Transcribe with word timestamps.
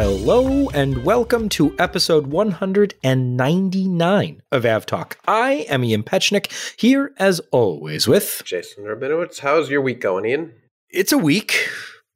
Hello 0.00 0.68
and 0.68 1.04
welcome 1.04 1.48
to 1.48 1.74
episode 1.76 2.28
199 2.28 4.42
of 4.52 4.62
AvTalk. 4.62 5.14
I 5.26 5.66
am 5.68 5.82
Ian 5.82 6.04
Petchenik, 6.04 6.80
here 6.80 7.12
as 7.18 7.40
always 7.50 8.06
with 8.06 8.42
Jason 8.44 8.84
Rabinowitz. 8.84 9.40
How's 9.40 9.70
your 9.70 9.80
week 9.80 10.00
going, 10.00 10.24
Ian? 10.24 10.52
It's 10.88 11.10
a 11.10 11.18
week. 11.18 11.68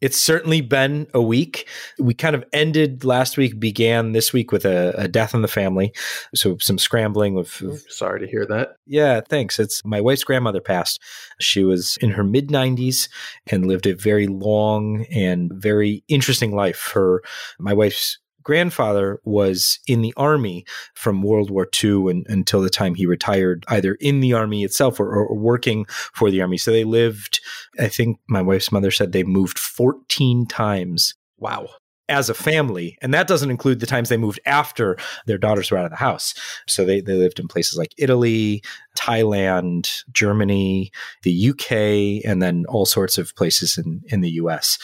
It's 0.02 0.18
certainly 0.18 0.60
been 0.60 1.06
a 1.14 1.22
week. 1.22 1.68
We 1.98 2.12
kind 2.12 2.34
of 2.34 2.44
ended 2.52 3.04
last 3.04 3.36
week, 3.36 3.58
began 3.58 4.12
this 4.12 4.32
week 4.32 4.52
with 4.52 4.64
a, 4.64 4.92
a 4.98 5.08
death 5.08 5.32
in 5.32 5.42
the 5.42 5.48
family. 5.48 5.94
So 6.34 6.58
some 6.58 6.76
scrambling 6.76 7.38
of 7.38 7.62
Sorry 7.88 8.20
to 8.20 8.26
hear 8.26 8.44
that. 8.46 8.76
Yeah, 8.86 9.20
thanks. 9.20 9.58
It's 9.58 9.82
my 9.84 10.00
wife's 10.00 10.24
grandmother 10.24 10.60
passed. 10.60 11.00
She 11.40 11.62
was 11.62 11.96
in 11.98 12.10
her 12.10 12.24
mid 12.24 12.48
90s 12.48 13.08
and 13.46 13.66
lived 13.66 13.86
a 13.86 13.94
very 13.94 14.26
long 14.26 15.06
and 15.06 15.52
very 15.54 16.02
interesting 16.08 16.54
life. 16.54 16.90
Her, 16.92 17.22
my 17.60 17.72
wife's 17.72 18.18
grandfather 18.42 19.20
was 19.24 19.78
in 19.86 20.02
the 20.02 20.14
army 20.16 20.64
from 20.94 21.22
World 21.22 21.50
War 21.50 21.68
II 21.82 22.10
and, 22.10 22.26
until 22.28 22.60
the 22.60 22.70
time 22.70 22.94
he 22.94 23.06
retired, 23.06 23.64
either 23.68 23.94
in 24.00 24.20
the 24.20 24.32
army 24.32 24.64
itself 24.64 25.00
or, 25.00 25.12
or, 25.12 25.36
working 25.36 25.86
for 25.88 26.30
the 26.30 26.40
army. 26.40 26.58
So 26.58 26.70
they 26.70 26.84
lived, 26.84 27.40
I 27.78 27.88
think 27.88 28.18
my 28.28 28.42
wife's 28.42 28.72
mother 28.72 28.90
said 28.90 29.12
they 29.12 29.24
moved 29.24 29.58
14 29.58 30.46
times. 30.46 31.14
Wow. 31.38 31.68
As 32.08 32.28
a 32.28 32.34
family. 32.34 32.98
And 33.00 33.14
that 33.14 33.26
doesn't 33.26 33.50
include 33.50 33.80
the 33.80 33.86
times 33.86 34.08
they 34.08 34.16
moved 34.16 34.40
after 34.44 34.96
their 35.26 35.38
daughters 35.38 35.70
were 35.70 35.78
out 35.78 35.86
of 35.86 35.90
the 35.90 35.96
house. 35.96 36.34
So 36.68 36.84
they, 36.84 37.00
they 37.00 37.14
lived 37.14 37.38
in 37.38 37.48
places 37.48 37.78
like 37.78 37.94
Italy, 37.96 38.62
Thailand, 38.98 40.02
Germany, 40.12 40.92
the 41.22 41.50
UK, 41.50 42.28
and 42.28 42.42
then 42.42 42.64
all 42.68 42.86
sorts 42.86 43.18
of 43.18 43.34
places 43.34 43.78
in, 43.78 44.02
in 44.08 44.20
the 44.20 44.30
US 44.32 44.78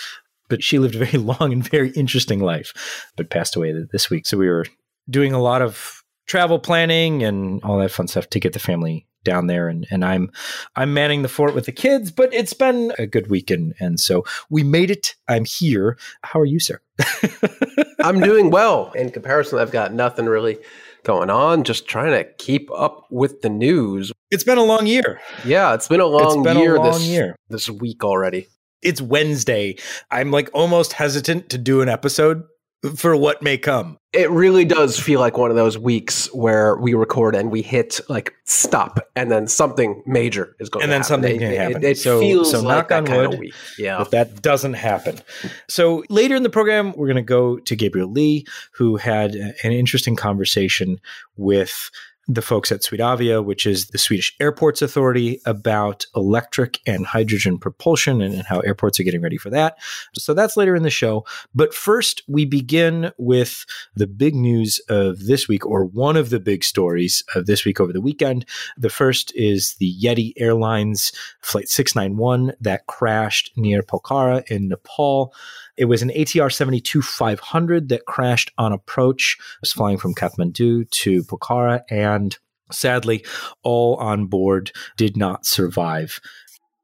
but 0.49 0.63
she 0.63 0.79
lived 0.79 0.95
a 0.95 0.99
very 0.99 1.19
long 1.19 1.53
and 1.53 1.69
very 1.69 1.91
interesting 1.91 2.41
life, 2.41 2.73
but 3.17 3.31
passed 3.31 3.57
away 3.57 3.75
this 3.93 4.11
week. 4.11 4.27
So 4.27 4.37
we 4.37 4.49
were 4.49 4.67
doing 5.09 5.33
a 5.33 5.41
lot 5.41 5.63
of 5.63 6.03
travel 6.27 6.59
planning 6.59 7.23
and 7.23 7.63
all 7.65 7.79
that 7.79 7.91
fun 7.91 8.07
stuff 8.07 8.29
to 8.31 8.41
get 8.41 8.53
the 8.53 8.59
family 8.59 9.07
down 9.25 9.47
there 9.47 9.69
and, 9.69 9.87
and 9.91 10.05
I'm 10.05 10.31
I'm 10.77 10.95
manning 10.95 11.23
the 11.23 11.29
fort 11.29 11.55
with 11.55 11.67
the 11.67 11.73
kids, 11.73 12.11
but 12.11 12.33
it's 12.33 12.55
been 12.55 12.93
a 12.99 13.07
good 13.07 13.29
weekend 13.29 13.75
and 13.81 13.99
so 13.99 14.25
we 14.49 14.63
made 14.63 14.91
it. 14.91 15.17
I'm 15.27 15.45
here. 15.45 15.99
How 16.23 16.41
are 16.41 16.47
you, 16.47 16.61
sir? 16.61 16.81
I'm 18.01 18.21
doing 18.21 18.51
well. 18.51 18.93
In 18.93 19.11
comparison, 19.11 19.59
I've 19.59 19.73
got 19.73 19.93
nothing 19.93 20.27
really 20.27 20.59
going 21.03 21.31
on, 21.31 21.65
just 21.65 21.89
trying 21.89 22.13
to 22.13 22.25
keep 22.39 22.71
up 22.73 23.07
with 23.11 23.43
the 23.43 23.49
news. 23.49 24.13
It's 24.31 24.45
been 24.45 24.59
a 24.59 24.65
long 24.65 24.87
year. 24.87 25.21
Yeah, 25.45 25.75
it's 25.75 25.89
been 25.89 26.01
a 26.01 26.07
long, 26.07 26.43
been 26.43 26.59
year, 26.59 26.77
a 26.77 26.81
long 26.81 26.93
this, 26.93 27.07
year 27.07 27.37
this 27.49 27.69
week 27.69 28.05
already 28.05 28.47
it's 28.83 29.01
Wednesday. 29.01 29.77
I'm 30.11 30.31
like 30.31 30.51
almost 30.53 30.93
hesitant 30.93 31.51
to 31.51 31.59
do 31.59 31.81
an 31.81 31.89
episode 31.89 32.45
for 32.97 33.17
what 33.17 33.43
may 33.43 33.59
come. 33.59 33.99
It 34.13 34.31
really 34.31 34.65
does 34.65 34.99
feel 34.99 35.21
like 35.21 35.37
one 35.37 35.51
of 35.51 35.57
those 35.57 35.77
weeks 35.77 36.33
where 36.33 36.77
we 36.77 36.95
record 36.95 37.35
and 37.35 37.51
we 37.51 37.61
hit 37.61 38.01
like 38.09 38.35
stop, 38.45 39.01
and 39.17 39.31
then 39.31 39.49
something 39.49 40.03
major 40.07 40.55
is 40.61 40.69
going. 40.69 40.85
And 40.85 40.93
then 40.93 41.01
happen. 41.01 41.09
something 41.09 41.39
can 41.39 41.53
happen. 41.55 41.85
It, 41.85 41.91
it, 41.91 41.99
so, 41.99 42.21
feels 42.21 42.51
so 42.53 42.61
like 42.61 42.89
knock 42.89 43.11
on 43.11 43.31
wood. 43.31 43.53
Yeah, 43.79 43.99
but 43.99 44.11
that 44.13 44.43
doesn't 44.43 44.75
happen. 44.75 45.19
So 45.69 46.05
later 46.09 46.37
in 46.37 46.43
the 46.43 46.51
program, 46.51 46.93
we're 46.97 47.09
going 47.09 47.17
to 47.17 47.23
go 47.23 47.59
to 47.59 47.77
Gabriel 47.77 48.11
Leigh, 48.11 48.47
who 48.73 48.97
had 48.97 49.35
an 49.35 49.73
interesting 49.73 50.17
conversation 50.17 51.01
with 51.37 51.91
the 52.29 52.43
folks 52.43 52.71
at 52.71 52.83
Swedavia, 52.83 53.43
which 53.43 53.67
is 53.67 53.87
the 53.87 53.99
Swedish 53.99 54.37
Airports 54.39 54.83
Authority, 54.83 55.41
about 55.47 56.05
electric 56.15 56.79
and 56.87 57.07
hydrogen 57.07 57.59
propulsion 57.59 58.21
and, 58.21 58.35
and, 58.35 58.45
how 58.45 58.61
airports 58.61 59.01
are 59.01 59.03
getting 59.03 59.23
ready 59.23 59.39
for 59.39 59.49
that. 59.51 59.79
So 60.15 60.35
that's 60.35 60.57
later 60.57 60.77
in 60.77 60.83
the 60.83 60.91
show. 60.91 61.25
But 61.55 61.73
first, 61.73 62.23
we 62.29 62.45
begin 62.45 63.13
with 63.17 63.65
the 63.95 64.07
big 64.07 64.35
news 64.35 64.79
of 64.91 65.27
this 65.27 65.49
week, 65.49 65.65
or 65.65 65.87
one 65.87 66.17
of 66.17 66.29
the 66.29 66.41
big 66.41 66.65
stories 66.65 67.25
of 67.35 67.47
this 67.47 67.65
week 67.65 67.81
over 67.81 67.93
the 67.93 68.01
weekend. 68.01 68.45
The 68.77 68.91
first 68.91 69.33
is 69.35 69.75
the 69.79 69.95
Yeti 69.99 70.35
Airlines 70.37 71.13
Flight 71.41 71.69
691 71.69 72.53
that 72.61 72.87
crashed 72.87 73.53
near 73.57 73.83
Pokhara 73.83 74.47
in 74.51 74.69
Nepal. 74.69 75.33
It 75.79 75.85
was 75.85 76.03
an 76.03 76.11
ATR 76.11 76.53
72 76.53 77.01
500 77.01 77.89
that 77.89 78.05
crashed 78.07 78.51
on 78.59 78.73
approach. 78.73 79.37
It 79.39 79.63
was 79.63 79.73
flying 79.73 79.97
from 79.97 80.15
Kathmandu 80.15 80.91
to 80.91 81.23
Pokhara, 81.23 81.83
and 81.89 82.37
sadly, 82.73 83.25
all 83.63 83.95
on 83.97 84.27
board 84.27 84.73
did 84.97 85.17
not 85.17 85.47
survive. 85.47 86.21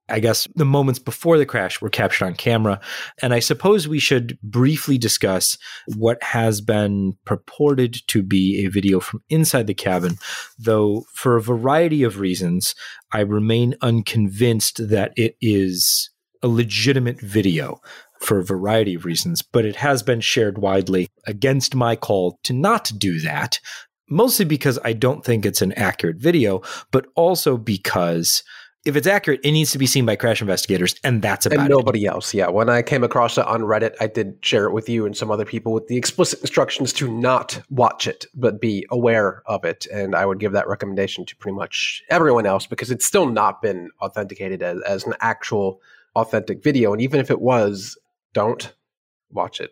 I 0.08 0.20
guess 0.20 0.46
the 0.54 0.66
moments 0.66 0.98
before 0.98 1.38
the 1.38 1.46
crash 1.46 1.80
were 1.80 1.88
captured 1.88 2.26
on 2.26 2.34
camera. 2.34 2.78
And 3.22 3.32
I 3.32 3.38
suppose 3.38 3.88
we 3.88 3.98
should 3.98 4.38
briefly 4.42 4.98
discuss 4.98 5.56
what 5.96 6.22
has 6.22 6.60
been 6.60 7.16
purported 7.24 7.96
to 8.08 8.22
be 8.22 8.64
a 8.64 8.70
video 8.70 9.00
from 9.00 9.22
inside 9.30 9.66
the 9.66 9.74
cabin, 9.74 10.18
though 10.58 11.06
for 11.14 11.36
a 11.36 11.42
variety 11.42 12.02
of 12.02 12.20
reasons, 12.20 12.74
I 13.12 13.20
remain 13.20 13.76
unconvinced 13.80 14.88
that 14.90 15.12
it 15.16 15.36
is 15.40 16.10
a 16.42 16.48
legitimate 16.48 17.18
video 17.22 17.80
for 18.24 18.38
a 18.38 18.44
variety 18.44 18.94
of 18.94 19.04
reasons, 19.04 19.42
but 19.42 19.64
it 19.64 19.76
has 19.76 20.02
been 20.02 20.20
shared 20.20 20.58
widely 20.58 21.08
against 21.26 21.74
my 21.74 21.96
call 21.96 22.38
to 22.44 22.52
not 22.52 22.90
do 22.98 23.20
that, 23.20 23.60
mostly 24.08 24.44
because 24.44 24.78
I 24.84 24.92
don't 24.92 25.24
think 25.24 25.44
it's 25.44 25.62
an 25.62 25.72
accurate 25.72 26.16
video, 26.16 26.62
but 26.90 27.06
also 27.14 27.56
because 27.56 28.42
if 28.84 28.96
it's 28.96 29.06
accurate, 29.06 29.40
it 29.42 29.52
needs 29.52 29.72
to 29.72 29.78
be 29.78 29.86
seen 29.86 30.04
by 30.04 30.14
crash 30.14 30.42
investigators, 30.42 30.94
and 31.02 31.22
that's 31.22 31.46
about 31.46 31.60
and 31.60 31.70
nobody 31.70 32.04
it. 32.04 32.08
else. 32.08 32.34
Yeah, 32.34 32.48
when 32.48 32.68
I 32.68 32.82
came 32.82 33.02
across 33.02 33.38
it 33.38 33.46
on 33.46 33.62
Reddit, 33.62 33.94
I 33.98 34.08
did 34.08 34.36
share 34.42 34.66
it 34.66 34.72
with 34.72 34.88
you 34.90 35.06
and 35.06 35.16
some 35.16 35.30
other 35.30 35.46
people 35.46 35.72
with 35.72 35.86
the 35.86 35.96
explicit 35.96 36.40
instructions 36.40 36.92
to 36.94 37.10
not 37.10 37.60
watch 37.70 38.06
it, 38.06 38.26
but 38.34 38.60
be 38.60 38.86
aware 38.90 39.42
of 39.46 39.64
it. 39.64 39.86
And 39.86 40.14
I 40.14 40.26
would 40.26 40.38
give 40.38 40.52
that 40.52 40.68
recommendation 40.68 41.24
to 41.24 41.36
pretty 41.36 41.56
much 41.56 42.02
everyone 42.10 42.44
else 42.44 42.66
because 42.66 42.90
it's 42.90 43.06
still 43.06 43.26
not 43.26 43.62
been 43.62 43.88
authenticated 44.02 44.62
as, 44.62 44.80
as 44.82 45.04
an 45.06 45.14
actual 45.20 45.80
authentic 46.14 46.62
video. 46.62 46.92
And 46.92 47.00
even 47.00 47.20
if 47.20 47.30
it 47.30 47.40
was, 47.40 47.96
don't 48.34 48.74
watch 49.30 49.60
it. 49.60 49.70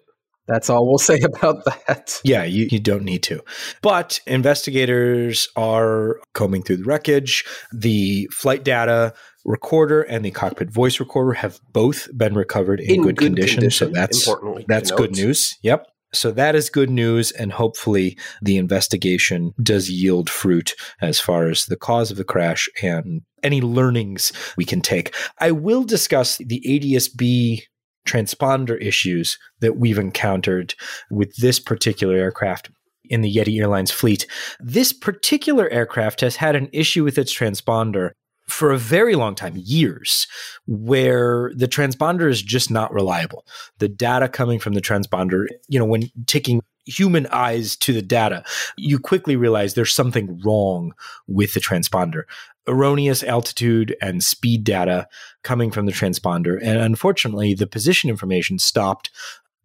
That's 0.49 0.69
all 0.69 0.89
we'll 0.89 0.99
say 0.99 1.21
about 1.35 1.65
that. 1.65 2.21
Yeah, 2.25 2.45
you, 2.45 2.69
you 2.71 2.81
don't 2.81 3.05
need 3.05 3.23
to. 3.25 3.43
But 3.81 4.21
investigators 4.27 5.49
are 5.57 6.21
combing 6.35 6.63
through 6.63 6.79
the 6.79 6.85
wreckage. 6.85 7.45
The 7.73 8.29
flight 8.33 8.65
data 8.65 9.15
recorder 9.45 10.03
and 10.03 10.25
the 10.25 10.31
cockpit 10.31 10.71
voice 10.71 11.01
recorder 11.01 11.33
have 11.35 11.61
both 11.73 12.09
been 12.17 12.35
recovered 12.35 12.81
in, 12.81 12.97
in 12.97 13.03
good, 13.03 13.17
good, 13.17 13.27
condition. 13.27 13.61
condition. 13.61 13.89
So 13.89 13.93
that's 13.93 14.29
that's 14.67 14.91
good 14.91 15.13
news. 15.13 15.57
Yep. 15.63 15.87
So 16.15 16.31
that 16.33 16.55
is 16.55 16.69
good 16.69 16.91
news, 16.91 17.31
and 17.31 17.53
hopefully 17.53 18.19
the 18.43 18.59
investigation 18.59 19.55
does 19.63 19.89
yield 19.89 20.29
fruit 20.29 20.75
as 21.01 21.19
far 21.19 21.49
as 21.49 21.65
the 21.65 21.77
cause 21.77 22.11
of 22.11 22.19
the 22.19 22.25
crash 22.25 22.69
and 22.83 23.23
any 23.43 23.63
learnings 23.63 24.31
we 24.57 24.67
can 24.67 24.83
take. 24.83 25.15
I 25.39 25.53
will 25.53 25.85
discuss 25.85 26.37
the 26.37 26.63
ADSB 26.67 27.63
transponder 28.07 28.81
issues 28.81 29.39
that 29.61 29.77
we've 29.77 29.99
encountered 29.99 30.75
with 31.11 31.35
this 31.37 31.59
particular 31.61 32.17
aircraft 32.17 32.71
in 33.05 33.21
the 33.21 33.35
Yeti 33.35 33.61
Airlines 33.61 33.91
fleet. 33.91 34.27
This 34.61 34.93
particular 34.93 35.69
aircraft 35.69 36.21
has 36.21 36.37
had 36.37 36.57
an 36.57 36.69
issue 36.73 37.05
with 37.05 37.19
its 37.19 37.37
transponder 37.37 38.11
for 38.49 38.73
a 38.73 38.79
very 38.79 39.15
long 39.15 39.35
time, 39.35 39.55
years, 39.57 40.27
where 40.67 41.53
the 41.55 41.69
transponder 41.69 42.29
is 42.29 42.43
just 42.43 42.71
not 42.71 42.93
reliable. 42.93 43.47
The 43.79 43.89
data 43.89 44.29
coming 44.29 44.59
from 44.59 44.75
the 44.75 44.81
transponder, 44.81 45.47
you 45.69 45.79
know, 45.79 45.85
when 45.85 46.11
taking 46.27 46.61
human 46.85 47.27
eyes 47.29 47.77
to 47.77 47.93
the 47.93 48.03
data, 48.03 48.45
you 48.77 48.99
quickly 48.99 49.37
realize 49.37 49.75
there's 49.75 49.95
something 49.95 50.41
wrong 50.45 50.93
with 51.29 51.55
the 51.55 51.61
transponder 51.61 52.25
erroneous 52.69 53.23
altitude 53.25 53.97
and 54.01 54.23
speed 54.23 54.65
data 54.65 55.09
coming 55.43 55.71
from 55.71 55.87
the 55.87 55.93
transponder. 55.93 56.59
And 56.63 56.79
unfortunately, 56.79 57.55
the 57.55 57.67
position 57.67 58.11
information 58.11 58.59
stopped 58.59 59.11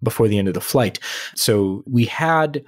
before 0.03 0.27
the 0.27 0.37
end 0.37 0.47
of 0.47 0.53
the 0.53 0.61
flight. 0.61 0.99
So 1.35 1.83
we 1.85 2.05
had 2.05 2.63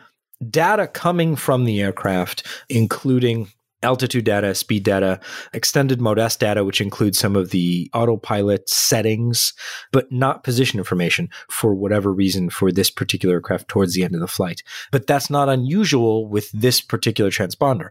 data 0.50 0.88
coming 0.88 1.36
from 1.36 1.66
the 1.66 1.82
aircraft, 1.82 2.46
including 2.70 3.50
altitude 3.82 4.26
data, 4.26 4.54
speed 4.54 4.84
data, 4.84 5.20
extended 5.54 6.02
mode 6.02 6.20
S 6.20 6.36
data, 6.36 6.66
which 6.66 6.82
includes 6.82 7.18
some 7.18 7.36
of 7.36 7.52
the 7.52 7.90
autopilot 7.94 8.68
settings, 8.68 9.54
but 9.92 10.12
not 10.12 10.44
position 10.44 10.80
information 10.80 11.30
for 11.50 11.74
whatever 11.74 12.12
reason 12.12 12.50
for 12.50 12.72
this 12.72 12.90
particular 12.90 13.36
aircraft 13.36 13.68
towards 13.68 13.94
the 13.94 14.04
end 14.04 14.16
of 14.16 14.22
the 14.22 14.28
flight. 14.28 14.64
But 14.92 15.08
that's 15.08 15.30
not 15.30 15.50
unusual 15.50 16.28
with 16.28 16.52
this 16.52 16.82
particular 16.82 17.32
transponder. 17.32 17.90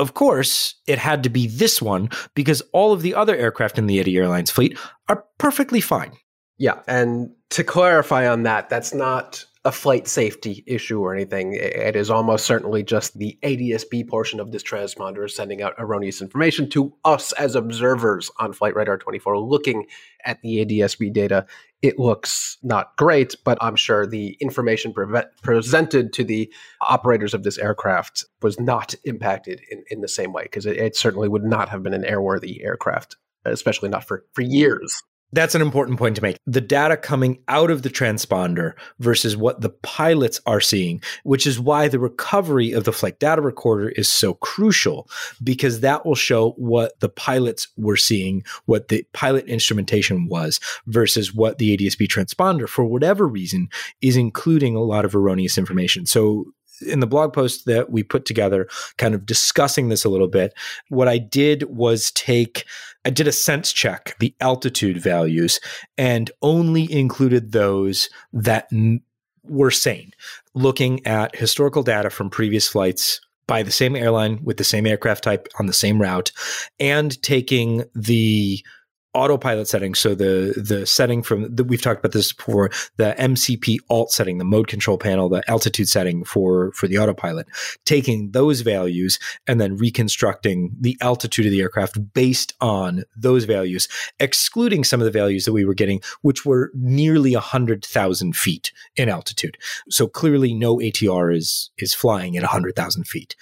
Of 0.00 0.14
course, 0.14 0.76
it 0.86 0.98
had 0.98 1.22
to 1.24 1.28
be 1.28 1.46
this 1.46 1.82
one 1.82 2.08
because 2.34 2.62
all 2.72 2.94
of 2.94 3.02
the 3.02 3.14
other 3.14 3.36
aircraft 3.36 3.76
in 3.76 3.86
the 3.86 3.98
Yeti 3.98 4.16
Airlines 4.16 4.50
fleet 4.50 4.78
are 5.10 5.26
perfectly 5.36 5.82
fine. 5.82 6.12
Yeah, 6.56 6.80
and 6.88 7.30
to 7.50 7.62
clarify 7.62 8.26
on 8.26 8.44
that, 8.44 8.70
that's 8.70 8.94
not 8.94 9.44
a 9.64 9.72
flight 9.72 10.08
safety 10.08 10.64
issue 10.66 11.00
or 11.00 11.14
anything. 11.14 11.52
It 11.52 11.94
is 11.94 12.08
almost 12.08 12.46
certainly 12.46 12.82
just 12.82 13.18
the 13.18 13.38
ADSB 13.42 14.08
portion 14.08 14.40
of 14.40 14.52
this 14.52 14.62
transponder 14.62 15.30
sending 15.30 15.60
out 15.60 15.74
erroneous 15.78 16.22
information 16.22 16.70
to 16.70 16.94
us 17.04 17.32
as 17.32 17.54
observers 17.54 18.30
on 18.38 18.54
Flight 18.54 18.74
Radar 18.74 18.96
24 18.96 19.38
looking 19.38 19.86
at 20.24 20.40
the 20.40 20.64
ADSB 20.64 21.12
data. 21.12 21.44
It 21.82 21.98
looks 21.98 22.56
not 22.62 22.96
great, 22.96 23.34
but 23.44 23.58
I'm 23.60 23.76
sure 23.76 24.06
the 24.06 24.36
information 24.40 24.94
pre- 24.94 25.22
presented 25.42 26.14
to 26.14 26.24
the 26.24 26.50
operators 26.80 27.34
of 27.34 27.42
this 27.42 27.58
aircraft 27.58 28.24
was 28.40 28.58
not 28.58 28.94
impacted 29.04 29.60
in, 29.70 29.84
in 29.90 30.00
the 30.00 30.08
same 30.08 30.32
way 30.32 30.44
because 30.44 30.64
it, 30.64 30.78
it 30.78 30.96
certainly 30.96 31.28
would 31.28 31.44
not 31.44 31.68
have 31.68 31.82
been 31.82 31.94
an 31.94 32.04
airworthy 32.04 32.64
aircraft, 32.64 33.16
especially 33.44 33.90
not 33.90 34.06
for, 34.06 34.24
for 34.32 34.40
years. 34.40 35.02
That's 35.32 35.54
an 35.54 35.62
important 35.62 35.98
point 35.98 36.16
to 36.16 36.22
make. 36.22 36.36
The 36.46 36.60
data 36.60 36.96
coming 36.96 37.38
out 37.48 37.70
of 37.70 37.82
the 37.82 37.90
transponder 37.90 38.72
versus 38.98 39.36
what 39.36 39.60
the 39.60 39.70
pilots 39.70 40.40
are 40.46 40.60
seeing, 40.60 41.02
which 41.22 41.46
is 41.46 41.60
why 41.60 41.88
the 41.88 41.98
recovery 41.98 42.72
of 42.72 42.84
the 42.84 42.92
flight 42.92 43.20
data 43.20 43.40
recorder 43.40 43.90
is 43.90 44.08
so 44.08 44.34
crucial 44.34 45.08
because 45.42 45.80
that 45.80 46.04
will 46.04 46.14
show 46.14 46.50
what 46.52 46.98
the 47.00 47.08
pilots 47.08 47.68
were 47.76 47.96
seeing, 47.96 48.42
what 48.66 48.88
the 48.88 49.06
pilot 49.12 49.46
instrumentation 49.46 50.26
was 50.26 50.58
versus 50.86 51.34
what 51.34 51.58
the 51.58 51.76
ADSB 51.76 52.08
transponder, 52.08 52.68
for 52.68 52.84
whatever 52.84 53.26
reason, 53.26 53.68
is 54.00 54.16
including 54.16 54.74
a 54.74 54.82
lot 54.82 55.04
of 55.04 55.14
erroneous 55.14 55.58
information. 55.58 56.06
So 56.06 56.46
in 56.86 57.00
the 57.00 57.06
blog 57.06 57.32
post 57.32 57.66
that 57.66 57.90
we 57.90 58.02
put 58.02 58.24
together, 58.24 58.68
kind 58.96 59.14
of 59.14 59.26
discussing 59.26 59.88
this 59.88 60.04
a 60.04 60.08
little 60.08 60.28
bit, 60.28 60.54
what 60.88 61.08
I 61.08 61.18
did 61.18 61.64
was 61.64 62.10
take, 62.12 62.64
I 63.04 63.10
did 63.10 63.28
a 63.28 63.32
sense 63.32 63.72
check, 63.72 64.16
the 64.18 64.34
altitude 64.40 65.00
values, 65.00 65.60
and 65.98 66.30
only 66.42 66.90
included 66.92 67.52
those 67.52 68.08
that 68.32 68.66
n- 68.72 69.00
were 69.44 69.70
sane, 69.70 70.12
looking 70.54 71.04
at 71.06 71.36
historical 71.36 71.82
data 71.82 72.10
from 72.10 72.30
previous 72.30 72.68
flights 72.68 73.20
by 73.46 73.62
the 73.62 73.72
same 73.72 73.96
airline 73.96 74.38
with 74.44 74.58
the 74.58 74.64
same 74.64 74.86
aircraft 74.86 75.24
type 75.24 75.48
on 75.58 75.66
the 75.66 75.72
same 75.72 76.00
route, 76.00 76.30
and 76.78 77.20
taking 77.22 77.84
the 77.94 78.64
autopilot 79.14 79.66
setting. 79.66 79.94
So 79.94 80.14
the 80.14 80.54
the 80.56 80.86
setting 80.86 81.22
from 81.22 81.54
the, 81.54 81.64
we've 81.64 81.82
talked 81.82 82.00
about 82.00 82.12
this 82.12 82.32
before 82.32 82.70
the 82.96 83.14
mcp 83.18 83.78
alt 83.88 84.10
setting 84.12 84.38
the 84.38 84.44
mode 84.44 84.68
control 84.68 84.98
panel 84.98 85.28
the 85.28 85.42
altitude 85.50 85.88
setting 85.88 86.24
for 86.24 86.72
for 86.72 86.86
the 86.86 86.98
autopilot 86.98 87.46
taking 87.84 88.30
those 88.30 88.60
values 88.60 89.18
and 89.46 89.60
then 89.60 89.76
reconstructing 89.76 90.70
the 90.80 90.96
altitude 91.00 91.46
of 91.46 91.50
the 91.50 91.60
aircraft 91.60 92.12
based 92.14 92.54
on 92.60 93.02
those 93.16 93.44
values 93.44 93.88
excluding 94.20 94.84
some 94.84 95.00
of 95.00 95.04
the 95.04 95.10
values 95.10 95.44
that 95.44 95.52
we 95.52 95.64
were 95.64 95.74
getting 95.74 96.00
which 96.22 96.44
were 96.44 96.70
nearly 96.74 97.34
100000 97.34 98.36
feet 98.36 98.72
in 98.96 99.08
altitude. 99.08 99.56
So 99.88 100.06
clearly 100.06 100.54
no 100.54 100.76
atr 100.76 101.34
is 101.34 101.70
is 101.78 101.94
flying 101.94 102.36
at 102.36 102.42
100000 102.42 103.06
feet 103.06 103.34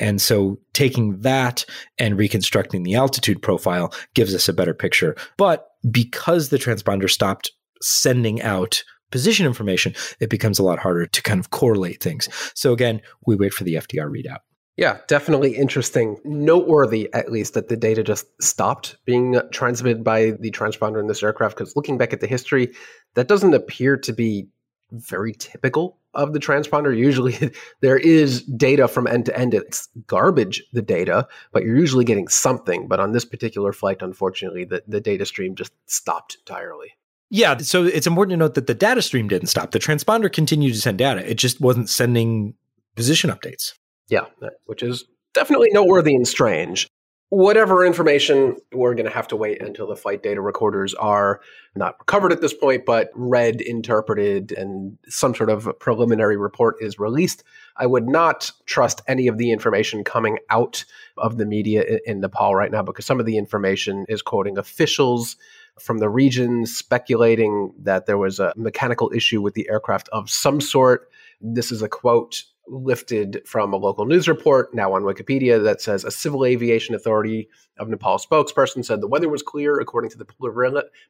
and 0.00 0.20
so 0.20 0.58
taking 0.72 1.20
that 1.20 1.64
and 1.98 2.18
reconstructing 2.18 2.82
the 2.82 2.94
altitude 2.94 3.40
profile 3.42 3.92
gives 4.14 4.34
us 4.34 4.48
a 4.48 4.52
better 4.52 4.74
picture. 4.74 5.14
But 5.36 5.68
because 5.90 6.48
the 6.48 6.58
transponder 6.58 7.08
stopped 7.08 7.52
sending 7.80 8.42
out 8.42 8.82
position 9.10 9.46
information, 9.46 9.94
it 10.18 10.30
becomes 10.30 10.58
a 10.58 10.62
lot 10.62 10.78
harder 10.78 11.06
to 11.06 11.22
kind 11.22 11.38
of 11.38 11.50
correlate 11.50 12.02
things. 12.02 12.28
So 12.54 12.72
again, 12.72 13.00
we 13.26 13.36
wait 13.36 13.52
for 13.52 13.64
the 13.64 13.74
FDR 13.74 14.10
readout. 14.10 14.38
Yeah, 14.76 14.98
definitely 15.08 15.56
interesting. 15.56 16.16
Noteworthy, 16.24 17.12
at 17.12 17.30
least, 17.30 17.52
that 17.52 17.68
the 17.68 17.76
data 17.76 18.02
just 18.02 18.26
stopped 18.40 18.96
being 19.04 19.38
transmitted 19.52 20.02
by 20.02 20.30
the 20.40 20.50
transponder 20.50 21.00
in 21.00 21.06
this 21.06 21.22
aircraft. 21.22 21.56
Because 21.58 21.76
looking 21.76 21.98
back 21.98 22.14
at 22.14 22.20
the 22.20 22.26
history, 22.26 22.72
that 23.14 23.28
doesn't 23.28 23.52
appear 23.52 23.98
to 23.98 24.12
be 24.12 24.48
very 24.90 25.34
typical 25.34 25.99
of 26.14 26.32
the 26.32 26.38
transponder. 26.38 26.96
Usually 26.96 27.52
there 27.80 27.98
is 27.98 28.42
data 28.42 28.88
from 28.88 29.06
end 29.06 29.26
to 29.26 29.38
end. 29.38 29.54
It's 29.54 29.88
garbage, 30.06 30.62
the 30.72 30.82
data, 30.82 31.26
but 31.52 31.62
you're 31.62 31.76
usually 31.76 32.04
getting 32.04 32.28
something. 32.28 32.88
But 32.88 33.00
on 33.00 33.12
this 33.12 33.24
particular 33.24 33.72
flight, 33.72 33.98
unfortunately, 34.00 34.64
the, 34.64 34.82
the 34.86 35.00
data 35.00 35.26
stream 35.26 35.54
just 35.54 35.72
stopped 35.86 36.38
entirely. 36.46 36.92
Yeah, 37.32 37.58
so 37.58 37.84
it's 37.84 38.08
important 38.08 38.32
to 38.32 38.36
note 38.36 38.54
that 38.54 38.66
the 38.66 38.74
data 38.74 39.02
stream 39.02 39.28
didn't 39.28 39.48
stop. 39.48 39.70
The 39.70 39.78
transponder 39.78 40.32
continued 40.32 40.74
to 40.74 40.80
send 40.80 40.98
data. 40.98 41.28
It 41.28 41.36
just 41.36 41.60
wasn't 41.60 41.88
sending 41.88 42.54
position 42.96 43.30
updates. 43.30 43.74
Yeah, 44.08 44.26
which 44.64 44.82
is 44.82 45.04
definitely 45.32 45.68
noteworthy 45.72 46.16
and 46.16 46.26
strange 46.26 46.88
whatever 47.30 47.86
information 47.86 48.56
we're 48.72 48.94
going 48.94 49.06
to 49.06 49.12
have 49.12 49.28
to 49.28 49.36
wait 49.36 49.62
until 49.62 49.86
the 49.86 49.96
flight 49.96 50.22
data 50.22 50.40
recorders 50.40 50.94
are 50.94 51.40
not 51.76 51.96
recovered 52.00 52.32
at 52.32 52.40
this 52.40 52.52
point 52.52 52.84
but 52.84 53.10
read 53.14 53.60
interpreted 53.60 54.52
and 54.52 54.98
some 55.08 55.34
sort 55.34 55.48
of 55.48 55.68
preliminary 55.78 56.36
report 56.36 56.76
is 56.80 56.98
released 56.98 57.44
i 57.76 57.86
would 57.86 58.08
not 58.08 58.50
trust 58.66 59.00
any 59.06 59.28
of 59.28 59.38
the 59.38 59.52
information 59.52 60.02
coming 60.02 60.38
out 60.50 60.84
of 61.18 61.38
the 61.38 61.46
media 61.46 61.98
in, 62.04 62.20
nepal 62.20 62.56
right 62.56 62.72
now 62.72 62.82
because 62.82 63.06
some 63.06 63.20
of 63.20 63.26
the 63.26 63.38
information 63.38 64.04
is 64.08 64.22
quoting 64.22 64.58
officials 64.58 65.36
from 65.78 65.98
the 65.98 66.08
region 66.08 66.66
speculating 66.66 67.72
that 67.78 68.06
there 68.06 68.18
was 68.18 68.38
a 68.38 68.52
mechanical 68.56 69.10
issue 69.14 69.40
with 69.40 69.54
the 69.54 69.68
aircraft 69.70 70.08
of 70.10 70.30
some 70.30 70.60
sort. 70.60 71.10
This 71.40 71.72
is 71.72 71.82
a 71.82 71.88
quote 71.88 72.44
lifted 72.70 73.42
from 73.44 73.72
a 73.72 73.76
local 73.76 74.06
news 74.06 74.28
report, 74.28 74.72
now 74.72 74.94
on 74.94 75.02
Wikipedia, 75.02 75.62
that 75.62 75.80
says 75.80 76.04
a 76.04 76.10
civil 76.10 76.44
aviation 76.44 76.94
authority 76.94 77.48
of 77.78 77.88
Nepal 77.88 78.18
spokesperson 78.18 78.84
said 78.84 79.00
the 79.00 79.08
weather 79.08 79.28
was 79.28 79.42
clear 79.42 79.78
according 79.80 80.10
to 80.10 80.18
the 80.18 80.26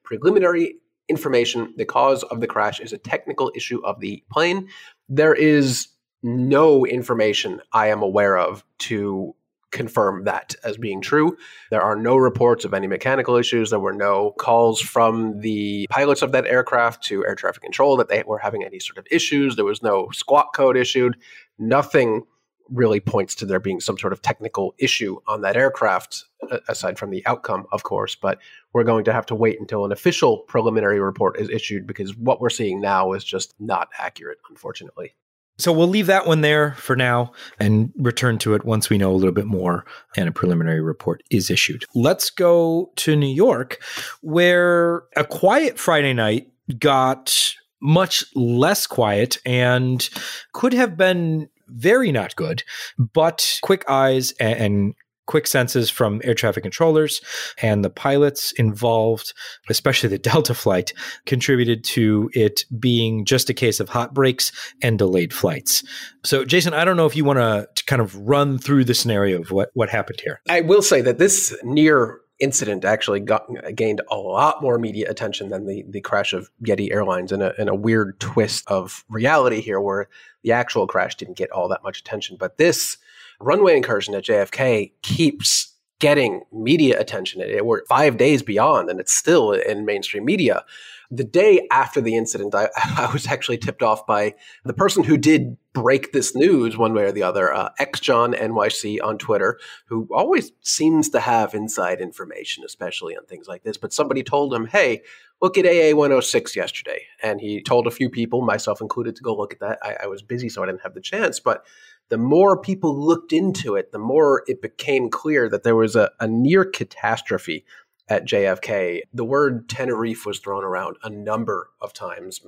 preliminary 0.02 0.76
information. 1.08 1.74
The 1.76 1.84
cause 1.84 2.22
of 2.24 2.40
the 2.40 2.46
crash 2.46 2.80
is 2.80 2.92
a 2.92 2.98
technical 2.98 3.52
issue 3.54 3.84
of 3.84 4.00
the 4.00 4.24
plane. 4.30 4.68
There 5.08 5.34
is 5.34 5.88
no 6.22 6.86
information 6.86 7.60
I 7.72 7.88
am 7.88 8.02
aware 8.02 8.38
of 8.38 8.64
to 8.78 9.34
confirm 9.70 10.24
that 10.24 10.54
as 10.64 10.76
being 10.76 11.00
true. 11.00 11.36
There 11.70 11.80
are 11.80 11.96
no 11.96 12.16
reports 12.16 12.64
of 12.64 12.74
any 12.74 12.86
mechanical 12.86 13.36
issues. 13.36 13.70
There 13.70 13.78
were 13.78 13.92
no 13.92 14.32
calls 14.32 14.80
from 14.80 15.40
the 15.40 15.86
pilots 15.90 16.22
of 16.22 16.32
that 16.32 16.46
aircraft 16.46 17.04
to 17.04 17.24
air 17.24 17.34
traffic 17.34 17.62
control 17.62 17.96
that 17.96 18.08
they 18.08 18.24
were 18.26 18.38
having 18.38 18.64
any 18.64 18.80
sort 18.80 18.98
of 18.98 19.06
issues. 19.10 19.56
There 19.56 19.64
was 19.64 19.82
no 19.82 20.10
squawk 20.12 20.54
code 20.54 20.76
issued. 20.76 21.16
Nothing 21.60 22.24
really 22.68 23.00
points 23.00 23.34
to 23.36 23.46
there 23.46 23.60
being 23.60 23.80
some 23.80 23.98
sort 23.98 24.12
of 24.12 24.22
technical 24.22 24.74
issue 24.78 25.18
on 25.26 25.42
that 25.42 25.56
aircraft, 25.56 26.24
aside 26.68 26.98
from 26.98 27.10
the 27.10 27.24
outcome, 27.26 27.66
of 27.72 27.82
course. 27.82 28.14
But 28.14 28.38
we're 28.72 28.84
going 28.84 29.04
to 29.04 29.12
have 29.12 29.26
to 29.26 29.34
wait 29.34 29.60
until 29.60 29.84
an 29.84 29.92
official 29.92 30.38
preliminary 30.38 31.00
report 31.00 31.38
is 31.38 31.50
issued 31.50 31.86
because 31.86 32.16
what 32.16 32.40
we're 32.40 32.50
seeing 32.50 32.80
now 32.80 33.12
is 33.12 33.24
just 33.24 33.54
not 33.60 33.88
accurate, 33.98 34.38
unfortunately. 34.48 35.14
So 35.58 35.72
we'll 35.72 35.88
leave 35.88 36.06
that 36.06 36.26
one 36.26 36.40
there 36.40 36.72
for 36.74 36.96
now 36.96 37.32
and 37.58 37.92
return 37.96 38.38
to 38.38 38.54
it 38.54 38.64
once 38.64 38.88
we 38.88 38.96
know 38.96 39.12
a 39.12 39.14
little 39.14 39.34
bit 39.34 39.44
more 39.46 39.84
and 40.16 40.26
a 40.28 40.32
preliminary 40.32 40.80
report 40.80 41.22
is 41.30 41.50
issued. 41.50 41.84
Let's 41.94 42.30
go 42.30 42.92
to 42.96 43.14
New 43.14 43.26
York, 43.26 43.82
where 44.22 45.02
a 45.16 45.24
quiet 45.24 45.78
Friday 45.78 46.14
night 46.14 46.50
got 46.78 47.54
much 47.80 48.24
less 48.34 48.86
quiet 48.86 49.38
and 49.44 50.08
could 50.52 50.72
have 50.72 50.96
been 50.96 51.48
very 51.68 52.12
not 52.12 52.36
good, 52.36 52.62
but 52.98 53.58
quick 53.62 53.84
eyes 53.88 54.32
and, 54.40 54.94
quick 55.30 55.46
senses 55.46 55.88
from 55.88 56.20
air 56.24 56.34
traffic 56.34 56.64
controllers 56.64 57.20
and 57.62 57.84
the 57.84 57.88
pilots 57.88 58.50
involved, 58.56 59.32
especially 59.68 60.08
the 60.08 60.18
Delta 60.30 60.54
flight, 60.54 60.92
contributed 61.24 61.84
to 61.84 62.28
it 62.34 62.64
being 62.80 63.24
just 63.24 63.48
a 63.48 63.54
case 63.54 63.78
of 63.78 63.88
hot 63.88 64.12
brakes 64.12 64.50
and 64.82 64.98
delayed 64.98 65.32
flights. 65.32 65.84
So, 66.24 66.44
Jason, 66.44 66.74
I 66.74 66.84
don't 66.84 66.96
know 66.96 67.06
if 67.06 67.14
you 67.14 67.24
want 67.24 67.38
to 67.38 67.84
kind 67.84 68.02
of 68.02 68.16
run 68.16 68.58
through 68.58 68.84
the 68.86 68.94
scenario 68.94 69.40
of 69.40 69.52
what, 69.52 69.70
what 69.74 69.88
happened 69.88 70.20
here. 70.20 70.40
I 70.48 70.62
will 70.62 70.82
say 70.82 71.00
that 71.02 71.18
this 71.18 71.56
near 71.62 72.20
incident 72.40 72.84
actually 72.84 73.20
got 73.20 73.46
gained 73.74 74.00
a 74.10 74.16
lot 74.16 74.62
more 74.62 74.78
media 74.78 75.08
attention 75.10 75.50
than 75.50 75.66
the 75.66 75.84
the 75.88 76.00
crash 76.00 76.32
of 76.32 76.50
Yeti 76.64 76.90
Airlines 76.90 77.32
in 77.32 77.42
a 77.42 77.52
in 77.58 77.68
a 77.68 77.74
weird 77.74 78.18
twist 78.18 78.64
of 78.68 79.04
reality 79.08 79.60
here 79.60 79.80
where 79.80 80.08
the 80.42 80.52
actual 80.52 80.86
crash 80.86 81.14
didn't 81.16 81.36
get 81.36 81.50
all 81.50 81.68
that 81.68 81.82
much 81.82 82.00
attention 82.00 82.36
but 82.38 82.56
this 82.56 82.96
runway 83.40 83.76
incursion 83.76 84.14
at 84.14 84.24
JFK 84.24 84.92
keeps 85.02 85.70
getting 86.00 86.42
media 86.50 86.98
attention. 86.98 87.40
It, 87.40 87.64
we're 87.64 87.84
five 87.86 88.16
days 88.16 88.42
beyond, 88.42 88.90
and 88.90 88.98
it's 88.98 89.14
still 89.14 89.52
in 89.52 89.84
mainstream 89.84 90.24
media. 90.24 90.64
The 91.10 91.24
day 91.24 91.66
after 91.70 92.00
the 92.00 92.16
incident, 92.16 92.54
I, 92.54 92.68
I 92.76 93.10
was 93.12 93.26
actually 93.26 93.58
tipped 93.58 93.82
off 93.82 94.06
by 94.06 94.34
the 94.64 94.72
person 94.72 95.04
who 95.04 95.16
did 95.16 95.56
break 95.72 96.12
this 96.12 96.34
news 96.34 96.76
one 96.76 96.94
way 96.94 97.04
or 97.04 97.12
the 97.12 97.22
other, 97.22 97.52
uh, 97.52 97.70
John 98.00 98.32
NYC 98.32 98.98
on 99.02 99.18
Twitter, 99.18 99.58
who 99.86 100.08
always 100.12 100.52
seems 100.62 101.08
to 101.10 101.20
have 101.20 101.54
inside 101.54 102.00
information, 102.00 102.64
especially 102.64 103.16
on 103.16 103.24
things 103.26 103.46
like 103.46 103.62
this. 103.62 103.76
But 103.76 103.92
somebody 103.92 104.22
told 104.22 104.52
him, 104.52 104.66
hey, 104.66 105.02
look 105.40 105.56
at 105.56 105.66
AA 105.66 105.96
106 105.96 106.56
yesterday. 106.56 107.02
And 107.22 107.40
he 107.40 107.62
told 107.62 107.86
a 107.86 107.92
few 107.92 108.10
people, 108.10 108.42
myself 108.42 108.80
included, 108.80 109.16
to 109.16 109.22
go 109.22 109.34
look 109.34 109.52
at 109.52 109.60
that. 109.60 109.78
I, 109.82 109.96
I 110.04 110.06
was 110.06 110.22
busy, 110.22 110.48
so 110.48 110.62
I 110.62 110.66
didn't 110.66 110.82
have 110.82 110.94
the 110.94 111.00
chance. 111.00 111.40
But 111.40 111.64
the 112.08 112.18
more 112.18 112.60
people 112.60 112.98
looked 112.98 113.32
into 113.32 113.76
it, 113.76 113.92
the 113.92 113.98
more 113.98 114.42
it 114.46 114.60
became 114.60 115.08
clear 115.08 115.48
that 115.48 115.62
there 115.62 115.76
was 115.76 115.94
a, 115.96 116.10
a 116.18 116.26
near 116.26 116.64
catastrophe 116.64 117.64
at 118.10 118.26
JFK, 118.26 119.02
the 119.14 119.24
word 119.24 119.68
Tenerife 119.68 120.26
was 120.26 120.40
thrown 120.40 120.64
around 120.64 120.96
a 121.02 121.08
number 121.08 121.70
of 121.80 121.92
times, 121.94 122.40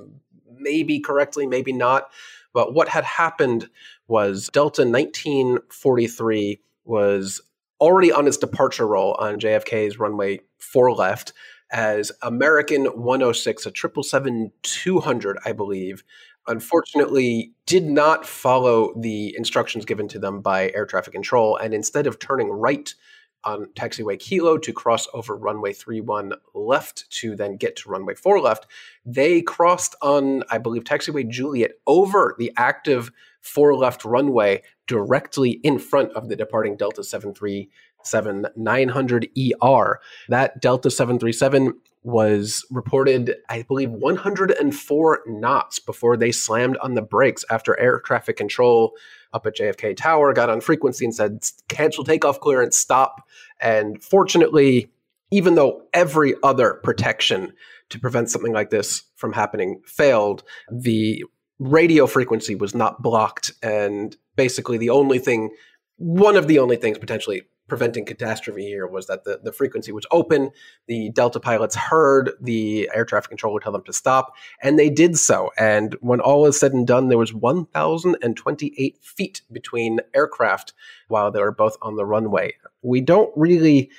maybe 0.59 1.00
correctly, 1.00 1.47
maybe 1.47 1.73
not. 1.73 2.11
But 2.52 2.75
what 2.75 2.88
had 2.88 3.04
happened 3.04 3.71
was 4.09 4.50
Delta 4.52 4.83
1943 4.83 6.61
was 6.85 7.40
already 7.81 8.12
on 8.12 8.26
its 8.26 8.37
departure 8.37 8.87
roll 8.87 9.14
on 9.14 9.40
JFK's 9.40 9.99
runway 9.99 10.40
4 10.59 10.92
left 10.92 11.33
as 11.73 12.12
American 12.21 12.85
106, 12.85 13.62
a 13.62 13.71
777 13.71 14.52
200, 14.62 15.38
I 15.47 15.52
believe, 15.52 16.04
unfortunately 16.47 17.52
did 17.66 17.85
not 17.85 18.26
follow 18.26 18.92
the 19.00 19.35
instructions 19.37 19.85
given 19.85 20.09
to 20.09 20.19
them 20.19 20.40
by 20.42 20.71
air 20.75 20.85
traffic 20.85 21.12
control. 21.14 21.57
And 21.57 21.73
instead 21.73 22.07
of 22.07 22.19
turning 22.19 22.50
right 22.50 22.95
on 23.44 23.66
taxiway 23.75 24.18
Kilo 24.18 24.58
to 24.58 24.72
cross 24.72 25.08
over 25.14 25.37
runway 25.37 25.72
31 25.72 26.32
left 26.54 27.11
to 27.11 27.34
then 27.37 27.56
get 27.56 27.76
to 27.76 27.90
runway 27.90 28.14
4 28.14 28.40
left, 28.40 28.66
they 29.04 29.42
crossed 29.42 29.94
on, 30.02 30.42
I 30.50 30.58
believe, 30.58 30.84
taxiway 30.84 31.28
Juliet 31.28 31.72
over 31.87 32.34
the 32.38 32.52
active 32.56 33.11
4 33.40 33.75
left 33.75 34.04
runway 34.04 34.62
directly 34.87 35.52
in 35.62 35.78
front 35.78 36.12
of 36.12 36.28
the 36.28 36.37
departing 36.37 36.76
Delta 36.76 37.02
737 37.02 38.46
900ER. 38.58 39.94
That 40.28 40.61
Delta 40.61 40.90
737 40.90 41.75
was 42.04 42.66
reported, 42.70 43.37
I 43.49 43.62
believe, 43.62 43.90
104 43.90 45.20
knots 45.26 45.78
before 45.78 46.16
they 46.16 46.32
slammed 46.32 46.76
on 46.78 46.94
the 46.94 47.02
brakes 47.02 47.44
after 47.49 47.78
air 47.78 48.00
traffic 48.00 48.37
control 48.37 48.94
up 49.32 49.46
at 49.46 49.56
JFK 49.56 49.96
Tower 49.96 50.32
got 50.32 50.50
on 50.50 50.60
frequency 50.60 51.04
and 51.04 51.14
said, 51.14 51.44
cancel 51.68 52.04
takeoff 52.04 52.40
clearance, 52.40 52.76
stop. 52.76 53.26
And 53.60 54.02
fortunately, 54.02 54.90
even 55.30 55.54
though 55.54 55.82
every 55.92 56.34
other 56.42 56.74
protection 56.82 57.52
to 57.88 57.98
prevent 57.98 58.30
something 58.30 58.52
like 58.52 58.70
this 58.70 59.02
from 59.16 59.32
happening 59.32 59.80
failed, 59.86 60.42
the 60.70 61.24
radio 61.58 62.06
frequency 62.06 62.54
was 62.54 62.74
not 62.74 63.02
blocked. 63.02 63.52
And 63.62 64.16
basically, 64.36 64.78
the 64.78 64.90
only 64.90 65.18
thing, 65.18 65.50
one 65.96 66.36
of 66.36 66.48
the 66.48 66.58
only 66.58 66.76
things 66.76 66.98
potentially 66.98 67.42
preventing 67.73 68.05
catastrophe 68.05 68.67
here 68.67 68.87
was 68.87 69.07
that 69.07 69.25
the, 69.25 69.41
the 69.43 69.50
frequency 69.50 69.93
was 69.93 70.05
open. 70.11 70.50
The 70.88 71.09
Delta 71.09 71.41
pilots 71.41 71.75
heard 71.75 72.33
the 72.38 72.91
air 72.95 73.07
traffic 73.07 73.31
controller 73.31 73.61
tell 73.61 73.73
them 73.73 73.83
to 73.85 73.95
stop, 73.95 74.35
and 74.62 74.79
they 74.79 74.91
did 74.91 75.17
so. 75.17 75.50
And 75.57 75.97
when 76.02 76.21
all 76.21 76.45
is 76.45 76.61
said 76.61 76.75
and 76.75 76.87
done, 76.87 77.09
there 77.09 77.17
was 77.17 77.33
1,028 77.33 78.99
feet 79.02 79.41
between 79.50 80.00
aircraft 80.14 80.75
while 81.09 81.31
they 81.31 81.41
were 81.41 81.50
both 81.50 81.79
on 81.81 81.97
the 81.97 82.05
runway. 82.05 82.52
We 82.83 83.00
don't 83.00 83.33
really 83.37 83.91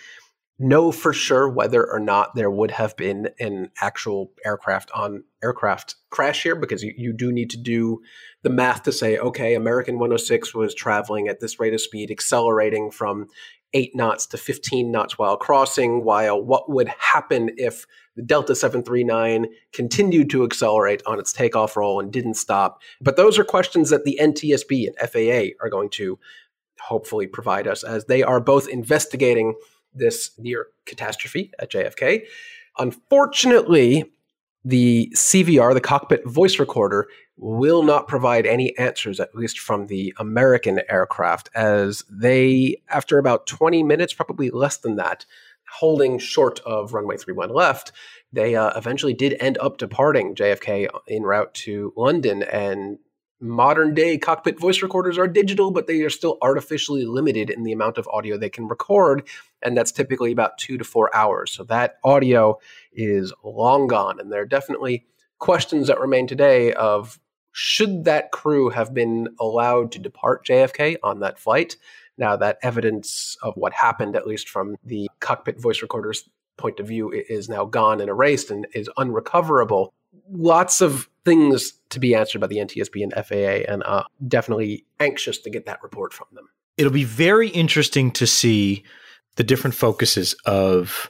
know 0.60 0.92
for 0.92 1.13
sure 1.13 1.50
whether 1.50 1.89
or 1.92 2.00
not 2.00 2.36
there 2.36 2.51
would 2.51 2.72
have 2.72 2.96
been 2.96 3.30
an 3.39 3.72
actual 3.82 4.32
aircraft 4.46 4.92
on 4.92 5.24
aircraft 5.44 5.96
crash 6.10 6.44
here 6.44 6.56
because 6.56 6.84
you, 6.84 6.94
you 6.96 7.12
do 7.12 7.32
need 7.32 7.50
to 7.50 7.58
do 7.58 8.01
the 8.44 8.50
math 8.50 8.84
to 8.84 8.92
say, 8.92 9.18
okay, 9.18 9.56
American 9.56 9.96
106 9.96 10.53
was 10.53 10.75
traveling 10.75 11.27
at 11.27 11.39
this 11.39 11.60
rate 11.60 11.74
of 11.74 11.82
speed, 11.82 12.12
accelerating 12.12 12.92
from 12.92 13.27
8 13.74 13.96
knots 13.96 14.25
to 14.27 14.38
15 14.38 14.92
knots 14.92 15.18
while 15.18 15.38
crossing, 15.38 16.03
while 16.03 16.42
what 16.42 16.70
would 16.70 16.88
happen 16.88 17.51
if 17.58 17.86
the 18.15 18.22
Delta 18.22 18.56
739 18.56 19.48
continued 19.72 20.30
to 20.30 20.44
accelerate 20.44 21.01
on 21.06 21.20
its 21.20 21.34
takeoff 21.34 21.75
roll 21.75 22.00
and 22.00 22.12
didn't 22.12 22.36
stop. 22.36 22.82
But 23.01 23.18
those 23.18 23.39
are 23.39 23.44
questions 23.44 23.89
that 23.89 24.03
the 24.03 24.20
NTSB 24.22 24.88
and 24.88 25.10
FAA 25.10 25.56
are 25.63 25.70
going 25.70 25.89
to 25.92 26.20
hopefully 26.80 27.27
provide 27.27 27.68
us 27.68 27.84
as 27.84 28.06
they 28.06 28.22
are 28.24 28.39
both 28.39 28.68
investigating 28.68 29.56
this 29.94 30.32
near 30.38 30.68
catastrophe 30.86 31.51
at 31.60 31.72
JFK. 31.72 32.24
Unfortunately, 32.77 34.12
the 34.65 35.12
CVR, 35.15 35.74
the 35.74 35.82
cockpit 35.82 36.25
voice 36.25 36.60
recorder, 36.60 37.08
will 37.38 37.84
not 37.84 38.08
provide 38.08 38.46
any 38.46 38.77
answers, 38.77 39.20
at 39.20 39.36
least 39.36 39.60
from 39.60 39.88
the 39.88 40.13
American 40.17 40.82
aircraft, 40.89 41.50
as 41.55 42.03
they, 42.10 42.82
after 42.89 43.17
about 43.17 43.48
20 43.48 43.84
minutes, 43.84 44.13
probably 44.13 44.50
less 44.50 44.77
than 44.77 44.96
that, 44.96 45.25
holding 45.70 46.20
short 46.20 46.60
of 46.62 46.93
runway 46.93 47.17
31 47.17 47.50
left, 47.50 47.91
they 48.32 48.55
uh, 48.55 48.72
eventually 48.77 49.13
did 49.13 49.36
end 49.39 49.58
up 49.60 49.77
departing 49.77 50.36
JFK 50.36 50.88
en 51.10 51.24
route 51.24 51.53
to 51.55 51.93
London. 51.96 52.43
And 52.43 53.00
modern 53.43 53.93
day 53.93 54.17
cockpit 54.17 54.59
voice 54.59 54.81
recorders 54.81 55.17
are 55.17 55.27
digital, 55.27 55.69
but 55.69 55.85
they 55.85 56.01
are 56.01 56.09
still 56.09 56.38
artificially 56.41 57.05
limited 57.05 57.50
in 57.50 57.63
the 57.63 57.73
amount 57.73 57.97
of 57.97 58.07
audio 58.07 58.38
they 58.38 58.50
can 58.50 58.67
record. 58.67 59.27
And 59.62 59.77
that's 59.77 59.91
typically 59.91 60.31
about 60.31 60.57
two 60.57 60.77
to 60.77 60.83
four 60.83 61.13
hours. 61.15 61.51
So 61.51 61.63
that 61.65 61.97
audio 62.03 62.59
is 62.93 63.33
long 63.43 63.88
gone. 63.88 64.19
And 64.19 64.31
there 64.31 64.41
are 64.41 64.45
definitely 64.45 65.05
questions 65.39 65.88
that 65.88 66.00
remain 66.00 66.25
today 66.25 66.73
of 66.73 67.19
should 67.51 68.05
that 68.05 68.31
crew 68.31 68.69
have 68.69 68.93
been 68.93 69.27
allowed 69.39 69.91
to 69.91 70.00
depart 70.00 70.45
JFK 70.45 70.97
on 71.03 71.19
that 71.19 71.38
flight? 71.38 71.77
Now, 72.17 72.35
that 72.38 72.57
evidence 72.63 73.38
of 73.43 73.55
what 73.55 73.73
happened, 73.73 74.15
at 74.15 74.25
least 74.25 74.50
from 74.50 74.75
the 74.83 75.09
cockpit 75.19 75.59
voice 75.59 75.81
recorder's 75.81 76.27
point 76.57 76.79
of 76.79 76.88
view, 76.88 77.12
is 77.12 77.50
now 77.50 77.65
gone 77.65 78.00
and 78.00 78.09
erased 78.09 78.51
and 78.51 78.67
is 78.73 78.89
unrecoverable. 78.97 79.93
Lots 80.29 80.82
of 80.82 81.10
things 81.25 81.74
to 81.89 82.00
be 82.00 82.15
answered 82.15 82.39
by 82.39 82.48
the 82.48 82.58
NTSB 82.58 83.03
and 83.03 83.13
FAA, 83.13 83.72
and 83.72 83.84
uh, 83.84 84.03
definitely 84.27 84.86
anxious 85.00 85.38
to 85.39 85.50
get 85.50 85.65
that 85.65 85.82
report 85.82 86.13
from 86.13 86.27
them. 86.34 86.46
It'll 86.77 86.91
be 86.91 87.03
very 87.03 87.50
interesting 87.50 88.12
to 88.12 88.27
see 88.27 88.84
the 89.36 89.43
different 89.43 89.75
focuses 89.75 90.36
of 90.46 91.10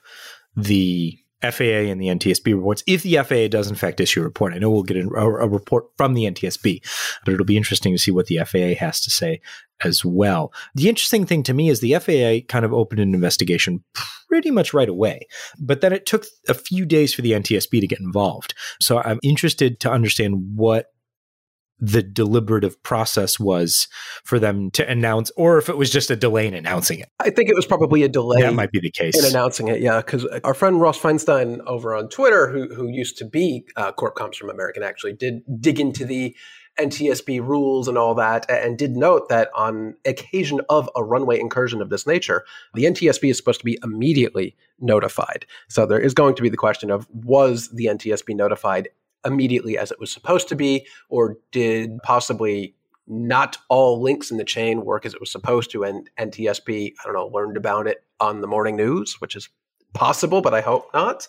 the 0.55 1.17
FAA 1.43 1.89
and 1.91 2.01
the 2.01 2.07
NTSB 2.07 2.55
reports 2.55 2.83
if 2.87 3.03
the 3.03 3.17
FAA 3.17 3.47
does 3.49 3.69
in 3.69 3.75
fact 3.75 3.99
issue 3.99 4.21
a 4.21 4.23
report. 4.23 4.53
I 4.53 4.59
know 4.59 4.71
we'll 4.71 4.83
get 4.83 4.97
a, 4.97 5.07
a, 5.09 5.47
report 5.47 5.85
from 5.97 6.13
the 6.13 6.23
NTSB, 6.23 6.81
but 7.25 7.33
it'll 7.33 7.45
be 7.45 7.57
interesting 7.57 7.93
to 7.93 7.99
see 7.99 8.11
what 8.11 8.27
the 8.27 8.37
FAA 8.37 8.79
has 8.79 9.01
to 9.01 9.11
say 9.11 9.41
as 9.83 10.05
well. 10.05 10.53
The 10.73 10.87
interesting 10.87 11.25
thing 11.25 11.43
to 11.43 11.53
me 11.53 11.69
is 11.69 11.79
the 11.79 11.95
FAA 11.95 12.47
kind 12.47 12.63
of 12.63 12.73
opened 12.73 13.01
an 13.01 13.13
investigation 13.13 13.83
pretty 14.29 14.51
much 14.51 14.73
right 14.73 14.89
away, 14.89 15.27
but 15.59 15.81
then 15.81 15.91
it 15.91 16.05
took 16.05 16.25
a 16.47 16.53
few 16.53 16.85
days 16.85 17.13
for 17.13 17.21
the 17.21 17.33
NTSB 17.33 17.81
to 17.81 17.87
get 17.87 17.99
involved. 17.99 18.53
So 18.79 18.99
I'm 18.99 19.19
interested 19.21 19.79
to 19.81 19.91
understand 19.91 20.55
what 20.55 20.92
the 21.79 22.01
deliberative 22.01 22.81
process 22.83 23.39
was 23.39 23.87
for 24.23 24.39
them 24.39 24.71
to 24.71 24.89
announce, 24.89 25.31
or 25.35 25.57
if 25.57 25.69
it 25.69 25.77
was 25.77 25.89
just 25.89 26.09
a 26.09 26.15
delay 26.15 26.47
in 26.47 26.53
announcing 26.53 26.99
it. 26.99 27.09
I 27.19 27.29
think 27.29 27.49
it 27.49 27.55
was 27.55 27.65
probably 27.65 28.03
a 28.03 28.09
delay. 28.09 28.41
That 28.41 28.53
might 28.53 28.71
be 28.71 28.79
the 28.79 28.91
case 28.91 29.17
in 29.19 29.29
announcing 29.29 29.67
it. 29.67 29.81
Yeah, 29.81 29.97
because 29.97 30.25
our 30.43 30.53
friend 30.53 30.79
Ross 30.79 30.99
Feinstein 30.99 31.59
over 31.65 31.95
on 31.95 32.09
Twitter, 32.09 32.49
who 32.49 32.73
who 32.73 32.87
used 32.87 33.17
to 33.17 33.25
be 33.25 33.65
uh, 33.75 33.91
Corp 33.91 34.15
Comms 34.15 34.35
from 34.35 34.49
American, 34.49 34.83
actually 34.83 35.13
did 35.13 35.41
dig 35.59 35.79
into 35.79 36.05
the 36.05 36.35
NTSB 36.79 37.39
rules 37.45 37.87
and 37.87 37.97
all 37.97 38.15
that, 38.15 38.49
and 38.49 38.77
did 38.77 38.95
note 38.95 39.29
that 39.29 39.49
on 39.55 39.95
occasion 40.05 40.61
of 40.69 40.89
a 40.95 41.03
runway 41.03 41.39
incursion 41.39 41.81
of 41.81 41.89
this 41.89 42.07
nature, 42.07 42.45
the 42.73 42.85
NTSB 42.85 43.29
is 43.29 43.37
supposed 43.37 43.59
to 43.59 43.65
be 43.65 43.77
immediately 43.83 44.55
notified. 44.79 45.45
So 45.69 45.85
there 45.85 45.99
is 45.99 46.13
going 46.13 46.35
to 46.35 46.41
be 46.41 46.49
the 46.49 46.57
question 46.57 46.89
of 46.89 47.07
was 47.11 47.69
the 47.69 47.85
NTSB 47.85 48.35
notified 48.35 48.89
immediately 49.25 49.77
as 49.77 49.91
it 49.91 49.99
was 49.99 50.11
supposed 50.11 50.47
to 50.49 50.55
be, 50.55 50.85
or 51.09 51.37
did 51.51 51.97
possibly 52.03 52.75
not 53.07 53.57
all 53.69 54.01
links 54.01 54.31
in 54.31 54.37
the 54.37 54.43
chain 54.43 54.85
work 54.85 55.05
as 55.05 55.13
it 55.13 55.19
was 55.19 55.31
supposed 55.31 55.71
to, 55.71 55.83
and 55.83 56.09
NTSB, 56.17 56.93
I 56.99 57.03
don't 57.03 57.13
know, 57.13 57.27
learned 57.27 57.57
about 57.57 57.87
it 57.87 58.03
on 58.19 58.41
the 58.41 58.47
morning 58.47 58.75
news, 58.75 59.19
which 59.19 59.35
is 59.35 59.49
possible, 59.93 60.41
but 60.41 60.53
I 60.53 60.61
hope 60.61 60.89
not. 60.93 61.27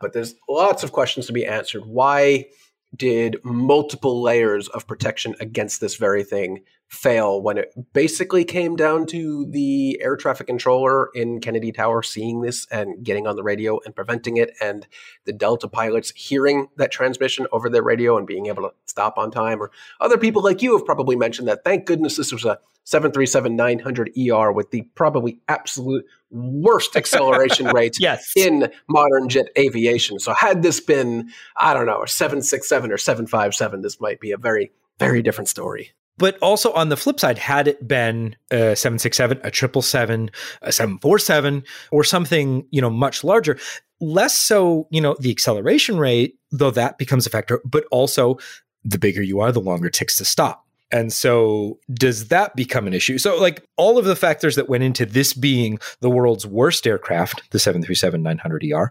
But 0.00 0.12
there's 0.12 0.34
lots 0.48 0.82
of 0.82 0.92
questions 0.92 1.26
to 1.26 1.32
be 1.32 1.46
answered. 1.46 1.86
Why 1.86 2.46
did 2.94 3.38
multiple 3.42 4.22
layers 4.22 4.68
of 4.68 4.86
protection 4.86 5.34
against 5.40 5.80
this 5.80 5.96
very 5.96 6.22
thing 6.22 6.62
fail 6.88 7.42
when 7.42 7.58
it 7.58 7.72
basically 7.92 8.44
came 8.44 8.76
down 8.76 9.06
to 9.06 9.46
the 9.50 9.98
air 10.00 10.16
traffic 10.16 10.46
controller 10.46 11.08
in 11.14 11.40
Kennedy 11.40 11.72
Tower 11.72 12.02
seeing 12.02 12.40
this 12.40 12.66
and 12.70 13.04
getting 13.04 13.26
on 13.26 13.36
the 13.36 13.42
radio 13.42 13.80
and 13.84 13.94
preventing 13.94 14.36
it, 14.36 14.50
and 14.60 14.86
the 15.24 15.32
Delta 15.32 15.68
pilots 15.68 16.12
hearing 16.14 16.68
that 16.76 16.92
transmission 16.92 17.46
over 17.52 17.68
their 17.68 17.82
radio 17.82 18.16
and 18.16 18.26
being 18.26 18.46
able 18.46 18.62
to 18.62 18.72
stop 18.86 19.18
on 19.18 19.30
time. 19.30 19.60
Or 19.60 19.70
other 20.00 20.18
people 20.18 20.42
like 20.42 20.62
you 20.62 20.76
have 20.76 20.86
probably 20.86 21.16
mentioned 21.16 21.48
that 21.48 21.64
thank 21.64 21.86
goodness 21.86 22.16
this 22.16 22.32
was 22.32 22.44
a 22.44 22.58
737 22.84 23.56
900 23.56 24.10
ER 24.30 24.52
with 24.52 24.70
the 24.70 24.82
probably 24.94 25.40
absolute 25.48 26.04
worst 26.30 26.96
acceleration 26.96 27.66
rate 27.68 27.96
yes. 27.98 28.32
in 28.36 28.70
modern 28.88 29.28
jet 29.28 29.46
aviation. 29.58 30.18
So, 30.18 30.34
had 30.34 30.62
this 30.62 30.80
been, 30.80 31.30
I 31.56 31.74
don't 31.74 31.86
know, 31.86 32.02
a 32.02 32.08
767 32.08 32.92
or 32.92 32.98
757, 32.98 33.80
this 33.80 34.00
might 34.00 34.20
be 34.20 34.32
a 34.32 34.36
very, 34.36 34.70
very 34.98 35.22
different 35.22 35.48
story. 35.48 35.92
But 36.16 36.38
also 36.40 36.72
on 36.72 36.90
the 36.90 36.96
flip 36.96 37.18
side, 37.18 37.38
had 37.38 37.66
it 37.66 37.86
been 37.86 38.36
a 38.50 38.76
767, 38.76 39.38
a 39.38 39.52
777, 39.52 40.30
a 40.62 40.72
747, 40.72 41.64
or 41.90 42.04
something, 42.04 42.66
you 42.70 42.80
know, 42.80 42.90
much 42.90 43.24
larger, 43.24 43.58
less 44.00 44.38
so, 44.38 44.86
you 44.90 45.00
know, 45.00 45.16
the 45.18 45.30
acceleration 45.30 45.98
rate, 45.98 46.36
though 46.52 46.70
that 46.70 46.98
becomes 46.98 47.26
a 47.26 47.30
factor, 47.30 47.60
but 47.64 47.84
also 47.90 48.38
the 48.84 48.98
bigger 48.98 49.22
you 49.22 49.40
are, 49.40 49.50
the 49.50 49.60
longer 49.60 49.88
it 49.88 49.94
takes 49.94 50.16
to 50.18 50.24
stop. 50.24 50.64
And 50.92 51.12
so, 51.12 51.80
does 51.92 52.28
that 52.28 52.54
become 52.54 52.86
an 52.86 52.94
issue? 52.94 53.18
So, 53.18 53.40
like 53.40 53.66
all 53.76 53.98
of 53.98 54.04
the 54.04 54.14
factors 54.14 54.54
that 54.54 54.68
went 54.68 54.84
into 54.84 55.04
this 55.04 55.32
being 55.32 55.78
the 56.00 56.10
world's 56.10 56.46
worst 56.46 56.86
aircraft, 56.86 57.42
the 57.50 57.58
737 57.58 58.22
900ER, 58.22 58.90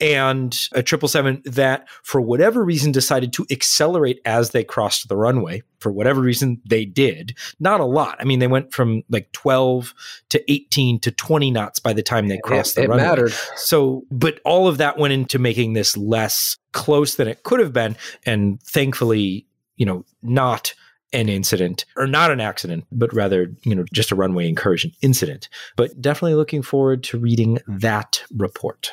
and 0.00 0.52
a 0.72 0.80
777 0.86 1.42
that, 1.44 1.88
for 2.02 2.20
whatever 2.20 2.64
reason, 2.64 2.92
decided 2.92 3.32
to 3.34 3.46
accelerate 3.50 4.20
as 4.24 4.50
they 4.50 4.64
crossed 4.64 5.08
the 5.08 5.16
runway. 5.16 5.62
For 5.78 5.92
whatever 5.92 6.20
reason, 6.20 6.60
they 6.66 6.84
did. 6.84 7.36
Not 7.58 7.80
a 7.80 7.84
lot. 7.84 8.16
I 8.20 8.24
mean, 8.24 8.38
they 8.38 8.46
went 8.46 8.72
from 8.72 9.02
like 9.10 9.30
12 9.32 9.94
to 10.30 10.52
18 10.52 11.00
to 11.00 11.10
20 11.10 11.50
knots 11.50 11.78
by 11.78 11.92
the 11.92 12.02
time 12.02 12.28
they 12.28 12.38
crossed 12.38 12.76
it, 12.76 12.82
the 12.82 12.84
it 12.84 12.88
runway. 12.88 13.04
mattered. 13.04 13.32
So, 13.56 14.04
but 14.10 14.40
all 14.44 14.68
of 14.68 14.78
that 14.78 14.98
went 14.98 15.12
into 15.12 15.38
making 15.38 15.72
this 15.74 15.96
less 15.96 16.56
close 16.72 17.16
than 17.16 17.28
it 17.28 17.42
could 17.42 17.60
have 17.60 17.72
been. 17.72 17.96
And 18.24 18.62
thankfully, 18.62 19.46
you 19.76 19.86
know, 19.86 20.04
not 20.22 20.74
an 21.12 21.28
incident 21.28 21.84
or 21.96 22.06
not 22.06 22.30
an 22.30 22.40
accident, 22.40 22.84
but 22.92 23.12
rather, 23.12 23.52
you 23.62 23.74
know, 23.74 23.84
just 23.92 24.12
a 24.12 24.14
runway 24.14 24.48
incursion 24.48 24.92
incident. 25.02 25.48
But 25.76 26.00
definitely 26.00 26.34
looking 26.34 26.62
forward 26.62 27.02
to 27.04 27.18
reading 27.18 27.58
that 27.66 28.22
report. 28.36 28.92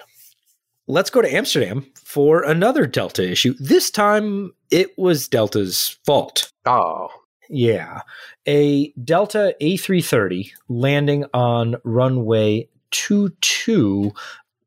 Let's 0.87 1.09
go 1.09 1.21
to 1.21 1.33
Amsterdam 1.33 1.85
for 2.03 2.43
another 2.43 2.87
Delta 2.87 3.29
issue. 3.29 3.55
This 3.59 3.91
time 3.91 4.53
it 4.71 4.97
was 4.97 5.27
Delta's 5.27 5.99
fault. 6.05 6.51
Oh, 6.65 7.09
Yeah. 7.49 8.01
A 8.47 8.91
Delta 9.03 9.55
A330 9.61 10.51
landing 10.69 11.25
on 11.33 11.75
runway 11.83 12.69
22 12.91 14.13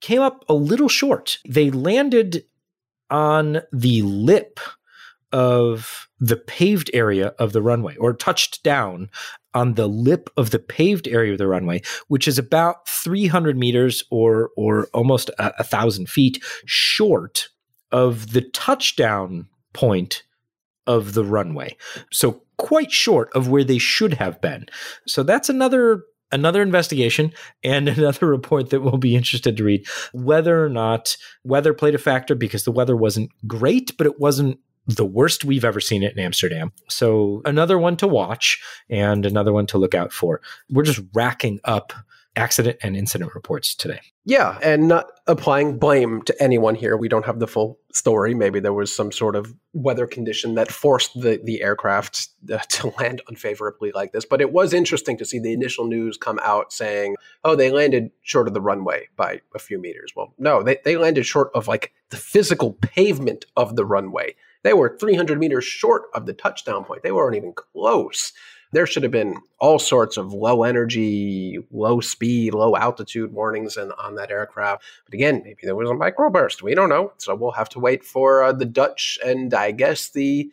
came 0.01 0.21
up 0.21 0.45
a 0.49 0.55
little 0.55 0.89
short. 0.89 1.39
They 1.49 1.71
landed 1.71 2.45
on 3.11 3.63
the 3.73 4.03
lip 4.03 4.61
of 5.33 6.09
the 6.19 6.37
paved 6.37 6.91
area 6.93 7.29
of 7.39 7.53
the 7.53 7.63
runway 7.63 7.97
or 7.97 8.13
touched 8.13 8.63
down 8.63 9.09
on 9.55 9.75
the 9.75 9.89
lip 9.89 10.31
of 10.37 10.51
the 10.51 10.59
paved 10.59 11.09
area 11.09 11.33
of 11.33 11.39
the 11.39 11.47
runway 11.47 11.81
which 12.09 12.29
is 12.29 12.39
about 12.39 12.89
300 12.89 13.57
meters 13.57 14.05
or 14.11 14.51
or 14.57 14.89
almost 14.95 15.29
a, 15.39 15.61
a 15.61 15.65
thousand 15.65 16.09
feet 16.09 16.43
short 16.65 17.49
of 17.93 18.33
the 18.33 18.43
touchdown 18.43 19.49
point 19.73 20.23
of 20.87 21.15
the 21.15 21.25
runway. 21.25 21.77
So 22.13 22.43
quite 22.57 22.91
short 22.91 23.31
of 23.35 23.49
where 23.49 23.65
they 23.65 23.79
should 23.79 24.15
have 24.15 24.41
been. 24.41 24.67
So 25.07 25.23
that's 25.23 25.49
another 25.49 26.03
another 26.33 26.63
investigation 26.63 27.33
and 27.65 27.89
another 27.99 28.27
report 28.27 28.71
that 28.71 28.81
we'll 28.81 28.99
be 28.99 29.17
interested 29.17 29.57
to 29.57 29.65
read. 29.65 29.87
Whether 30.13 30.65
or 30.65 30.69
not 30.69 31.17
weather 31.45 31.75
played 31.75 31.95
a 31.95 31.99
factor 31.99 32.35
because 32.35 32.65
the 32.65 32.73
weather 32.73 32.97
wasn't 32.97 33.31
great 33.47 33.97
but 33.97 34.07
it 34.07 34.19
wasn't 34.19 34.59
the 34.97 35.05
worst 35.05 35.45
we've 35.45 35.65
ever 35.65 35.81
seen 35.81 36.03
it 36.03 36.13
in 36.13 36.19
Amsterdam. 36.19 36.73
So 36.89 37.43
another 37.45 37.79
one 37.79 37.97
to 37.99 38.09
watch 38.09 38.61
and 38.89 39.25
another 39.27 39.53
one 39.53 39.67
to 39.67 39.79
look 39.79 39.95
out 39.95 40.13
for. 40.13 40.41
We're 40.69 40.85
just 40.85 41.01
racking 41.15 41.61
up 41.65 41.93
accident 42.37 42.79
and 42.83 42.97
incident 42.97 43.35
reports 43.35 43.75
today. 43.75 44.01
yeah, 44.25 44.57
and 44.63 44.87
not 44.87 45.07
applying 45.27 45.79
blame 45.79 46.23
to 46.23 46.43
anyone 46.43 46.77
here. 46.77 46.97
We 46.97 47.09
don't 47.09 47.27
have 47.27 47.41
the 47.41 47.49
full 47.49 47.79
story. 47.93 48.35
Maybe 48.35 48.61
there 48.61 48.73
was 48.73 48.95
some 48.95 49.11
sort 49.11 49.35
of 49.35 49.53
weather 49.73 50.07
condition 50.07 50.55
that 50.55 50.71
forced 50.71 51.21
the 51.21 51.41
the 51.43 51.61
aircraft 51.63 52.29
to 52.71 52.93
land 52.99 53.21
unfavorably 53.29 53.91
like 53.93 54.13
this. 54.13 54.25
But 54.25 54.41
it 54.41 54.53
was 54.53 54.73
interesting 54.73 55.19
to 55.19 55.25
see 55.25 55.41
the 55.41 55.53
initial 55.53 55.87
news 55.87 56.17
come 56.17 56.39
out 56.43 56.73
saying, 56.73 57.17
"Oh, 57.43 57.57
they 57.57 57.71
landed 57.71 58.11
short 58.23 58.47
of 58.47 58.55
the 58.55 58.61
runway 58.61 59.09
by 59.17 59.41
a 59.55 59.59
few 59.59 59.81
meters." 59.81 60.13
Well, 60.15 60.33
no, 60.39 60.63
they 60.63 60.79
they 60.85 60.97
landed 60.97 61.25
short 61.27 61.51
of 61.55 61.67
like 61.67 61.93
the 62.11 62.17
physical 62.17 62.75
pavement 62.75 63.45
of 63.57 63.75
the 63.75 63.85
runway. 63.85 64.37
They 64.63 64.73
were 64.73 64.97
300 64.99 65.39
meters 65.39 65.65
short 65.65 66.05
of 66.15 66.27
the 66.27 66.33
touchdown 66.33 66.85
point. 66.85 67.03
They 67.03 67.13
weren't 67.13 67.37
even 67.37 67.53
close. 67.53 68.33
There 68.73 68.87
should 68.87 69.03
have 69.03 69.13
been 69.13 69.37
all 69.59 69.79
sorts 69.79 70.17
of 70.17 70.33
low 70.33 70.63
energy, 70.63 71.59
low 71.73 72.01
speed, 72.01 72.55
low 72.55 72.77
altitude 72.77 73.33
warnings 73.33 73.77
and 73.77 73.93
on 73.99 74.15
that 74.15 74.31
aircraft. 74.31 74.85
But 75.07 75.15
again, 75.15 75.43
maybe 75.45 75.59
there 75.63 75.75
was 75.75 75.91
a 75.91 75.95
microburst. 75.95 76.63
We 76.63 76.75
don't 76.75 76.89
know. 76.89 77.13
So 77.19 77.35
we'll 77.35 77.51
have 77.53 77.69
to 77.71 77.81
wait 77.81 78.05
for 78.05 78.43
uh, 78.43 78.53
the 78.53 78.67
Dutch 78.67 79.19
and 79.25 79.53
I 79.55 79.73
guess 79.73 80.11
the 80.11 80.53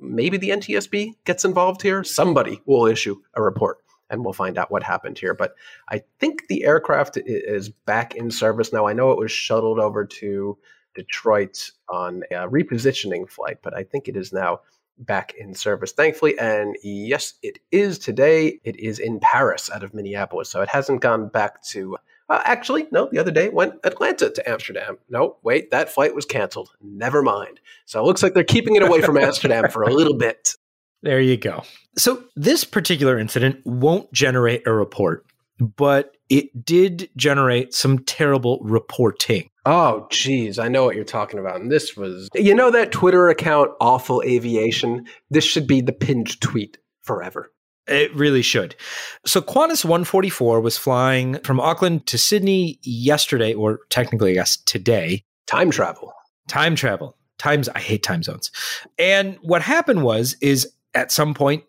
maybe 0.00 0.36
the 0.36 0.50
NTSB 0.50 1.12
gets 1.24 1.44
involved 1.44 1.80
here. 1.80 2.04
Somebody 2.04 2.60
will 2.66 2.86
issue 2.86 3.22
a 3.34 3.42
report 3.42 3.78
and 4.10 4.24
we'll 4.24 4.34
find 4.34 4.58
out 4.58 4.70
what 4.70 4.82
happened 4.82 5.18
here. 5.18 5.34
But 5.34 5.54
I 5.88 6.02
think 6.20 6.46
the 6.48 6.64
aircraft 6.64 7.18
is 7.24 7.70
back 7.70 8.14
in 8.14 8.30
service 8.30 8.72
now. 8.72 8.86
I 8.86 8.92
know 8.92 9.12
it 9.12 9.18
was 9.18 9.32
shuttled 9.32 9.78
over 9.78 10.04
to 10.04 10.58
Detroit 10.96 11.70
on 11.88 12.22
a 12.30 12.48
repositioning 12.48 13.28
flight, 13.28 13.58
but 13.62 13.76
I 13.76 13.84
think 13.84 14.08
it 14.08 14.16
is 14.16 14.32
now 14.32 14.60
back 14.98 15.34
in 15.38 15.54
service, 15.54 15.92
thankfully. 15.92 16.38
And 16.38 16.76
yes, 16.82 17.34
it 17.42 17.58
is 17.70 17.98
today. 17.98 18.60
It 18.64 18.78
is 18.80 18.98
in 18.98 19.20
Paris 19.20 19.70
out 19.70 19.82
of 19.82 19.94
Minneapolis. 19.94 20.48
So 20.48 20.62
it 20.62 20.68
hasn't 20.68 21.00
gone 21.02 21.28
back 21.28 21.62
to. 21.64 21.96
Uh, 22.28 22.40
actually, 22.44 22.88
no, 22.90 23.08
the 23.12 23.18
other 23.18 23.30
day 23.30 23.48
went 23.48 23.74
Atlanta 23.84 24.30
to 24.30 24.50
Amsterdam. 24.50 24.98
No, 25.08 25.36
wait, 25.42 25.70
that 25.70 25.90
flight 25.90 26.14
was 26.14 26.24
canceled. 26.24 26.70
Never 26.82 27.22
mind. 27.22 27.60
So 27.84 28.00
it 28.00 28.04
looks 28.04 28.22
like 28.22 28.34
they're 28.34 28.42
keeping 28.42 28.74
it 28.74 28.82
away 28.82 29.00
from 29.00 29.16
Amsterdam 29.16 29.70
for 29.70 29.82
a 29.82 29.92
little 29.92 30.16
bit. 30.16 30.54
There 31.02 31.20
you 31.20 31.36
go. 31.36 31.62
So 31.96 32.24
this 32.34 32.64
particular 32.64 33.16
incident 33.18 33.64
won't 33.64 34.12
generate 34.12 34.66
a 34.66 34.72
report, 34.72 35.24
but 35.60 36.16
it 36.28 36.64
did 36.64 37.08
generate 37.16 37.74
some 37.74 38.00
terrible 38.00 38.58
reporting. 38.62 39.50
Oh, 39.66 40.06
geez, 40.10 40.58
I 40.60 40.68
know 40.68 40.84
what 40.84 40.94
you're 40.94 41.04
talking 41.04 41.40
about. 41.40 41.60
And 41.60 41.72
this 41.72 41.96
was, 41.96 42.28
you 42.34 42.54
know, 42.54 42.70
that 42.70 42.92
Twitter 42.92 43.28
account, 43.28 43.72
Awful 43.80 44.22
Aviation? 44.24 45.06
This 45.28 45.44
should 45.44 45.66
be 45.66 45.80
the 45.80 45.92
pinned 45.92 46.40
tweet 46.40 46.78
forever. 47.02 47.52
It 47.88 48.14
really 48.14 48.42
should. 48.42 48.76
So 49.24 49.40
Qantas 49.40 49.84
144 49.84 50.60
was 50.60 50.78
flying 50.78 51.38
from 51.40 51.60
Auckland 51.60 52.06
to 52.06 52.18
Sydney 52.18 52.78
yesterday, 52.82 53.54
or 53.54 53.80
technically, 53.90 54.32
I 54.32 54.34
guess, 54.34 54.56
today. 54.56 55.24
Time 55.46 55.70
travel. 55.70 56.12
Time 56.48 56.76
travel. 56.76 57.16
Times, 57.38 57.68
I 57.68 57.80
hate 57.80 58.02
time 58.02 58.22
zones. 58.22 58.50
And 58.98 59.36
what 59.42 59.62
happened 59.62 60.04
was, 60.04 60.36
is 60.40 60.72
at 60.94 61.12
some 61.12 61.34
point 61.34 61.64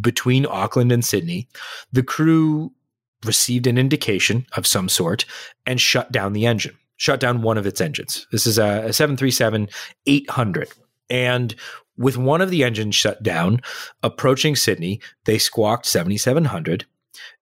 between 0.00 0.44
Auckland 0.44 0.92
and 0.92 1.04
Sydney, 1.04 1.48
the 1.92 2.02
crew 2.02 2.72
received 3.24 3.66
an 3.66 3.78
indication 3.78 4.46
of 4.56 4.66
some 4.66 4.88
sort 4.88 5.24
and 5.66 5.80
shut 5.80 6.12
down 6.12 6.34
the 6.34 6.46
engine, 6.46 6.76
shut 6.98 7.20
down 7.20 7.42
one 7.42 7.56
of 7.56 7.66
its 7.66 7.80
engines. 7.80 8.26
This 8.30 8.46
is 8.46 8.58
a, 8.58 8.84
a 8.86 8.92
737 8.92 9.68
800. 10.06 10.68
And 11.10 11.54
with 11.96 12.18
one 12.18 12.42
of 12.42 12.50
the 12.50 12.62
engines 12.62 12.94
shut 12.94 13.22
down, 13.22 13.62
approaching 14.02 14.54
Sydney, 14.54 15.00
they 15.24 15.38
squawked 15.38 15.86
7700 15.86 16.84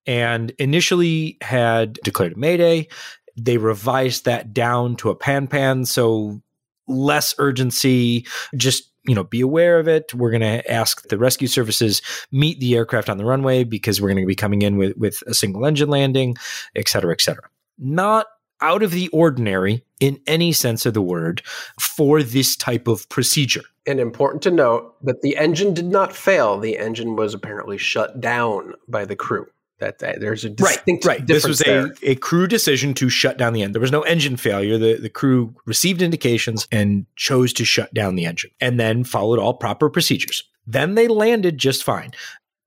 and 0.06 0.52
initially 0.58 1.36
had 1.42 1.94
declared 2.04 2.34
a 2.34 2.38
mayday. 2.38 2.88
They 3.36 3.58
revised 3.58 4.24
that 4.24 4.54
down 4.54 4.96
to 4.96 5.10
a 5.10 5.16
pan 5.16 5.48
pan. 5.48 5.84
So 5.84 6.40
less 6.86 7.34
urgency, 7.38 8.26
just 8.56 8.90
you 9.06 9.14
know, 9.14 9.24
be 9.24 9.40
aware 9.40 9.78
of 9.78 9.86
it. 9.86 10.12
We're 10.14 10.30
going 10.30 10.40
to 10.40 10.68
ask 10.70 11.06
the 11.08 11.18
rescue 11.18 11.46
services 11.46 12.02
meet 12.32 12.58
the 12.58 12.74
aircraft 12.74 13.08
on 13.08 13.18
the 13.18 13.24
runway 13.24 13.62
because 13.62 14.00
we're 14.00 14.08
going 14.08 14.24
to 14.24 14.26
be 14.26 14.34
coming 14.34 14.62
in 14.62 14.76
with, 14.76 14.96
with 14.96 15.22
a 15.26 15.34
single 15.34 15.64
engine 15.64 15.88
landing, 15.88 16.36
et 16.74 16.88
cetera, 16.88 17.12
et 17.12 17.20
cetera. 17.20 17.48
Not 17.78 18.26
out 18.60 18.82
of 18.82 18.90
the 18.90 19.08
ordinary 19.08 19.84
in 20.00 20.20
any 20.26 20.52
sense 20.52 20.86
of 20.86 20.94
the 20.94 21.02
word 21.02 21.42
for 21.80 22.22
this 22.22 22.56
type 22.56 22.88
of 22.88 23.08
procedure. 23.08 23.62
And 23.86 24.00
important 24.00 24.42
to 24.42 24.50
note 24.50 24.96
that 25.04 25.22
the 25.22 25.36
engine 25.36 25.74
did 25.74 25.86
not 25.86 26.14
fail. 26.14 26.58
The 26.58 26.78
engine 26.78 27.16
was 27.16 27.34
apparently 27.34 27.78
shut 27.78 28.20
down 28.20 28.74
by 28.88 29.04
the 29.04 29.16
crew. 29.16 29.46
That, 29.78 29.98
that 29.98 30.20
there's 30.20 30.42
a 30.42 30.48
distinct 30.48 31.04
right, 31.04 31.18
right. 31.18 31.26
difference 31.26 31.42
This 31.42 31.48
was 31.48 31.58
there. 31.58 31.92
a, 32.02 32.12
a 32.12 32.14
crew 32.14 32.46
decision 32.46 32.94
to 32.94 33.10
shut 33.10 33.36
down 33.36 33.52
the 33.52 33.60
engine. 33.60 33.72
There 33.72 33.80
was 33.80 33.92
no 33.92 34.02
engine 34.02 34.38
failure. 34.38 34.78
The, 34.78 34.94
the 34.94 35.10
crew 35.10 35.54
received 35.66 36.00
indications 36.00 36.66
and 36.72 37.04
chose 37.16 37.52
to 37.54 37.64
shut 37.66 37.92
down 37.92 38.14
the 38.14 38.24
engine 38.24 38.50
and 38.58 38.80
then 38.80 39.04
followed 39.04 39.38
all 39.38 39.52
proper 39.52 39.90
procedures. 39.90 40.44
Then 40.66 40.94
they 40.94 41.08
landed 41.08 41.58
just 41.58 41.84
fine. 41.84 42.12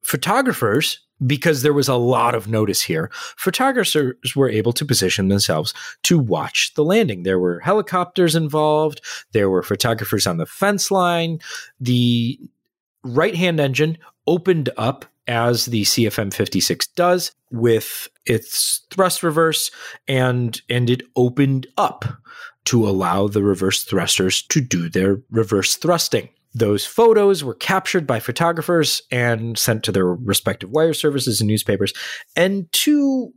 Photographers, 0.03 0.99
because 1.25 1.61
there 1.61 1.73
was 1.73 1.87
a 1.87 1.95
lot 1.95 2.35
of 2.35 2.47
notice 2.47 2.81
here, 2.81 3.09
photographers 3.13 4.35
were 4.35 4.49
able 4.49 4.73
to 4.73 4.85
position 4.85 5.27
themselves 5.27 5.73
to 6.03 6.17
watch 6.17 6.73
the 6.75 6.83
landing. 6.83 7.23
There 7.23 7.39
were 7.39 7.59
helicopters 7.59 8.35
involved, 8.35 9.01
there 9.31 9.49
were 9.49 9.63
photographers 9.63 10.25
on 10.27 10.37
the 10.37 10.45
fence 10.45 10.91
line. 10.91 11.39
The 11.79 12.39
right 13.03 13.35
hand 13.35 13.59
engine 13.59 13.97
opened 14.27 14.69
up 14.77 15.05
as 15.27 15.65
the 15.65 15.83
CFM 15.83 16.33
56 16.33 16.87
does 16.87 17.31
with 17.51 18.07
its 18.25 18.81
thrust 18.89 19.21
reverse 19.21 19.69
and 20.07 20.61
and 20.69 20.89
it 20.89 21.03
opened 21.15 21.67
up 21.77 22.05
to 22.65 22.87
allow 22.87 23.27
the 23.27 23.43
reverse 23.43 23.83
thrusters 23.83 24.41
to 24.43 24.59
do 24.59 24.89
their 24.89 25.21
reverse 25.29 25.75
thrusting. 25.75 26.29
Those 26.53 26.85
photos 26.85 27.43
were 27.43 27.53
captured 27.53 28.07
by 28.07 28.19
photographers 28.19 29.01
and 29.11 29.57
sent 29.57 29.83
to 29.83 29.91
their 29.91 30.07
respective 30.07 30.71
wire 30.71 30.93
services 30.93 31.39
and 31.41 31.47
newspapers 31.47 31.93
and 32.35 32.71
two 32.71 33.33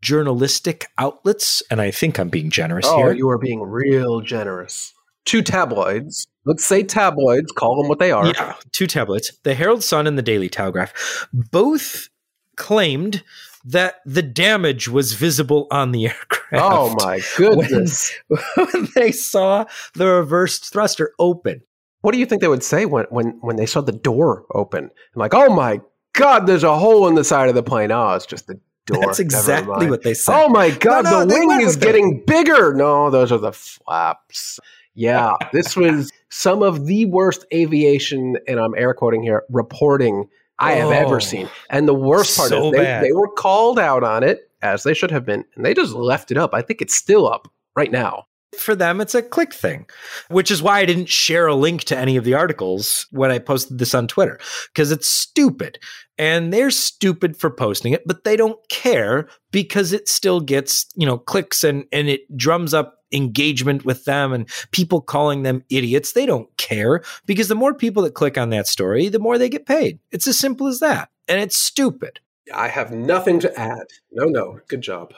journalistic 0.00 0.86
outlets 0.98 1.62
and 1.70 1.80
I 1.80 1.90
think 1.90 2.18
I'm 2.18 2.28
being 2.28 2.50
generous 2.50 2.86
Oh, 2.88 2.96
here. 2.98 3.12
you 3.12 3.28
are 3.30 3.38
being 3.38 3.60
real 3.62 4.20
generous. 4.20 4.92
two 5.24 5.42
tabloids. 5.42 6.26
Let's 6.44 6.64
say 6.66 6.82
tabloids, 6.82 7.52
call 7.52 7.80
them 7.80 7.88
what 7.88 8.00
they 8.00 8.10
are. 8.10 8.26
Yeah, 8.26 8.54
two 8.72 8.88
tabloids. 8.88 9.32
The 9.44 9.54
Herald 9.54 9.84
Sun 9.84 10.08
and 10.08 10.18
the 10.18 10.22
Daily 10.22 10.48
Telegraph 10.48 11.28
both 11.32 12.08
claimed 12.56 13.22
that 13.64 14.00
the 14.04 14.22
damage 14.22 14.88
was 14.88 15.12
visible 15.12 15.68
on 15.70 15.92
the 15.92 16.06
aircraft. 16.08 16.52
Oh 16.54 16.94
my 16.98 17.20
goodness. 17.36 18.12
When, 18.26 18.40
when 18.72 18.88
they 18.96 19.12
saw 19.12 19.66
the 19.94 20.06
reversed 20.06 20.72
thruster 20.72 21.12
open. 21.20 21.62
What 22.02 22.12
do 22.12 22.18
you 22.18 22.26
think 22.26 22.42
they 22.42 22.48
would 22.48 22.62
say 22.64 22.84
when, 22.84 23.06
when, 23.10 23.38
when 23.40 23.56
they 23.56 23.66
saw 23.66 23.80
the 23.80 23.92
door 23.92 24.44
open? 24.54 24.84
And 24.84 24.90
like, 25.16 25.34
oh 25.34 25.54
my 25.54 25.80
God, 26.12 26.46
there's 26.46 26.64
a 26.64 26.76
hole 26.78 27.08
in 27.08 27.14
the 27.14 27.24
side 27.24 27.48
of 27.48 27.54
the 27.54 27.62
plane. 27.62 27.90
Oh, 27.90 28.10
it's 28.12 28.26
just 28.26 28.46
the 28.48 28.60
door. 28.86 29.00
That's 29.00 29.18
exactly 29.20 29.88
what 29.88 30.02
they 30.02 30.12
said. 30.14 30.34
Oh 30.34 30.48
my 30.48 30.70
God, 30.70 31.04
No, 31.04 31.24
no, 31.24 31.26
the 31.26 31.46
wing 31.46 31.60
is 31.62 31.76
with 31.76 31.82
it. 31.84 31.86
getting 31.86 32.22
bigger. 32.26 32.74
No, 32.74 33.08
those 33.10 33.32
are 33.32 33.38
the 33.38 33.52
flaps. 33.52 34.58
Yeah, 34.94 35.32
this 35.52 35.74
was 35.76 36.10
some 36.28 36.62
of 36.62 36.86
the 36.86 37.06
worst 37.06 37.46
aviation, 37.54 38.36
and 38.46 38.60
I'm 38.60 38.74
air 38.76 38.92
quoting 38.94 39.22
here, 39.22 39.44
reporting 39.48 40.28
I 40.58 40.72
have 40.72 40.88
Oh, 40.88 40.90
ever 40.92 41.20
seen. 41.20 41.48
And 41.70 41.88
the 41.88 41.94
worst 41.94 42.36
part 42.36 42.48
so 42.50 42.66
is 42.66 42.72
they, 42.72 43.00
they 43.02 43.12
were 43.12 43.28
called 43.28 43.78
out 43.78 44.04
on 44.04 44.22
it, 44.22 44.50
as 44.60 44.82
they 44.82 44.92
should 44.94 45.10
have 45.10 45.24
been, 45.24 45.44
and 45.56 45.64
they 45.64 45.72
just 45.74 45.92
left 45.94 46.30
it 46.30 46.36
up. 46.36 46.52
I 46.52 46.62
think 46.62 46.82
it's 46.82 46.94
still 46.94 47.26
up 47.26 47.48
right 47.74 47.90
now. 47.90 48.26
For 48.58 48.74
them, 48.74 49.00
it's 49.00 49.14
a 49.14 49.22
click 49.22 49.54
thing, 49.54 49.86
which 50.28 50.50
is 50.50 50.62
why 50.62 50.80
I 50.80 50.84
didn't 50.84 51.08
share 51.08 51.46
a 51.46 51.54
link 51.54 51.84
to 51.84 51.96
any 51.96 52.16
of 52.16 52.24
the 52.24 52.34
articles 52.34 53.06
when 53.10 53.30
I 53.30 53.38
posted 53.38 53.78
this 53.78 53.94
on 53.94 54.06
Twitter, 54.06 54.38
because 54.72 54.92
it's 54.92 55.08
stupid. 55.08 55.78
And 56.18 56.52
they're 56.52 56.70
stupid 56.70 57.36
for 57.36 57.50
posting 57.50 57.92
it, 57.92 58.06
but 58.06 58.24
they 58.24 58.36
don't 58.36 58.58
care 58.68 59.26
because 59.50 59.92
it 59.92 60.08
still 60.08 60.40
gets, 60.40 60.86
you 60.94 61.06
know, 61.06 61.16
clicks 61.16 61.64
and, 61.64 61.84
and 61.92 62.08
it 62.08 62.36
drums 62.36 62.74
up 62.74 62.98
engagement 63.12 63.84
with 63.84 64.04
them 64.04 64.32
and 64.32 64.48
people 64.70 65.00
calling 65.00 65.42
them 65.42 65.64
idiots. 65.70 66.12
They 66.12 66.26
don't 66.26 66.54
care 66.56 67.02
because 67.26 67.48
the 67.48 67.54
more 67.54 67.74
people 67.74 68.02
that 68.02 68.14
click 68.14 68.36
on 68.36 68.50
that 68.50 68.66
story, 68.66 69.08
the 69.08 69.18
more 69.18 69.38
they 69.38 69.48
get 69.48 69.66
paid. 69.66 69.98
It's 70.10 70.26
as 70.26 70.38
simple 70.38 70.66
as 70.66 70.80
that. 70.80 71.08
And 71.28 71.40
it's 71.40 71.56
stupid. 71.56 72.20
I 72.54 72.68
have 72.68 72.92
nothing 72.92 73.40
to 73.40 73.60
add. 73.60 73.86
No, 74.10 74.26
no. 74.26 74.60
Good 74.68 74.82
job. 74.82 75.14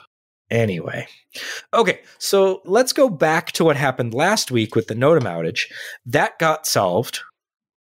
Anyway, 0.51 1.07
okay, 1.73 2.01
so 2.19 2.61
let's 2.65 2.93
go 2.93 3.09
back 3.09 3.51
to 3.53 3.65
what 3.65 3.77
happened 3.77 4.13
last 4.13 4.51
week 4.51 4.75
with 4.75 4.87
the 4.89 4.95
NOTAM 4.95 5.23
outage. 5.23 5.73
That 6.05 6.39
got 6.39 6.67
solved, 6.67 7.21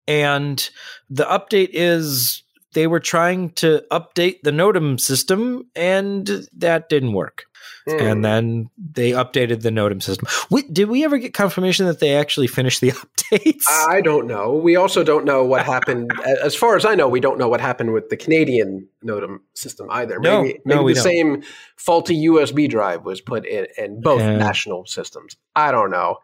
and 0.08 0.68
the 1.10 1.24
update 1.24 1.70
is 1.72 2.42
they 2.72 2.86
were 2.86 3.00
trying 3.00 3.50
to 3.50 3.84
update 3.90 4.40
the 4.42 4.50
NOTAM 4.50 4.98
system, 4.98 5.70
and 5.76 6.48
that 6.56 6.88
didn't 6.88 7.12
work. 7.12 7.44
Hmm. 7.86 8.00
And 8.00 8.24
then 8.24 8.70
they 8.78 9.10
updated 9.10 9.60
the 9.60 9.68
NOTAM 9.70 10.02
system. 10.02 10.26
We, 10.50 10.62
did 10.62 10.88
we 10.88 11.04
ever 11.04 11.18
get 11.18 11.34
confirmation 11.34 11.84
that 11.86 12.00
they 12.00 12.14
actually 12.16 12.46
finished 12.46 12.80
the 12.80 12.90
updates? 12.92 13.64
I 13.68 14.00
don't 14.00 14.26
know. 14.26 14.54
We 14.54 14.76
also 14.76 15.04
don't 15.04 15.26
know 15.26 15.44
what 15.44 15.66
happened. 15.66 16.10
as 16.42 16.54
far 16.54 16.76
as 16.76 16.86
I 16.86 16.94
know, 16.94 17.08
we 17.08 17.20
don't 17.20 17.38
know 17.38 17.48
what 17.48 17.60
happened 17.60 17.92
with 17.92 18.08
the 18.08 18.16
Canadian 18.16 18.88
NOTAM 19.04 19.40
system 19.52 19.88
either. 19.90 20.18
No, 20.18 20.42
maybe 20.42 20.60
no, 20.64 20.76
maybe 20.82 20.94
the 20.94 21.02
don't. 21.02 21.04
same 21.04 21.42
faulty 21.76 22.26
USB 22.26 22.68
drive 22.70 23.04
was 23.04 23.20
put 23.20 23.44
in 23.46 23.66
in 23.76 24.00
both 24.00 24.20
Yeah. 24.20 24.36
national 24.36 24.86
systems. 24.86 25.36
I 25.54 25.70
don't 25.70 25.90
know. 25.90 26.18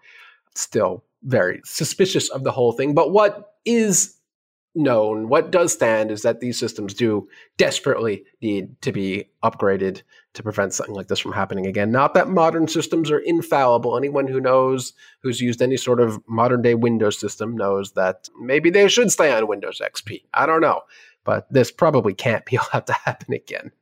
Still 0.54 1.04
very 1.22 1.60
suspicious 1.64 2.30
of 2.30 2.42
the 2.44 2.52
whole 2.52 2.72
thing. 2.72 2.94
But 2.94 3.12
what 3.12 3.52
is 3.66 4.16
known, 4.74 5.28
what 5.28 5.50
does 5.50 5.72
stand, 5.72 6.11
is 6.11 6.22
that 6.22 6.40
these 6.40 6.59
systems 6.59 6.94
do 6.94 7.28
desperately 7.56 8.24
need 8.40 8.80
to 8.83 8.92
be 8.92 9.28
upgraded 9.42 10.02
to 10.35 10.42
prevent 10.42 10.72
something 10.72 10.94
like 10.94 11.09
this 11.09 11.18
from 11.18 11.33
happening 11.33 11.66
again. 11.66 11.90
Not 11.90 12.14
that 12.14 12.28
modern 12.28 12.68
systems 12.68 13.11
are 13.11 13.18
infallible. 13.18 13.96
Anyone 13.96 14.28
who 14.28 14.40
knows, 14.40 14.92
who's 15.22 15.40
used 15.40 15.61
any 15.61 15.76
sort 15.76 16.00
of 16.00 16.20
modern 16.28 16.62
day 16.62 16.74
Windows 16.74 17.18
system, 17.18 17.56
knows 17.56 17.92
that 17.92 18.28
maybe 18.40 18.70
they 18.70 18.88
should 18.88 19.11
stay 19.11 19.33
on 19.33 19.48
Windows 19.48 19.80
XP. 19.85 20.22
I 20.33 20.46
don't 20.46 20.61
know. 20.61 20.83
But 21.24 21.52
this 21.52 21.70
probably 21.70 22.14
can't 22.14 22.46
be 22.46 22.56
allowed 22.72 22.87
to 22.87 22.92
happen 22.92 23.35
again. 23.35 23.72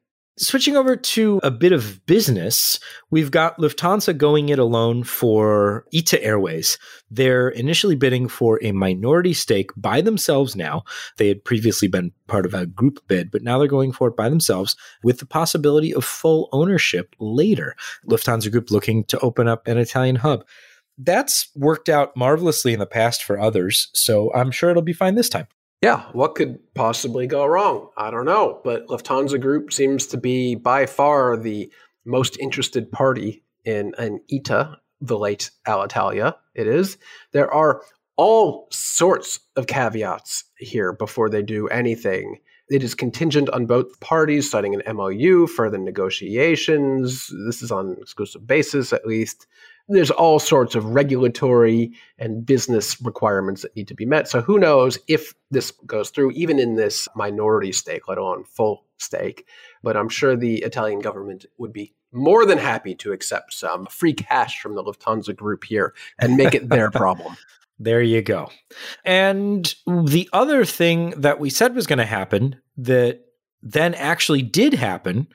Switching 0.41 0.77
over 0.77 0.95
to 0.95 1.41
a 1.43 1.51
bit 1.51 1.73
of 1.73 2.05
business, 2.07 2.79
we've 3.11 3.33
got 3.33 3.59
Lufthansa 3.59 4.17
going 4.17 4.51
it 4.51 4.61
alone 4.61 5.03
for 5.03 5.85
ITA 5.93 6.23
Airways. 6.23 6.79
They're 7.11 7.49
initially 7.49 7.97
bidding 7.97 8.29
for 8.29 8.61
a 8.63 8.71
minority 8.71 9.33
stake 9.33 9.71
by 9.77 10.01
themselves 10.01 10.55
now. 10.55 10.85
They 11.17 11.27
had 11.27 11.45
previously 11.45 11.89
been 11.89 12.13
part 12.29 12.47
of 12.47 12.55
a 12.55 12.67
group 12.67 13.01
bid, 13.09 13.33
but 13.33 13.43
now 13.43 13.59
they're 13.59 13.67
going 13.67 13.91
for 13.91 14.07
it 14.09 14.17
by 14.17 14.29
themselves 14.29 14.77
with 15.03 15.19
the 15.19 15.27
possibility 15.27 15.93
of 15.93 16.05
full 16.05 16.49
ownership 16.53 17.17
later. 17.19 17.75
Lufthansa 18.07 18.53
Group 18.53 18.71
looking 18.71 19.03
to 19.07 19.19
open 19.19 19.49
up 19.49 19.67
an 19.67 19.77
Italian 19.77 20.17
hub. 20.17 20.45
That's 20.99 21.49
worked 21.57 21.89
out 21.89 22.17
marvelously 22.17 22.73
in 22.73 22.79
the 22.79 22.87
past 22.87 23.25
for 23.25 23.41
others, 23.41 23.89
so 23.93 24.33
I'm 24.35 24.53
sure 24.53 24.71
it'll 24.71 24.83
be 24.83 24.93
fine 24.93 25.17
this 25.17 25.29
time. 25.29 25.49
Yeah, 25.81 26.07
what 26.13 26.35
could 26.35 26.59
possibly 26.75 27.27
go 27.27 27.47
wrong? 27.47 27.91
I 27.97 28.11
don't 28.11 28.25
know. 28.25 28.61
But 28.65 28.87
Lufthansa 28.89 29.41
Group 29.41 29.73
seems 29.73 30.07
to 30.09 30.17
be 30.17 30.57
by 30.57 30.87
far 30.87 31.37
the 31.37 31.71
most 32.05 32.39
interested 32.39 32.91
party 32.91 33.45
in 33.65 33.95
an 33.99 34.21
ITA, 34.33 34.77
the 35.01 35.19
late 35.19 35.51
Alitalia. 35.67 36.35
It 36.55 36.67
is. 36.67 36.99
There 37.33 37.53
are 37.53 37.83
all 38.17 38.67
sorts 38.73 39.39
of 39.55 39.69
caveats 39.69 40.45
here 40.59 40.93
before 40.93 41.31
they 41.31 41.43
do 41.43 41.69
anything. 41.69 42.41
It 42.69 42.83
is 42.83 42.95
contingent 42.95 43.49
on 43.51 43.67
both 43.67 44.01
parties 44.01 44.51
signing 44.51 44.75
an 44.75 44.97
MOU, 44.97 45.47
further 45.47 45.79
negotiations. 45.79 47.33
This 47.47 47.63
is 47.63 47.71
on 47.71 47.91
an 47.91 47.97
exclusive 48.01 48.47
basis, 48.47 48.93
at 48.93 49.07
least. 49.07 49.47
There's 49.89 50.11
all 50.11 50.39
sorts 50.39 50.75
of 50.75 50.85
regulatory 50.85 51.93
and 52.19 52.45
business 52.45 53.01
requirements 53.01 53.63
that 53.63 53.75
need 53.75 53.89
to 53.89 53.95
be 53.95 54.05
met. 54.05 54.29
So 54.29 54.41
who 54.41 54.59
knows 54.59 54.99
if 55.09 55.33
this 55.51 55.71
goes 55.87 56.11
through, 56.11 56.33
even 56.33 56.59
in 56.59 56.75
this 56.75 57.09
minority 57.15 57.73
stake, 57.73 58.07
let 58.07 58.19
alone 58.19 58.45
full 58.45 58.85
stake. 58.99 59.47
But 59.83 59.97
I'm 59.97 60.09
sure 60.09 60.37
the 60.37 60.59
Italian 60.59 61.01
government 61.01 61.47
would 61.57 61.73
be 61.73 61.95
more 62.13 62.47
than 62.47 62.59
happy 62.59 62.95
to 62.97 63.13
accept 63.13 63.53
some 63.53 63.87
free 63.87 64.15
cash 64.15 64.61
from 64.61 64.75
the 64.75 64.83
Lufthansa 64.83 65.35
group 65.35 65.65
here 65.65 65.95
and 66.19 66.37
make 66.37 66.55
it 66.55 66.69
their 66.69 66.91
problem. 66.93 67.37
There 67.79 68.03
you 68.03 68.23
go. 68.23 68.51
And 69.05 69.73
the 69.87 70.29
other 70.33 70.65
thing 70.65 71.11
that 71.11 71.39
we 71.39 71.51
said 71.51 71.75
was 71.75 71.87
going 71.87 71.99
to 71.99 72.05
happen 72.05 72.61
that 72.77 73.21
then 73.63 73.95
actually 73.95 74.43
did 74.43 74.75
happen 74.75 75.29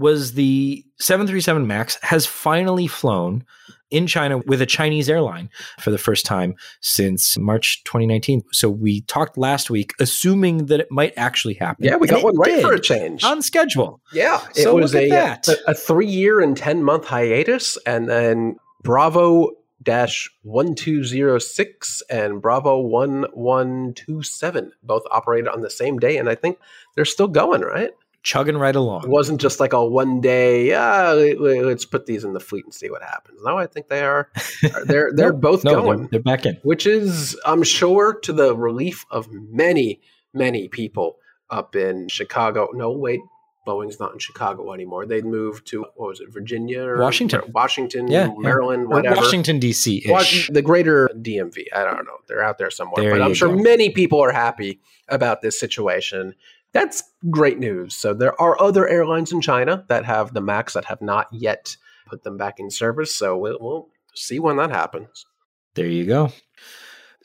was 0.00 0.32
the 0.32 0.84
737 0.98 1.66
MAX 1.66 1.98
has 2.02 2.26
finally 2.26 2.86
flown 2.86 3.44
in 3.90 4.06
China 4.06 4.38
with 4.38 4.62
a 4.62 4.66
Chinese 4.66 5.10
airline 5.10 5.50
for 5.78 5.90
the 5.90 5.98
first 5.98 6.24
time 6.24 6.54
since 6.80 7.36
March 7.36 7.82
2019. 7.84 8.42
So 8.52 8.70
we 8.70 9.02
talked 9.02 9.36
last 9.36 9.68
week 9.68 9.92
assuming 10.00 10.66
that 10.66 10.80
it 10.80 10.88
might 10.90 11.12
actually 11.16 11.54
happen. 11.54 11.84
Yeah, 11.84 11.96
we 11.96 12.06
got 12.06 12.22
one 12.22 12.36
right 12.36 12.46
did, 12.56 12.62
for 12.62 12.72
a 12.72 12.80
change. 12.80 13.24
on 13.24 13.42
schedule. 13.42 14.00
Yeah, 14.12 14.40
it 14.56 14.62
So 14.62 14.76
was 14.76 14.94
look 14.94 15.02
a, 15.02 15.10
at 15.10 15.44
that. 15.44 15.48
Uh, 15.48 15.56
a, 15.68 15.70
a 15.72 15.74
three 15.74 16.06
year 16.06 16.40
and 16.40 16.56
10 16.56 16.82
month 16.82 17.04
hiatus, 17.06 17.76
and 17.84 18.08
then 18.08 18.56
Bravo 18.82 19.50
dash 19.82 20.30
1206 20.42 22.02
and 22.10 22.40
Bravo 22.42 22.80
1127 22.80 24.72
both 24.82 25.02
operated 25.10 25.48
on 25.48 25.62
the 25.62 25.70
same 25.70 25.98
day. 25.98 26.16
And 26.16 26.28
I 26.28 26.34
think 26.34 26.58
they're 26.94 27.04
still 27.04 27.28
going, 27.28 27.62
right? 27.62 27.90
Chugging 28.22 28.56
right 28.58 28.76
along. 28.76 29.04
It 29.04 29.08
wasn't 29.08 29.40
just 29.40 29.60
like 29.60 29.72
a 29.72 29.84
one 29.84 30.20
day, 30.20 30.68
yeah, 30.68 31.12
let's 31.12 31.86
put 31.86 32.04
these 32.06 32.22
in 32.22 32.34
the 32.34 32.40
fleet 32.40 32.64
and 32.64 32.74
see 32.74 32.90
what 32.90 33.02
happens. 33.02 33.40
No, 33.42 33.56
I 33.56 33.66
think 33.66 33.88
they 33.88 34.02
are, 34.02 34.28
they're, 34.84 35.10
they're 35.14 35.32
Nope. 35.32 35.40
both 35.40 35.64
No, 35.64 35.80
going 35.82 35.98
they're, 36.00 36.08
they're 36.12 36.20
back 36.20 36.44
in. 36.44 36.56
which 36.62 36.86
is, 36.86 37.38
I'm 37.46 37.62
sure, 37.62 38.14
to 38.20 38.32
the 38.32 38.54
relief 38.54 39.06
of 39.10 39.28
many, 39.32 40.00
many 40.34 40.68
people 40.68 41.16
up 41.48 41.74
in 41.74 42.08
Chicago. 42.08 42.68
No, 42.74 42.92
wait, 42.92 43.20
Boeing's 43.66 43.98
not 43.98 44.12
in 44.12 44.18
Chicago 44.18 44.72
anymore. 44.74 45.06
They'd 45.06 45.24
moved 45.24 45.66
to 45.68 45.86
what 45.96 46.08
was 46.10 46.20
it, 46.20 46.30
Virginia, 46.30 46.82
or 46.82 46.98
Washington. 46.98 47.40
Washington, 47.54 48.08
Yeah, 48.10 48.26
yeah. 48.26 48.34
Maryland, 48.36 48.84
Or 48.84 48.88
whatever. 48.96 49.16
Washington, 49.16 49.58
D.C. 49.58 50.04
Ish. 50.10 50.48
the 50.48 50.62
greater 50.62 51.08
DMV. 51.14 51.64
I 51.74 51.84
don't 51.84 52.04
know. 52.04 52.18
They're 52.28 52.42
out 52.44 52.58
there 52.58 52.70
somewhere. 52.70 53.02
There 53.02 53.12
but 53.12 53.22
I'm 53.22 53.34
sure 53.34 53.48
go. 53.48 53.62
many 53.62 53.88
people 53.90 54.20
are 54.22 54.32
happy 54.32 54.80
about 55.08 55.40
this 55.42 55.58
situation. 55.58 56.34
That's 56.72 57.02
great 57.30 57.58
news. 57.58 57.96
So 57.96 58.14
there 58.14 58.40
are 58.40 58.60
other 58.60 58.88
airlines 58.88 59.32
in 59.32 59.40
China 59.40 59.84
that 59.88 60.04
have 60.04 60.34
the 60.34 60.40
MAX 60.40 60.74
that 60.74 60.84
have 60.84 61.02
not 61.02 61.26
yet 61.32 61.76
put 62.06 62.22
them 62.22 62.36
back 62.36 62.60
in 62.60 62.70
service. 62.70 63.14
So 63.14 63.36
we'll, 63.36 63.58
we'll 63.60 63.88
see 64.14 64.38
when 64.38 64.56
that 64.56 64.70
happens. 64.70 65.26
There 65.74 65.86
you 65.86 66.06
go. 66.06 66.32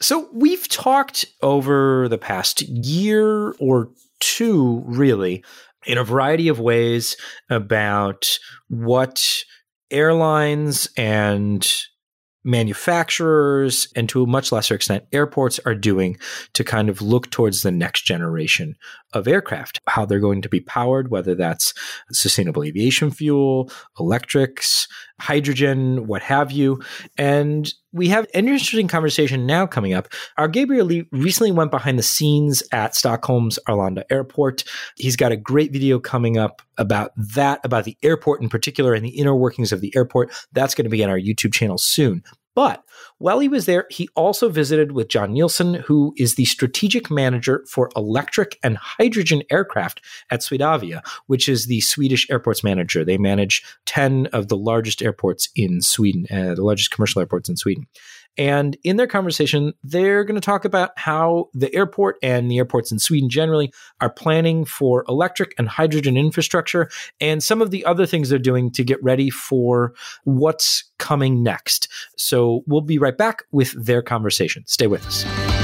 So 0.01 0.29
we've 0.33 0.67
talked 0.67 1.25
over 1.41 2.09
the 2.09 2.17
past 2.17 2.61
year 2.61 3.53
or 3.59 3.89
two, 4.19 4.83
really, 4.85 5.43
in 5.85 5.97
a 5.97 6.03
variety 6.03 6.47
of 6.47 6.59
ways 6.59 7.15
about 7.49 8.39
what 8.67 9.43
airlines 9.91 10.89
and 10.97 11.71
manufacturers 12.45 13.87
and 13.95 14.07
to 14.07 14.23
a 14.23 14.27
much 14.27 14.51
lesser 14.51 14.75
extent 14.75 15.03
airports 15.11 15.59
are 15.65 15.75
doing 15.75 16.17
to 16.53 16.63
kind 16.63 16.89
of 16.89 17.01
look 17.01 17.29
towards 17.31 17.63
the 17.63 17.71
next 17.71 18.03
generation 18.03 18.75
of 19.13 19.27
aircraft 19.27 19.81
how 19.87 20.05
they're 20.05 20.19
going 20.19 20.41
to 20.41 20.49
be 20.49 20.61
powered 20.61 21.09
whether 21.09 21.35
that's 21.35 21.73
sustainable 22.11 22.63
aviation 22.63 23.11
fuel 23.11 23.71
electrics 23.99 24.87
hydrogen, 25.19 26.07
what 26.07 26.21
have 26.21 26.51
you. 26.51 26.81
And 27.17 27.71
we 27.95 28.09
have 28.09 28.27
an 28.33 28.49
interesting 28.49 28.89
conversation 28.89 29.45
now 29.45 29.65
coming 29.65 29.93
up. 29.93 30.09
Our 30.37 30.49
Gabriel 30.49 30.85
Leigh 30.85 31.07
recently 31.11 31.53
went 31.53 31.71
behind 31.71 31.97
the 31.97 32.03
scenes 32.03 32.61
at 32.73 32.93
Stockholm's 32.93 33.57
Arlanda 33.69 34.03
airport. 34.09 34.65
He's 34.97 35.15
got 35.15 35.31
a 35.31 35.37
great 35.37 35.71
video 35.71 35.97
coming 35.97 36.37
up 36.37 36.61
about 36.77 37.11
that, 37.15 37.61
about 37.63 37.85
the 37.85 37.97
airport 38.03 38.41
in 38.41 38.49
particular 38.49 38.93
and 38.93 39.05
the 39.05 39.17
inner 39.17 39.33
workings 39.33 39.71
of 39.71 39.79
the 39.79 39.95
airport. 39.95 40.33
That's 40.51 40.75
going 40.75 40.83
to 40.83 40.89
be 40.89 41.05
on 41.05 41.09
our 41.09 41.17
YouTube 41.17 41.53
channel 41.53 41.77
soon. 41.77 42.21
But 42.55 42.83
while 43.17 43.39
he 43.39 43.49
was 43.49 43.65
there, 43.65 43.85
he 43.91 44.09
also 44.15 44.49
visited 44.49 44.93
with 44.93 45.09
John 45.09 45.33
Nielsen, 45.33 45.75
who 45.75 46.13
is 46.17 46.35
the 46.35 46.45
strategic 46.45 47.11
manager 47.11 47.65
for 47.69 47.89
electric 47.95 48.57
and 48.63 48.77
hydrogen 48.77 49.43
aircraft 49.51 50.01
at 50.31 50.39
Swedavia, 50.39 51.01
which 51.27 51.49
is 51.49 51.67
the 51.67 51.81
Swedish 51.81 52.27
airports 52.31 52.63
manager. 52.63 53.03
They 53.03 53.17
manage 53.17 53.63
10 53.85 54.27
of 54.27 54.47
the 54.47 54.57
largest 54.57 55.01
airports 55.01 55.49
in 55.55 55.81
Sweden, 55.81 56.25
uh, 56.31 56.55
the 56.55 56.63
largest 56.63 56.91
commercial 56.91 57.19
airports 57.19 57.49
in 57.49 57.57
Sweden. 57.57 57.87
And 58.37 58.77
in 58.83 58.97
their 58.97 59.07
conversation, 59.07 59.73
they're 59.83 60.23
going 60.23 60.39
to 60.39 60.45
talk 60.45 60.65
about 60.65 60.91
how 60.97 61.49
the 61.53 61.73
airport 61.73 62.17
and 62.21 62.49
the 62.49 62.57
airports 62.57 62.91
in 62.91 62.99
Sweden 62.99 63.29
generally 63.29 63.71
are 64.01 64.09
planning 64.09 64.65
for 64.65 65.05
electric 65.07 65.53
and 65.57 65.67
hydrogen 65.67 66.17
infrastructure 66.17 66.89
and 67.21 67.43
some 67.43 67.61
of 67.61 67.71
the 67.71 67.85
other 67.85 68.05
things 68.05 68.29
they're 68.29 68.39
doing 68.39 68.71
to 68.71 68.83
get 68.83 69.01
ready 69.03 69.29
for 69.29 69.93
what's 70.23 70.83
coming 70.97 71.43
next. 71.43 71.87
So 72.17 72.63
we'll 72.67 72.81
be 72.81 72.97
right 72.97 73.17
back 73.17 73.43
with 73.51 73.71
their 73.73 74.01
conversation. 74.01 74.63
Stay 74.67 74.87
with 74.87 75.05
us. 75.05 75.54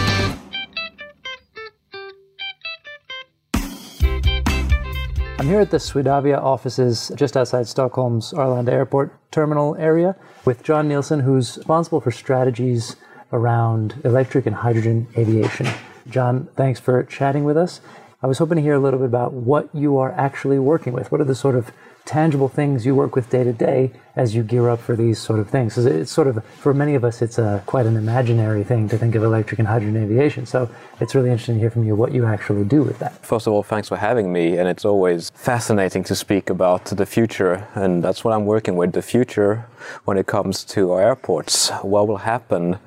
I'm 5.42 5.48
here 5.48 5.60
at 5.60 5.72
the 5.72 5.78
Swedavia 5.78 6.38
offices 6.38 7.12
just 7.16 7.36
outside 7.36 7.68
Stockholm's 7.68 8.32
Arlanda 8.32 8.70
Airport 8.70 9.12
terminal 9.32 9.76
area 9.78 10.16
with 10.46 10.62
John 10.62 10.88
Nielsen, 10.88 11.22
who's 11.22 11.58
responsible 11.58 12.00
for 12.00 12.12
strategies 12.12 12.96
around 13.34 14.00
electric 14.06 14.46
and 14.46 14.56
hydrogen 14.56 15.08
aviation. 15.18 15.68
John, 16.08 16.48
thanks 16.56 16.80
for 16.80 17.02
chatting 17.06 17.44
with 17.44 17.58
us. 17.58 17.82
I 18.22 18.28
was 18.28 18.38
hoping 18.38 18.58
to 18.58 18.62
hear 18.62 18.76
a 18.76 18.80
little 18.80 19.00
bit 19.00 19.08
about 19.08 19.34
what 19.34 19.68
you 19.74 19.98
are 19.98 20.12
actually 20.12 20.60
working 20.60 20.94
with. 20.94 21.12
What 21.12 21.22
are 21.22 21.26
the 21.26 21.34
sort 21.34 21.56
of 21.56 21.72
tangible 22.06 22.50
things 22.50 22.86
you 22.86 22.96
work 22.96 23.16
with 23.16 23.30
day 23.30 23.44
to 23.44 23.54
day 23.54 23.92
as 24.16 24.36
you 24.36 24.44
gear 24.44 24.70
up 24.70 24.80
for 24.80 24.96
these 24.96 25.20
sort 25.20 25.40
of 25.40 25.50
things. 25.50 25.78
It's 25.78 26.12
sort 26.12 26.28
of, 26.28 26.44
for 26.60 26.74
many 26.74 26.96
of 26.96 27.04
us, 27.06 27.22
it's 27.22 27.38
a, 27.38 27.64
quite 27.66 27.86
an 27.86 27.96
imaginary 27.96 28.64
thing 28.64 28.90
to 28.90 28.98
think 28.98 29.16
of 29.16 29.24
electric 29.24 29.60
and 29.60 29.68
hydrogen 29.68 30.04
aviation. 30.04 30.46
So 30.46 30.70
it's 31.00 31.16
really 31.16 31.30
interesting 31.30 31.56
to 31.56 31.62
hear 31.62 31.70
from 31.70 31.86
you 31.86 31.96
what 31.96 32.12
you 32.12 32.26
actually 32.26 32.66
do 32.66 32.84
with 32.84 33.00
that. 33.00 33.26
First 33.26 33.48
of 33.48 33.54
all, 33.54 33.64
thanks 33.64 33.88
for 33.88 33.98
having 33.98 34.34
me. 34.34 34.58
And 34.58 34.68
it's 34.68 34.84
always 34.84 35.32
fascinating 35.34 36.04
to 36.06 36.16
speak 36.16 36.50
about 36.50 36.86
the 36.86 37.06
future. 37.06 37.68
And 37.76 38.04
that's 38.04 38.24
what 38.24 38.34
I'm 38.34 38.46
working 38.46 38.76
with 38.76 38.92
the 38.92 39.02
future 39.02 39.66
when 40.06 40.18
it 40.18 40.28
comes 40.28 40.64
to 40.66 40.92
our 40.92 41.02
airports. 41.02 41.70
What 41.82 42.08
will 42.08 42.18
happen 42.18 42.78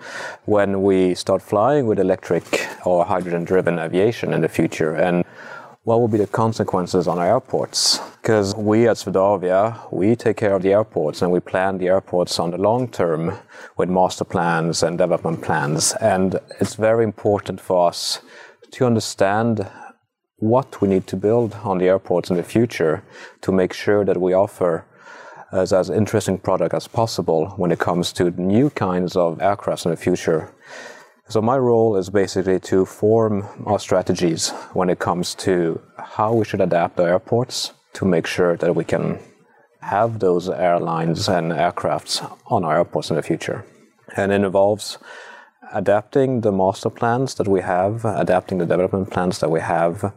when 0.45 0.83
we 0.83 1.15
start 1.15 1.41
flying 1.41 1.87
with 1.87 1.99
electric 1.99 2.69
or 2.85 3.05
hydrogen 3.05 3.45
driven 3.45 3.79
aviation 3.79 4.35
in 4.35 4.43
the 4.43 4.49
future? 4.49 4.95
And 4.95 5.25
what 5.85 6.01
will 6.01 6.09
be 6.09 6.19
the 6.19 6.27
consequences 6.27 7.07
on 7.07 7.19
our 7.19 7.27
airports? 7.27 7.99
Because 8.23 8.55
we 8.57 8.89
at 8.89 8.97
Swedavia, 8.97 9.93
we 9.93 10.17
take 10.17 10.39
care 10.39 10.55
of 10.55 10.63
the 10.63 10.73
airports 10.73 11.21
and 11.21 11.31
we 11.31 11.41
plan 11.41 11.77
the 11.77 11.89
airports 11.89 12.39
on 12.39 12.51
the 12.51 12.57
long 12.57 12.89
term 12.89 13.37
with 13.77 13.91
master 13.91 14.25
plans 14.25 14.83
and 14.83 14.97
development 14.97 15.43
plans. 15.43 15.93
And 16.01 16.41
it's 16.59 16.75
very 16.75 17.05
important 17.05 17.61
for 17.61 17.89
us 17.89 18.21
to 18.73 18.87
understand 18.87 19.67
what 20.39 20.81
we 20.81 20.89
need 20.89 21.07
to 21.07 21.17
build 21.17 21.55
on 21.63 21.79
the 21.79 21.89
airports 21.89 22.31
in 22.31 22.37
the 22.37 22.43
future 22.43 23.05
to 23.43 23.53
make 23.53 23.75
sure 23.75 24.07
that 24.07 24.19
we 24.19 24.33
offer 24.33 24.87
as, 25.53 25.73
as 25.73 25.91
interesting 25.91 26.39
product 26.39 26.75
as 26.75 26.89
possible 26.89 27.51
when 27.59 27.71
it 27.71 27.79
comes 27.79 28.11
to 28.15 28.31
new 28.31 28.71
kinds 28.71 29.17
of 29.17 29.41
aircraft 29.41 29.85
in 29.85 29.91
the 29.91 29.97
future. 29.99 30.51
So 31.29 31.41
my 31.41 31.57
role 31.57 31.97
is 31.97 32.11
basically 32.11 32.61
to 32.61 32.85
form 32.85 33.49
our 33.65 33.79
strategies 33.79 34.51
when 34.75 34.91
it 34.91 34.99
comes 34.99 35.35
to 35.37 35.81
how 35.97 36.35
we 36.35 36.45
should 36.45 36.61
adapt 36.61 36.97
the 36.97 37.05
airports 37.05 37.73
to 37.95 38.05
make 38.05 38.27
sure 38.27 38.57
that 38.59 38.75
we 38.75 38.85
can 38.85 39.19
have 39.81 40.19
those 40.19 40.49
airlines 40.49 41.29
and 41.29 41.53
aircrafts 41.53 42.21
on 42.47 42.65
our 42.65 42.77
airports 42.77 43.11
in 43.11 43.17
the 43.17 43.23
future. 43.23 43.65
And 44.17 44.33
it 44.33 44.43
involves 44.43 44.99
adapting 45.73 46.43
the 46.43 46.53
master 46.53 46.91
plans 46.91 47.35
that 47.37 47.49
we 47.49 47.63
have, 47.63 48.05
adapting 48.05 48.59
the 48.59 48.67
development 48.67 49.11
plans 49.11 49.39
that 49.39 49.51
we 49.51 49.61
have 49.61 50.13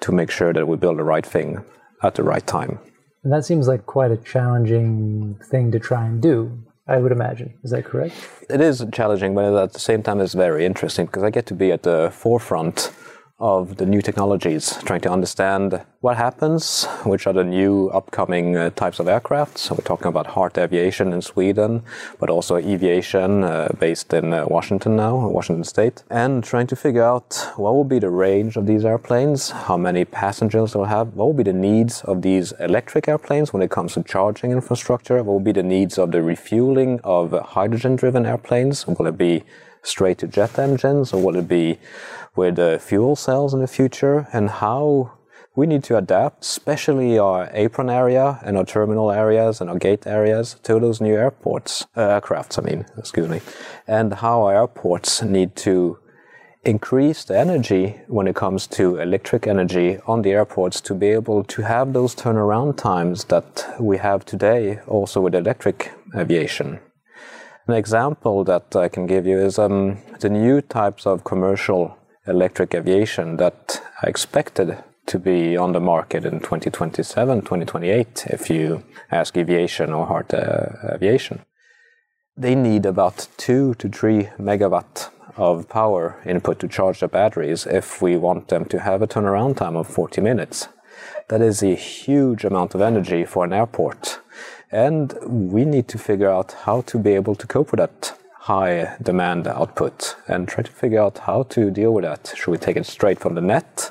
to 0.00 0.12
make 0.12 0.30
sure 0.30 0.52
that 0.52 0.68
we 0.68 0.76
build 0.76 0.98
the 0.98 1.04
right 1.04 1.24
thing 1.24 1.64
at 2.02 2.14
the 2.16 2.22
right 2.22 2.46
time. 2.46 2.78
And 3.22 3.32
that 3.32 3.44
seems 3.44 3.66
like 3.66 3.86
quite 3.86 4.10
a 4.10 4.18
challenging 4.18 5.38
thing 5.50 5.72
to 5.72 5.78
try 5.78 6.04
and 6.04 6.20
do. 6.20 6.64
I 6.86 6.98
would 6.98 7.12
imagine. 7.12 7.54
Is 7.62 7.70
that 7.70 7.84
correct? 7.84 8.14
It 8.50 8.60
is 8.60 8.84
challenging, 8.92 9.34
but 9.34 9.54
at 9.54 9.72
the 9.72 9.78
same 9.78 10.02
time, 10.02 10.20
it's 10.20 10.34
very 10.34 10.66
interesting 10.66 11.06
because 11.06 11.22
I 11.22 11.30
get 11.30 11.46
to 11.46 11.54
be 11.54 11.72
at 11.72 11.82
the 11.82 12.10
forefront 12.12 12.92
of 13.40 13.78
the 13.78 13.86
new 13.86 14.00
technologies, 14.00 14.78
trying 14.84 15.00
to 15.00 15.10
understand 15.10 15.82
what 16.00 16.16
happens, 16.16 16.84
which 17.04 17.26
are 17.26 17.32
the 17.32 17.42
new 17.42 17.88
upcoming 17.88 18.56
uh, 18.56 18.70
types 18.70 19.00
of 19.00 19.08
aircraft. 19.08 19.58
So 19.58 19.74
we're 19.74 19.82
talking 19.82 20.06
about 20.06 20.28
Heart 20.28 20.56
Aviation 20.56 21.12
in 21.12 21.20
Sweden, 21.20 21.82
but 22.20 22.30
also 22.30 22.58
Eviation 22.58 23.42
uh, 23.42 23.74
based 23.80 24.14
in 24.14 24.32
uh, 24.32 24.46
Washington 24.46 24.94
now, 24.94 25.28
Washington 25.28 25.64
State, 25.64 26.04
and 26.10 26.44
trying 26.44 26.68
to 26.68 26.76
figure 26.76 27.02
out 27.02 27.50
what 27.56 27.74
will 27.74 27.82
be 27.82 27.98
the 27.98 28.10
range 28.10 28.56
of 28.56 28.66
these 28.66 28.84
airplanes, 28.84 29.50
how 29.50 29.76
many 29.76 30.04
passengers 30.04 30.72
they'll 30.72 30.84
have, 30.84 31.14
what 31.14 31.26
will 31.26 31.34
be 31.34 31.42
the 31.42 31.52
needs 31.52 32.02
of 32.02 32.22
these 32.22 32.52
electric 32.60 33.08
airplanes 33.08 33.52
when 33.52 33.62
it 33.62 33.70
comes 33.70 33.94
to 33.94 34.04
charging 34.04 34.52
infrastructure, 34.52 35.16
what 35.16 35.26
will 35.26 35.40
be 35.40 35.52
the 35.52 35.62
needs 35.62 35.98
of 35.98 36.12
the 36.12 36.22
refueling 36.22 37.00
of 37.02 37.32
hydrogen-driven 37.32 38.26
airplanes, 38.26 38.86
will 38.86 39.06
it 39.08 39.18
be 39.18 39.42
straight 39.82 40.18
to 40.18 40.26
jet 40.26 40.58
engines 40.58 41.12
or 41.12 41.22
will 41.22 41.36
it 41.36 41.48
be 41.48 41.78
with 42.36 42.58
uh, 42.58 42.78
fuel 42.78 43.16
cells 43.16 43.54
in 43.54 43.60
the 43.60 43.66
future 43.66 44.26
and 44.32 44.50
how 44.50 45.12
we 45.56 45.66
need 45.66 45.84
to 45.84 45.96
adapt, 45.96 46.42
especially 46.42 47.18
our 47.18 47.48
apron 47.52 47.88
area 47.88 48.40
and 48.44 48.56
our 48.56 48.64
terminal 48.64 49.10
areas 49.10 49.60
and 49.60 49.70
our 49.70 49.78
gate 49.78 50.06
areas 50.06 50.56
to 50.64 50.80
those 50.80 51.00
new 51.00 51.14
airports, 51.14 51.86
uh, 51.94 52.20
aircrafts, 52.20 52.58
I 52.58 52.62
mean, 52.62 52.86
excuse 52.98 53.28
me, 53.28 53.40
and 53.86 54.14
how 54.14 54.42
our 54.42 54.54
airports 54.54 55.22
need 55.22 55.54
to 55.56 55.98
increase 56.64 57.24
the 57.24 57.38
energy 57.38 58.00
when 58.08 58.26
it 58.26 58.34
comes 58.34 58.66
to 58.66 58.96
electric 58.96 59.46
energy 59.46 59.98
on 60.06 60.22
the 60.22 60.32
airports 60.32 60.80
to 60.80 60.94
be 60.94 61.08
able 61.08 61.44
to 61.44 61.62
have 61.62 61.92
those 61.92 62.14
turnaround 62.14 62.76
times 62.76 63.24
that 63.24 63.76
we 63.78 63.98
have 63.98 64.24
today 64.24 64.80
also 64.86 65.20
with 65.20 65.34
electric 65.34 65.92
aviation. 66.16 66.80
An 67.66 67.74
example 67.74 68.44
that 68.44 68.74
I 68.74 68.88
can 68.88 69.06
give 69.06 69.26
you 69.26 69.38
is 69.38 69.58
um, 69.58 69.98
the 70.20 70.28
new 70.28 70.60
types 70.60 71.06
of 71.06 71.24
commercial 71.24 71.96
electric 72.26 72.74
Eviation 72.74 73.36
that 73.36 73.82
are 74.02 74.08
expected 74.08 74.78
to 75.06 75.18
be 75.18 75.56
on 75.56 75.72
the 75.72 75.80
market 75.80 76.24
in 76.24 76.40
2027, 76.40 77.40
2028, 77.42 78.26
if 78.30 78.48
you 78.48 78.82
ask 79.10 79.36
aviation 79.36 79.92
or 79.92 80.06
Heart 80.06 80.34
uh, 80.34 80.66
aviation. 80.94 81.44
They 82.36 82.54
need 82.54 82.86
about 82.86 83.28
two 83.36 83.74
to 83.74 83.88
three 83.88 84.30
megawatt 84.38 85.10
of 85.36 85.68
power 85.68 86.20
input 86.24 86.58
to 86.60 86.68
charge 86.68 87.00
the 87.00 87.08
batteries 87.08 87.66
if 87.66 88.00
we 88.00 88.16
want 88.16 88.48
them 88.48 88.64
to 88.66 88.80
have 88.80 89.02
a 89.02 89.06
turnaround 89.06 89.56
time 89.56 89.76
of 89.76 89.86
40 89.86 90.20
minutes. 90.20 90.68
That 91.28 91.42
is 91.42 91.62
a 91.62 91.74
huge 91.74 92.44
amount 92.44 92.74
of 92.74 92.80
energy 92.80 93.24
for 93.24 93.44
an 93.44 93.52
airport. 93.52 94.20
And 94.70 95.14
we 95.24 95.64
need 95.64 95.88
to 95.88 95.98
figure 95.98 96.30
out 96.30 96.52
how 96.64 96.82
to 96.82 96.98
be 96.98 97.14
able 97.14 97.34
to 97.36 97.46
cope 97.46 97.70
with 97.70 97.78
that 97.78 98.18
high 98.44 98.94
demand 99.02 99.46
output 99.46 100.16
and 100.28 100.46
try 100.46 100.62
to 100.62 100.70
figure 100.70 101.00
out 101.00 101.16
how 101.18 101.44
to 101.44 101.70
deal 101.70 101.94
with 101.94 102.04
that. 102.04 102.30
Should 102.36 102.50
we 102.50 102.58
take 102.58 102.76
it 102.76 102.84
straight 102.84 103.18
from 103.18 103.34
the 103.34 103.40
net, 103.40 103.90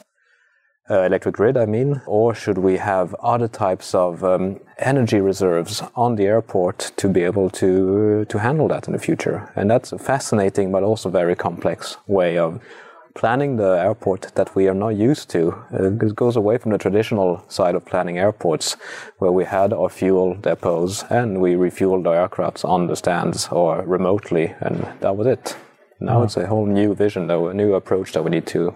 uh, 0.92 1.02
electric 1.02 1.36
grid, 1.36 1.58
I 1.58 1.66
mean, 1.66 2.02
or 2.06 2.36
should 2.36 2.60
we 2.60 2.78
have 2.78 3.16
other 3.16 3.48
types 3.48 3.96
of 3.96 4.24
um, 4.24 4.60
energy 4.78 5.20
reserves 5.20 5.82
on 5.96 6.18
the 6.18 6.28
airport 6.28 6.92
to 6.98 7.10
be 7.10 7.24
able 7.24 7.50
to 7.62 8.26
to 8.26 8.38
handle 8.38 8.68
that 8.68 8.86
in 8.88 8.94
the 8.94 9.00
future? 9.00 9.52
And 9.56 9.72
that's 9.72 9.92
a 9.92 9.98
fascinating 9.98 10.72
but 10.72 10.84
also 10.84 11.10
very 11.10 11.36
complex 11.36 11.98
way 12.06 12.38
of 12.38 12.60
planning 13.14 13.58
the 13.58 13.80
airport 13.80 14.34
that 14.36 14.56
we 14.56 14.68
are 14.68 14.74
not 14.74 14.90
used 14.90 15.30
to. 15.30 15.52
Uh, 15.74 15.84
it 15.84 16.16
goes 16.16 16.36
away 16.36 16.58
from 16.58 16.72
the 16.72 16.78
traditional 16.78 17.44
side 17.48 17.76
of 17.76 17.86
planning 17.86 18.18
airports, 18.18 18.76
where 19.20 19.32
we 19.32 19.46
had 19.46 19.74
our 19.74 19.90
fuel 19.90 20.36
depots 20.36 21.04
and 21.12 21.42
we 21.42 21.54
refueled 21.54 22.08
our 22.08 22.28
aircrafts 22.28 22.66
on 22.66 22.88
the 22.88 22.96
stands 22.96 23.48
or 23.50 23.84
remotely, 23.84 24.56
and 24.60 24.88
that 25.02 25.16
was 25.16 25.28
it. 25.28 25.56
Now 26.00 26.22
oh. 26.22 26.24
it's 26.24 26.38
a 26.38 26.48
whole 26.48 26.66
new 26.66 26.96
vision, 26.96 27.28
though, 27.28 27.48
a 27.48 27.54
new 27.54 27.76
approach 27.76 28.14
that 28.14 28.24
we 28.24 28.32
need 28.32 28.48
to 28.48 28.76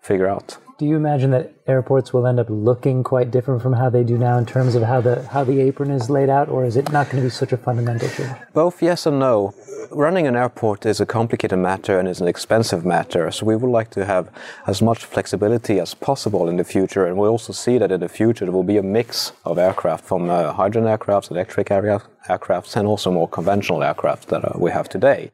figure 0.00 0.26
out. 0.26 0.56
Do 0.80 0.86
you 0.86 0.96
imagine 0.96 1.30
that 1.32 1.52
airports 1.66 2.14
will 2.14 2.26
end 2.26 2.40
up 2.40 2.46
looking 2.48 3.02
quite 3.02 3.30
different 3.30 3.60
from 3.60 3.74
how 3.74 3.90
they 3.90 4.02
do 4.02 4.16
now 4.16 4.38
in 4.38 4.46
terms 4.46 4.74
of 4.74 4.82
how 4.82 5.02
the 5.02 5.22
how 5.28 5.44
the 5.44 5.60
apron 5.60 5.90
is 5.90 6.08
laid 6.08 6.30
out, 6.30 6.48
or 6.48 6.64
is 6.64 6.74
it 6.74 6.90
not 6.90 7.10
going 7.10 7.22
to 7.22 7.26
be 7.26 7.28
such 7.28 7.52
a 7.52 7.58
fundamental 7.58 8.08
change? 8.08 8.34
Both 8.54 8.80
yes 8.82 9.04
and 9.04 9.18
no. 9.18 9.52
Running 9.90 10.26
an 10.26 10.36
airport 10.36 10.86
is 10.86 10.98
a 10.98 11.04
complicated 11.04 11.58
matter 11.58 11.98
and 11.98 12.08
is 12.08 12.22
an 12.22 12.28
expensive 12.28 12.82
matter, 12.86 13.30
so 13.30 13.44
we 13.44 13.56
would 13.56 13.70
like 13.70 13.90
to 13.90 14.06
have 14.06 14.30
as 14.66 14.80
much 14.80 15.04
flexibility 15.04 15.78
as 15.78 15.92
possible 15.92 16.48
in 16.48 16.56
the 16.56 16.64
future. 16.64 17.04
And 17.04 17.18
we 17.18 17.28
also 17.28 17.52
see 17.52 17.76
that 17.76 17.92
in 17.92 18.00
the 18.00 18.08
future 18.08 18.46
there 18.46 18.54
will 18.54 18.72
be 18.74 18.78
a 18.78 18.82
mix 18.82 19.32
of 19.44 19.58
aircraft 19.58 20.06
from 20.06 20.30
uh, 20.30 20.54
hydrogen 20.54 20.88
aircraft, 20.88 21.30
electric 21.30 21.70
aircraft, 21.70 22.06
aircrafts, 22.26 22.74
and 22.74 22.88
also 22.88 23.10
more 23.10 23.28
conventional 23.28 23.82
aircraft 23.82 24.28
that 24.28 24.46
uh, 24.46 24.52
we 24.56 24.70
have 24.70 24.88
today. 24.88 25.30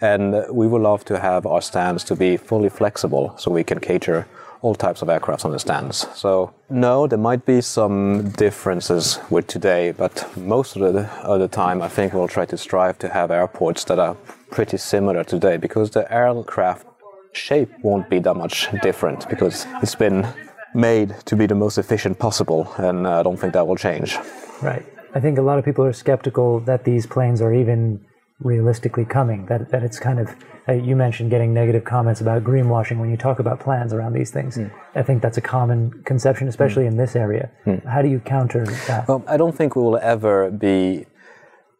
And 0.00 0.44
we 0.50 0.66
would 0.66 0.82
love 0.82 1.04
to 1.04 1.20
have 1.20 1.46
our 1.46 1.62
stands 1.62 2.02
to 2.04 2.16
be 2.16 2.36
fully 2.36 2.68
flexible 2.68 3.34
so 3.38 3.52
we 3.52 3.62
can 3.62 3.78
cater 3.78 4.26
all 4.60 4.74
types 4.74 5.02
of 5.02 5.08
aircraft 5.08 5.44
on 5.44 5.52
the 5.52 5.58
stands. 5.58 6.06
So 6.14 6.52
no, 6.68 7.06
there 7.06 7.18
might 7.18 7.44
be 7.44 7.60
some 7.60 8.30
differences 8.30 9.18
with 9.30 9.46
today, 9.46 9.92
but 9.92 10.26
most 10.36 10.76
of 10.76 10.92
the, 10.92 11.08
of 11.22 11.40
the 11.40 11.48
time 11.48 11.82
I 11.82 11.88
think 11.88 12.12
we'll 12.12 12.28
try 12.28 12.46
to 12.46 12.56
strive 12.56 12.98
to 12.98 13.08
have 13.08 13.30
airports 13.30 13.84
that 13.84 13.98
are 13.98 14.16
pretty 14.50 14.76
similar 14.76 15.24
today 15.24 15.56
because 15.56 15.90
the 15.90 16.10
aircraft 16.12 16.86
shape 17.32 17.70
won't 17.82 18.08
be 18.08 18.18
that 18.20 18.34
much 18.34 18.68
different 18.82 19.28
because 19.28 19.66
it's 19.82 19.94
been 19.94 20.26
made 20.74 21.14
to 21.26 21.36
be 21.36 21.46
the 21.46 21.54
most 21.54 21.78
efficient 21.78 22.18
possible 22.18 22.72
and 22.78 23.06
uh, 23.06 23.20
I 23.20 23.22
don't 23.22 23.36
think 23.36 23.52
that 23.52 23.66
will 23.66 23.76
change. 23.76 24.16
Right. 24.62 24.84
I 25.14 25.20
think 25.20 25.38
a 25.38 25.42
lot 25.42 25.58
of 25.58 25.64
people 25.64 25.84
are 25.84 25.92
skeptical 25.92 26.60
that 26.60 26.84
these 26.84 27.06
planes 27.06 27.40
are 27.40 27.54
even 27.54 28.04
realistically 28.40 29.04
coming. 29.04 29.46
That 29.46 29.70
that 29.70 29.82
it's 29.82 29.98
kind 29.98 30.20
of 30.20 30.34
uh, 30.68 30.72
you 30.72 30.96
mentioned 30.96 31.30
getting 31.30 31.52
negative 31.52 31.84
comments 31.84 32.20
about 32.20 32.44
greenwashing 32.44 32.98
when 32.98 33.10
you 33.10 33.16
talk 33.16 33.38
about 33.38 33.60
plans 33.60 33.92
around 33.92 34.12
these 34.12 34.30
things. 34.30 34.56
Mm. 34.56 34.70
I 34.94 35.02
think 35.02 35.22
that's 35.22 35.38
a 35.38 35.40
common 35.40 36.02
conception, 36.04 36.48
especially 36.48 36.84
mm. 36.84 36.88
in 36.88 36.96
this 36.96 37.16
area. 37.16 37.50
Mm. 37.66 37.84
How 37.86 38.02
do 38.02 38.08
you 38.08 38.20
counter 38.20 38.64
that? 38.86 39.08
Well, 39.08 39.24
I 39.26 39.36
don't 39.36 39.56
think 39.56 39.76
we 39.76 39.82
will 39.82 39.98
ever 39.98 40.50
be 40.50 41.06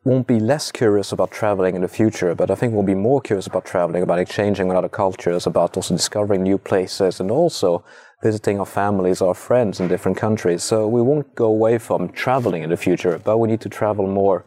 won't 0.04 0.26
be 0.26 0.40
less 0.40 0.72
curious 0.72 1.12
about 1.12 1.30
traveling 1.30 1.74
in 1.74 1.82
the 1.82 1.88
future, 1.88 2.34
but 2.34 2.50
I 2.50 2.54
think 2.54 2.72
we'll 2.72 2.82
be 2.82 2.94
more 2.94 3.20
curious 3.20 3.46
about 3.46 3.66
traveling, 3.66 4.02
about 4.02 4.18
exchanging 4.18 4.68
with 4.68 4.76
other 4.76 4.88
cultures, 4.88 5.46
about 5.46 5.76
also 5.76 5.94
discovering 5.94 6.42
new 6.42 6.56
places, 6.56 7.20
and 7.20 7.30
also 7.30 7.84
visiting 8.22 8.58
our 8.58 8.66
families, 8.66 9.20
our 9.20 9.34
friends 9.34 9.80
in 9.80 9.88
different 9.88 10.16
countries. 10.16 10.62
So 10.62 10.88
we 10.88 11.02
won't 11.02 11.34
go 11.34 11.46
away 11.46 11.78
from 11.78 12.08
traveling 12.08 12.62
in 12.62 12.70
the 12.70 12.76
future, 12.76 13.20
but 13.22 13.38
we 13.38 13.48
need 13.48 13.60
to 13.60 13.68
travel 13.68 14.06
more 14.06 14.46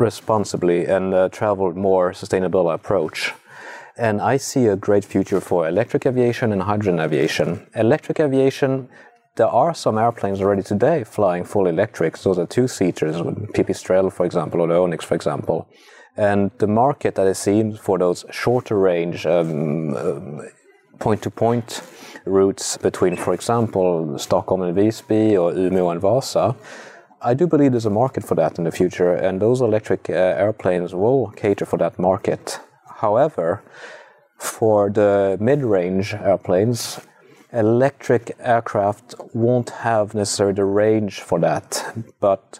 responsibly 0.00 0.86
and 0.86 1.14
uh, 1.14 1.28
travel 1.28 1.72
more 1.74 2.12
sustainable 2.12 2.70
approach. 2.70 3.32
And 3.96 4.20
I 4.20 4.38
see 4.38 4.66
a 4.66 4.76
great 4.76 5.04
future 5.04 5.40
for 5.40 5.68
electric 5.68 6.06
aviation 6.06 6.52
and 6.52 6.62
hydrogen 6.62 7.00
aviation. 7.00 7.66
Electric 7.74 8.18
aviation, 8.18 8.88
there 9.36 9.48
are 9.48 9.74
some 9.74 9.98
airplanes 9.98 10.40
already 10.40 10.62
today 10.62 11.04
flying 11.04 11.44
full 11.44 11.66
electric. 11.66 12.18
Those 12.18 12.38
are 12.38 12.46
two 12.46 12.66
seaters, 12.66 13.16
Pipistrel, 13.54 14.10
for 14.10 14.24
example, 14.24 14.60
or 14.62 14.68
the 14.68 14.80
Onyx, 14.80 15.04
for 15.04 15.14
example. 15.14 15.68
And 16.16 16.50
the 16.58 16.66
market 16.66 17.14
that 17.14 17.26
is 17.26 17.38
seen 17.38 17.76
for 17.76 17.98
those 17.98 18.24
shorter 18.30 18.78
range 18.78 19.24
point 20.98 21.22
to 21.22 21.30
point 21.30 21.82
routes 22.24 22.76
between, 22.76 23.16
for 23.16 23.32
example, 23.34 24.18
Stockholm 24.18 24.62
and 24.62 24.74
Visby 24.74 25.36
or 25.36 25.52
Umeå 25.52 25.92
and 25.92 26.00
Vasa, 26.00 26.54
I 27.22 27.34
do 27.34 27.46
believe 27.46 27.72
there's 27.72 27.86
a 27.86 27.90
market 27.90 28.24
for 28.24 28.34
that 28.36 28.58
in 28.58 28.64
the 28.64 28.72
future, 28.72 29.14
and 29.14 29.40
those 29.40 29.60
electric 29.60 30.08
uh, 30.08 30.14
airplanes 30.14 30.94
will 30.94 31.30
cater 31.36 31.66
for 31.66 31.76
that 31.76 31.98
market. 31.98 32.60
However, 32.96 33.62
for 34.38 34.88
the 34.88 35.36
mid 35.38 35.62
range 35.62 36.14
airplanes, 36.14 37.00
electric 37.52 38.36
aircraft 38.40 39.14
won't 39.34 39.70
have 39.70 40.14
necessarily 40.14 40.54
the 40.54 40.64
range 40.64 41.20
for 41.20 41.38
that, 41.40 41.94
but 42.20 42.58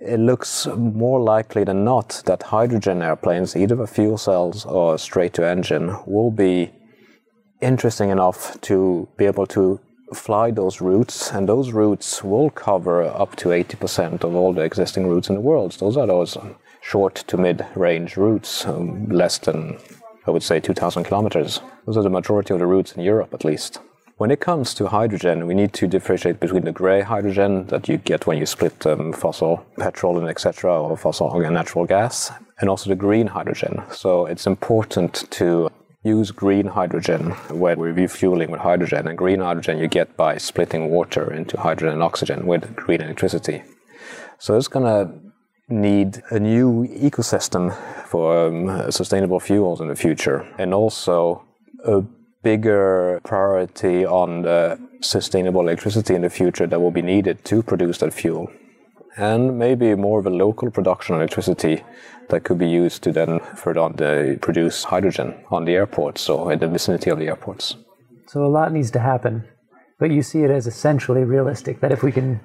it 0.00 0.20
looks 0.20 0.66
more 0.66 1.20
likely 1.20 1.64
than 1.64 1.82
not 1.82 2.22
that 2.26 2.42
hydrogen 2.42 3.00
airplanes, 3.00 3.56
either 3.56 3.76
with 3.76 3.88
fuel 3.88 4.18
cells 4.18 4.66
or 4.66 4.98
straight 4.98 5.32
to 5.34 5.46
engine, 5.46 5.96
will 6.06 6.30
be 6.30 6.70
interesting 7.62 8.10
enough 8.10 8.60
to 8.60 9.08
be 9.16 9.24
able 9.24 9.46
to 9.46 9.80
fly 10.14 10.50
those 10.50 10.80
routes, 10.80 11.32
and 11.32 11.48
those 11.48 11.72
routes 11.72 12.22
will 12.22 12.50
cover 12.50 13.04
up 13.04 13.36
to 13.36 13.48
80% 13.48 14.24
of 14.24 14.34
all 14.34 14.52
the 14.52 14.62
existing 14.62 15.06
routes 15.06 15.28
in 15.28 15.34
the 15.34 15.40
world. 15.40 15.72
Those 15.72 15.96
are 15.96 16.06
those 16.06 16.36
short 16.80 17.16
to 17.26 17.36
mid 17.36 17.66
range 17.74 18.16
routes, 18.16 18.66
um, 18.66 19.08
less 19.08 19.38
than, 19.38 19.78
I 20.26 20.30
would 20.30 20.42
say, 20.42 20.60
2,000 20.60 21.04
kilometers. 21.04 21.60
Those 21.86 21.96
are 21.96 22.02
the 22.02 22.10
majority 22.10 22.54
of 22.54 22.60
the 22.60 22.66
routes 22.66 22.92
in 22.92 23.02
Europe, 23.02 23.34
at 23.34 23.44
least. 23.44 23.80
When 24.16 24.30
it 24.30 24.38
comes 24.38 24.74
to 24.74 24.86
hydrogen, 24.86 25.46
we 25.46 25.54
need 25.54 25.72
to 25.72 25.88
differentiate 25.88 26.38
between 26.38 26.64
the 26.64 26.70
gray 26.70 27.00
hydrogen 27.00 27.66
that 27.66 27.88
you 27.88 27.96
get 27.98 28.28
when 28.28 28.38
you 28.38 28.46
split 28.46 28.86
um, 28.86 29.12
fossil 29.12 29.66
petrol 29.76 30.18
and 30.18 30.28
etc., 30.28 30.72
or 30.72 30.96
fossil 30.96 31.34
and 31.34 31.52
natural 31.52 31.84
gas, 31.84 32.30
and 32.60 32.70
also 32.70 32.90
the 32.90 32.96
green 32.96 33.26
hydrogen. 33.26 33.82
So 33.90 34.26
it's 34.26 34.46
important 34.46 35.28
to 35.32 35.68
use 36.04 36.30
green 36.30 36.66
hydrogen 36.66 37.30
when 37.48 37.78
we're 37.78 37.92
refueling 37.92 38.50
with 38.50 38.60
hydrogen. 38.60 39.08
And 39.08 39.18
green 39.18 39.40
hydrogen 39.40 39.78
you 39.78 39.88
get 39.88 40.16
by 40.16 40.36
splitting 40.36 40.90
water 40.90 41.32
into 41.32 41.58
hydrogen 41.58 41.94
and 41.94 42.02
oxygen 42.02 42.46
with 42.46 42.76
green 42.76 43.00
electricity. 43.00 43.62
So 44.38 44.56
it's 44.56 44.68
going 44.68 44.84
to 44.84 45.12
need 45.68 46.22
a 46.30 46.38
new 46.38 46.86
ecosystem 46.88 47.74
for 48.06 48.48
um, 48.48 48.92
sustainable 48.92 49.40
fuels 49.40 49.80
in 49.80 49.88
the 49.88 49.96
future 49.96 50.46
and 50.58 50.74
also 50.74 51.42
a 51.84 52.02
bigger 52.42 53.20
priority 53.24 54.04
on 54.04 54.42
the 54.42 54.78
sustainable 55.00 55.62
electricity 55.62 56.14
in 56.14 56.20
the 56.20 56.28
future 56.28 56.66
that 56.66 56.78
will 56.78 56.90
be 56.90 57.00
needed 57.00 57.42
to 57.46 57.62
produce 57.62 57.98
that 57.98 58.12
fuel 58.12 58.50
and 59.16 59.58
maybe 59.58 59.94
more 59.94 60.18
of 60.18 60.26
a 60.26 60.30
local 60.30 60.70
production 60.70 61.14
of 61.14 61.20
electricity 61.20 61.82
that 62.30 62.44
could 62.44 62.58
be 62.58 62.68
used 62.68 63.02
to 63.02 63.12
then 63.12 63.40
further 63.54 63.88
the, 63.94 64.38
produce 64.40 64.84
hydrogen 64.84 65.34
on 65.50 65.64
the 65.64 65.72
airports 65.72 66.28
or 66.28 66.52
in 66.52 66.58
the 66.58 66.68
vicinity 66.68 67.10
of 67.10 67.18
the 67.18 67.26
airports. 67.26 67.76
So 68.26 68.44
a 68.44 68.48
lot 68.48 68.72
needs 68.72 68.90
to 68.92 68.98
happen, 68.98 69.44
but 69.98 70.10
you 70.10 70.22
see 70.22 70.42
it 70.42 70.50
as 70.50 70.66
essentially 70.66 71.24
realistic 71.24 71.80
that 71.80 71.92
if 71.92 72.02
we 72.02 72.12
can 72.12 72.40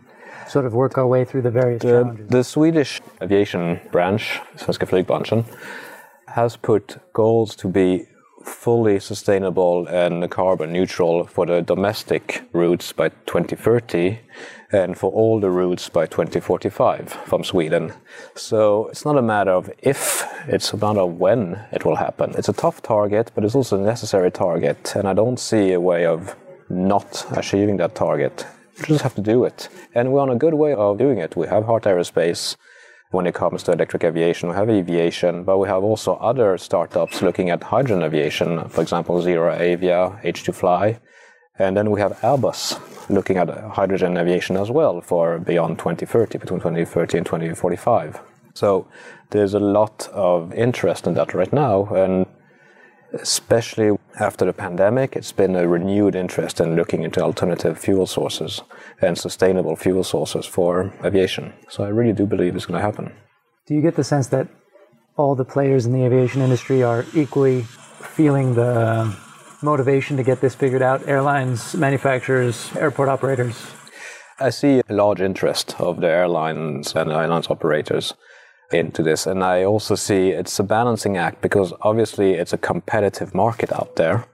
sort 0.47 0.65
of 0.65 0.73
work 0.73 0.97
our 0.97 1.07
way 1.07 1.25
through 1.25 1.43
the 1.43 1.51
various 1.51 1.81
the, 1.81 2.01
challenges. 2.01 2.27
The 2.29 2.43
Swedish 2.43 3.01
aviation 3.21 3.79
branch, 3.91 4.39
Svenska 4.55 4.87
Flygbranschen, 4.87 5.45
has 6.27 6.57
put 6.57 6.97
goals 7.13 7.55
to 7.57 7.67
be 7.67 8.05
fully 8.43 8.99
sustainable 8.99 9.87
and 9.87 10.29
carbon 10.31 10.71
neutral 10.71 11.25
for 11.25 11.45
the 11.45 11.61
domestic 11.61 12.43
routes 12.53 12.93
by 12.93 13.09
2030 13.09 14.19
and 14.71 14.97
for 14.97 15.11
all 15.11 15.39
the 15.39 15.49
routes 15.49 15.89
by 15.89 16.05
2045 16.05 17.09
from 17.09 17.43
Sweden. 17.43 17.93
So 18.35 18.87
it's 18.87 19.05
not 19.05 19.17
a 19.17 19.21
matter 19.21 19.51
of 19.51 19.71
if, 19.79 20.27
it's 20.47 20.73
a 20.73 20.77
matter 20.77 21.01
of 21.01 21.17
when 21.17 21.59
it 21.71 21.85
will 21.85 21.95
happen. 21.95 22.33
It's 22.37 22.49
a 22.49 22.53
tough 22.53 22.81
target, 22.81 23.31
but 23.33 23.43
it's 23.43 23.55
also 23.55 23.79
a 23.79 23.85
necessary 23.85 24.31
target, 24.31 24.95
and 24.95 25.07
I 25.07 25.13
don't 25.13 25.39
see 25.39 25.73
a 25.73 25.79
way 25.79 26.05
of 26.05 26.35
not 26.69 27.25
achieving 27.35 27.77
that 27.77 27.95
target. 27.95 28.45
We 28.79 28.85
just 28.85 29.01
have 29.01 29.15
to 29.15 29.21
do 29.21 29.43
it. 29.43 29.69
And 29.95 30.11
we're 30.11 30.21
on 30.21 30.29
a 30.29 30.35
good 30.35 30.53
way 30.53 30.73
of 30.73 30.97
doing 30.97 31.17
it. 31.17 31.35
We 31.35 31.47
have 31.47 31.65
Heart 31.65 31.83
Aerospace 31.83 32.55
when 33.11 33.25
it 33.25 33.33
comes 33.33 33.63
to 33.63 33.71
electric 33.71 34.03
aviation. 34.03 34.49
We 34.49 34.55
have 34.55 34.69
Eviation, 34.69 35.43
but 35.43 35.57
we 35.57 35.67
have 35.67 35.83
also 35.83 36.13
other 36.15 36.57
startups 36.57 37.21
looking 37.21 37.49
at 37.49 37.63
hydrogen 37.63 38.03
aviation, 38.03 38.69
for 38.69 38.81
example, 38.81 39.21
ZeroAvia, 39.21 40.23
H2Fly. 40.23 40.99
And 41.59 41.75
then 41.75 41.91
we 41.91 41.99
have 41.99 42.13
Airbus 42.21 42.79
looking 43.09 43.37
at 43.37 43.49
hydrogen 43.49 44.17
aviation 44.17 44.55
as 44.55 44.71
well 44.71 45.01
for 45.01 45.39
beyond 45.39 45.77
2030, 45.77 46.37
between 46.37 46.59
2030 46.59 47.17
and 47.17 47.25
2045. 47.25 48.21
So 48.53 48.87
there's 49.31 49.53
a 49.53 49.59
lot 49.59 50.07
of 50.13 50.53
interest 50.53 51.05
in 51.05 51.13
that 51.15 51.33
right 51.33 51.51
now, 51.51 51.85
and 51.87 52.25
especially 53.13 53.97
after 54.19 54.45
the 54.45 54.53
pandemic, 54.53 55.15
it's 55.15 55.31
been 55.31 55.55
a 55.55 55.67
renewed 55.67 56.15
interest 56.15 56.61
in 56.61 56.75
looking 56.75 57.03
into 57.03 57.21
alternative 57.21 57.77
fuel 57.77 58.05
sources 58.05 58.61
and 59.01 59.17
sustainable 59.17 59.75
fuel 59.75 60.03
sources 60.03 60.45
for 60.45 60.93
aviation. 61.03 61.53
So 61.69 61.83
I 61.83 61.89
really 61.89 62.13
do 62.13 62.25
believe 62.25 62.55
it's 62.55 62.65
going 62.65 62.79
to 62.79 62.85
happen. 62.85 63.11
Do 63.65 63.73
you 63.75 63.81
get 63.81 63.95
the 63.95 64.03
sense 64.03 64.27
that 64.27 64.47
all 65.17 65.35
the 65.35 65.45
players 65.45 65.85
in 65.85 65.91
the 65.91 66.05
aviation 66.05 66.41
industry 66.41 66.83
are 66.83 67.05
equally 67.13 67.63
feeling 67.63 68.55
the 68.55 69.15
motivation 69.61 70.17
to 70.17 70.23
get 70.23 70.41
this 70.41 70.55
figured 70.55 70.81
out? 70.81 71.07
Airlines, 71.07 71.75
manufacturers, 71.75 72.69
airport 72.75 73.09
operators? 73.09 73.55
I 74.39 74.51
see 74.51 74.81
a 74.87 74.93
large 74.93 75.21
interest 75.21 75.75
of 75.79 75.99
the 75.99 76.07
airlines 76.07 76.93
and 76.95 77.11
airlines 77.11 77.49
operators 77.49 78.13
into 78.71 79.03
this. 79.03 79.27
And 79.27 79.43
I 79.43 79.63
also 79.63 79.95
see 79.95 80.29
it's 80.29 80.59
a 80.59 80.63
balancing 80.63 81.17
act 81.17 81.41
because 81.41 81.73
obviously 81.81 82.33
it's 82.33 82.53
a 82.53 82.57
competitive 82.57 83.33
market 83.35 83.71
out 83.73 83.95
there. 83.95 84.25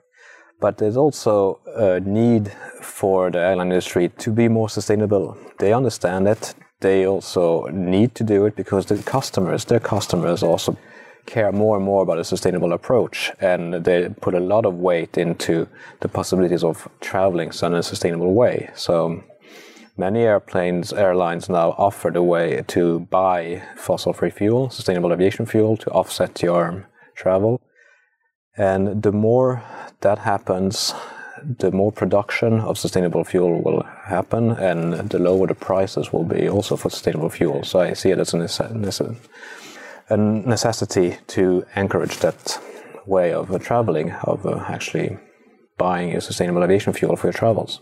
But 0.61 0.77
there's 0.77 0.97
also 0.97 1.59
a 1.75 1.99
need 1.99 2.51
for 2.81 3.31
the 3.31 3.39
airline 3.39 3.67
industry 3.67 4.09
to 4.09 4.31
be 4.31 4.47
more 4.47 4.69
sustainable. 4.69 5.37
They 5.59 5.73
understand 5.73 6.27
it. 6.27 6.53
They 6.81 7.05
also 7.07 7.67
need 7.67 8.15
to 8.15 8.23
do 8.23 8.45
it 8.45 8.55
because 8.55 8.85
the 8.85 8.97
customers, 9.01 9.65
their 9.65 9.79
customers 9.79 10.43
also 10.43 10.77
care 11.25 11.51
more 11.51 11.77
and 11.77 11.85
more 11.85 12.03
about 12.03 12.19
a 12.19 12.23
sustainable 12.23 12.73
approach, 12.73 13.31
and 13.39 13.73
they 13.85 14.09
put 14.21 14.33
a 14.33 14.39
lot 14.39 14.65
of 14.65 14.75
weight 14.75 15.17
into 15.17 15.67
the 16.01 16.07
possibilities 16.07 16.63
of 16.63 16.87
traveling 17.01 17.51
in 17.61 17.73
a 17.73 17.83
sustainable 17.83 18.33
way. 18.33 18.69
So 18.75 19.23
many 19.97 20.21
airplanes, 20.21 20.93
airlines 20.93 21.49
now 21.49 21.75
offer 21.77 22.11
the 22.11 22.23
way 22.23 22.63
to 22.67 22.99
buy 23.11 23.63
fossil-free 23.75 24.31
fuel, 24.31 24.69
sustainable 24.69 25.13
aviation 25.13 25.45
fuel, 25.45 25.77
to 25.77 25.89
offset 25.91 26.41
your 26.41 26.87
travel. 27.15 27.61
And 28.57 29.03
the 29.03 29.11
more 29.11 29.63
that 30.01 30.19
happens, 30.19 30.93
the 31.43 31.71
more 31.71 31.91
production 31.91 32.59
of 32.59 32.77
sustainable 32.77 33.23
fuel 33.23 33.61
will 33.61 33.83
happen, 34.05 34.51
and 34.51 35.09
the 35.09 35.19
lower 35.19 35.47
the 35.47 35.55
prices 35.55 36.13
will 36.13 36.23
be 36.23 36.47
also 36.47 36.75
for 36.75 36.89
sustainable 36.89 37.29
fuel. 37.29 37.63
So 37.63 37.79
I 37.79 37.93
see 37.93 38.11
it 38.11 38.19
as 38.19 38.33
a, 38.33 38.37
necessity 38.37 39.19
a 40.09 40.17
necessity 40.17 41.17
to 41.27 41.65
encourage 41.75 42.17
that 42.17 42.59
way 43.05 43.33
of 43.33 43.51
uh, 43.51 43.59
traveling, 43.59 44.11
of 44.23 44.45
uh, 44.45 44.63
actually 44.67 45.17
buying 45.77 46.15
a 46.15 46.21
sustainable 46.21 46.63
aviation 46.63 46.93
fuel 46.93 47.15
for 47.15 47.27
your 47.27 47.33
travels. 47.33 47.81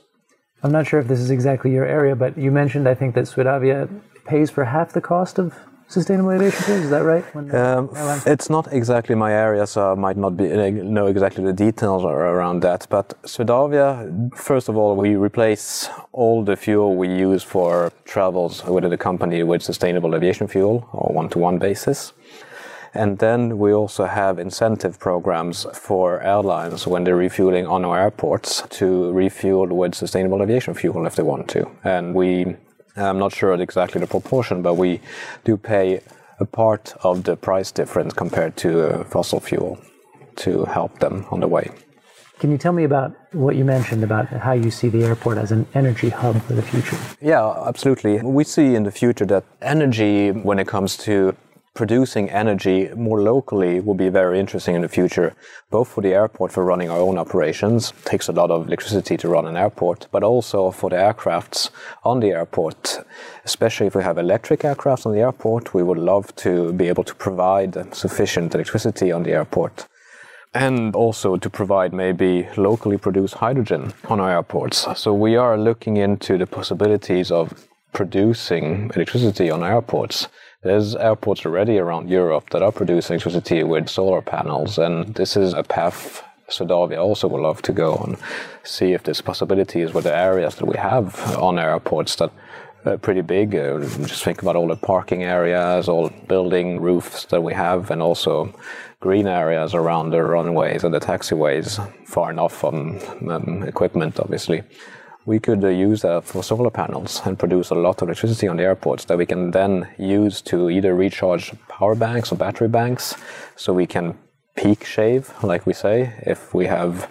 I'm 0.64 0.72
not 0.72 0.88
sure 0.88 1.00
if 1.00 1.08
this 1.08 1.20
is 1.20 1.30
exactly 1.30 1.72
your 1.72 1.86
area, 1.86 2.16
but 2.16 2.38
you 2.38 2.52
mentioned, 2.52 2.88
I 2.88 2.96
think, 2.96 3.16
that 3.16 3.26
Swedavia 3.26 3.90
pays 4.26 4.50
for 4.50 4.66
half 4.66 4.94
the 4.94 5.02
cost 5.02 5.38
of 5.38 5.54
sustainable 5.88 6.32
aviation 6.32 6.64
fuels. 6.64 6.84
Is 6.84 6.90
that 6.90 7.04
right? 7.04 7.26
Um, 7.54 7.90
it's 8.26 8.50
not 8.50 8.72
exactly 8.72 9.16
my 9.16 9.32
area, 9.32 9.66
so 9.68 9.92
I 9.92 9.96
might 9.96 10.18
not 10.18 10.36
be 10.38 10.52
uh, 10.52 10.70
know 10.70 11.08
exactly 11.08 11.44
the 11.44 11.54
details 11.54 12.04
around 12.04 12.62
that. 12.62 12.88
But 12.90 13.22
Swedavia, 13.24 14.36
first 14.36 14.70
of 14.70 14.78
all, 14.78 14.96
we 14.96 15.16
replace 15.16 15.90
all 16.12 16.44
the 16.44 16.56
fuel 16.56 16.96
we 16.96 17.08
use 17.08 17.44
for 17.44 17.92
travels 18.06 18.64
within 18.66 18.90
the 18.90 18.98
company 18.98 19.44
with 19.44 19.62
sustainable 19.62 20.16
aviation 20.16 20.48
fuel 20.48 20.88
or 20.92 21.14
one-to-one 21.14 21.60
basis. 21.60 22.14
And 22.96 23.18
then 23.18 23.58
we 23.58 23.74
also 23.74 24.06
have 24.06 24.38
incentive 24.38 25.00
programs 25.00 25.66
for 25.74 26.22
airlines 26.22 26.86
when 26.86 27.04
they're 27.04 27.16
refueling 27.16 27.66
on 27.66 27.84
our 27.86 28.00
airports 28.00 28.62
to 28.70 29.12
refuel 29.12 29.68
with 29.68 29.96
sustainable 29.96 30.44
aviation 30.44 30.76
fuel 30.76 31.08
if 31.08 31.16
they 31.16 31.24
want 31.24 31.48
to. 31.50 31.68
And 31.84 32.14
we 32.14 32.56
I'm 32.96 33.18
not 33.18 33.34
sure 33.34 33.54
exactly 33.54 34.00
the 34.02 34.08
proportion, 34.08 34.62
but 34.62 34.76
we 34.76 35.02
do 35.44 35.58
pay 35.58 36.02
a 36.40 36.46
part 36.46 36.94
of 37.04 37.24
the 37.24 37.36
price 37.36 37.72
difference 37.72 38.14
compared 38.14 38.56
to 38.58 38.70
uh, 38.82 39.04
fossil 39.06 39.40
fuel 39.40 39.80
to 40.38 40.66
help 40.66 41.00
them 41.00 41.26
on 41.32 41.40
the 41.40 41.48
way. 41.48 41.72
Can 42.40 42.52
you 42.52 42.58
tell 42.58 42.74
me 42.74 42.84
about 42.84 43.16
what 43.32 43.56
you 43.56 43.64
mentioned 43.64 44.04
about 44.04 44.28
how 44.28 44.52
you 44.52 44.70
see 44.70 44.90
the 44.90 45.04
airport 45.06 45.38
as 45.38 45.52
an 45.52 45.66
energy 45.76 46.10
hub 46.10 46.42
for 46.42 46.54
the 46.54 46.62
future? 46.62 46.98
Yeah, 47.22 47.48
absolutely. 47.66 48.22
We 48.22 48.44
see 48.44 48.76
in 48.76 48.84
the 48.84 48.92
future 48.92 49.26
that 49.28 49.46
energy, 49.62 50.32
when 50.32 50.60
it 50.60 50.68
comes 50.68 50.98
to 50.98 51.36
producing 51.74 52.30
energy 52.30 52.90
more 52.96 53.20
locally 53.22 53.80
will 53.80 53.96
be 53.96 54.10
very 54.10 54.40
interesting 54.40 54.76
in 54.76 54.82
the 54.82 54.88
future, 54.88 55.36
both 55.72 55.88
for 55.88 56.02
the 56.02 56.14
airport 56.14 56.52
for 56.52 56.64
running 56.64 56.90
our 56.90 57.00
own 57.00 57.18
operations, 57.18 57.94
it 57.98 58.06
takes 58.06 58.28
a 58.28 58.32
lot 58.32 58.52
of 58.52 58.68
electricity 58.68 59.18
to 59.18 59.28
run 59.28 59.48
an 59.48 59.58
airport, 59.58 60.08
but 60.12 60.24
also 60.24 60.70
for 60.70 60.90
the 60.92 60.96
aircrafts 60.96 61.72
on 62.04 62.20
the 62.20 62.30
airport. 62.30 63.00
Especially 63.44 63.88
if 63.88 63.96
we 63.96 64.04
have 64.04 64.20
electric 64.20 64.60
aircrafts 64.62 65.06
on 65.06 65.14
the 65.14 65.22
airport, 65.22 65.74
we 65.74 65.82
would 65.82 65.98
love 65.98 66.36
to 66.36 66.74
be 66.74 66.88
able 66.88 67.04
to 67.04 67.16
provide 67.16 67.96
sufficient 67.96 68.54
electricity 68.54 69.12
on 69.12 69.24
the 69.24 69.32
airport. 69.32 69.88
And 70.54 70.96
also 70.96 71.38
to 71.38 71.50
provide 71.50 71.94
maybe 71.94 72.48
locally 72.56 73.00
produced 73.00 73.34
hydrogen 73.34 73.94
on 74.08 74.20
our 74.20 74.30
airports. 74.30 74.86
So 74.96 75.12
we 75.12 75.36
are 75.36 75.58
looking 75.58 75.98
into 75.98 76.38
the 76.38 76.46
possibilities 76.46 77.32
of 77.32 77.68
producing 77.94 78.92
electricity 78.96 79.50
on 79.50 79.64
airports 79.64 80.28
there's 80.64 80.96
airports 80.96 81.46
already 81.46 81.78
around 81.78 82.10
Europe 82.10 82.50
that 82.52 82.64
are 82.64 82.72
producing 82.72 83.16
electricity 83.16 83.64
with 83.64 83.90
solar 83.90 84.22
panels, 84.22 84.78
and 84.78 85.14
this 85.16 85.36
is 85.36 85.54
a 85.54 85.64
path 85.64 86.24
Swedavia 86.50 87.00
also 87.00 87.28
would 87.28 87.42
love 87.42 87.62
to 87.64 87.74
go 87.74 87.96
and 87.96 88.18
see 88.64 88.94
if 88.94 89.04
there's 89.04 89.22
possibilities 89.22 89.94
with 89.94 90.04
the 90.04 90.16
areas 90.16 90.56
that 90.56 90.66
we 90.66 90.78
have 90.78 91.38
on 91.38 91.58
airports 91.58 92.16
that 92.18 92.32
are 92.86 92.98
pretty 92.98 93.22
big. 93.22 93.56
Uh, 93.56 93.80
just 94.06 94.24
think 94.24 94.42
about 94.42 94.56
all 94.56 94.68
the 94.68 94.76
parking 94.76 95.24
areas, 95.24 95.90
all 95.90 96.10
building 96.28 96.80
roofs 96.82 97.26
that 97.26 97.42
we 97.42 97.54
have, 97.54 97.92
and 97.92 98.02
also 98.02 98.54
green 99.00 99.28
areas 99.28 99.74
around 99.74 100.12
the 100.12 100.22
runways 100.22 100.84
and 100.84 100.94
the 100.94 101.00
taxiways, 101.00 101.80
far 102.06 102.30
enough 102.30 102.54
from 102.54 103.00
um, 103.30 103.64
equipment, 103.64 104.20
obviously 104.20 104.64
we 105.26 105.40
could 105.40 105.64
uh, 105.64 105.70
use 105.70 106.02
that 106.02 106.24
for 106.26 106.44
solar 106.44 106.70
panels 106.70 107.22
and 107.26 107.40
produce 107.40 107.70
a 107.70 107.76
lot 107.76 108.02
of 108.02 108.08
electricity 108.08 108.48
on 108.48 108.58
the 108.58 108.64
airports 108.64 109.06
that 109.06 109.18
we 109.18 109.26
can 109.26 109.52
then 109.52 109.88
use 109.98 110.42
to 110.42 110.70
either 110.70 110.96
recharge 110.96 111.54
power 111.68 111.96
banks 111.96 112.32
or 112.32 112.36
battery 112.36 112.68
banks 112.68 113.16
so 113.56 113.74
we 113.74 113.88
can 113.88 114.18
peak 114.56 114.84
shave, 114.84 115.34
like 115.44 115.66
we 115.66 115.74
say, 115.74 116.14
if 116.26 116.54
we 116.54 116.66
have 116.68 117.10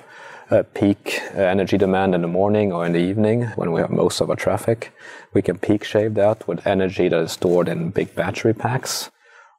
a 0.50 0.62
peak 0.62 1.20
uh, 1.34 1.38
energy 1.38 1.78
demand 1.78 2.14
in 2.14 2.20
the 2.20 2.28
morning 2.28 2.72
or 2.72 2.84
in 2.84 2.92
the 2.92 2.98
evening 2.98 3.44
when 3.56 3.72
we 3.72 3.80
have 3.80 3.90
most 3.90 4.20
of 4.20 4.28
our 4.28 4.36
traffic. 4.36 4.92
We 5.32 5.40
can 5.40 5.58
peak 5.58 5.82
shave 5.82 6.14
that 6.14 6.46
with 6.46 6.66
energy 6.66 7.08
that 7.08 7.18
is 7.18 7.32
stored 7.32 7.68
in 7.68 7.90
big 7.90 8.14
battery 8.14 8.52
packs. 8.52 9.10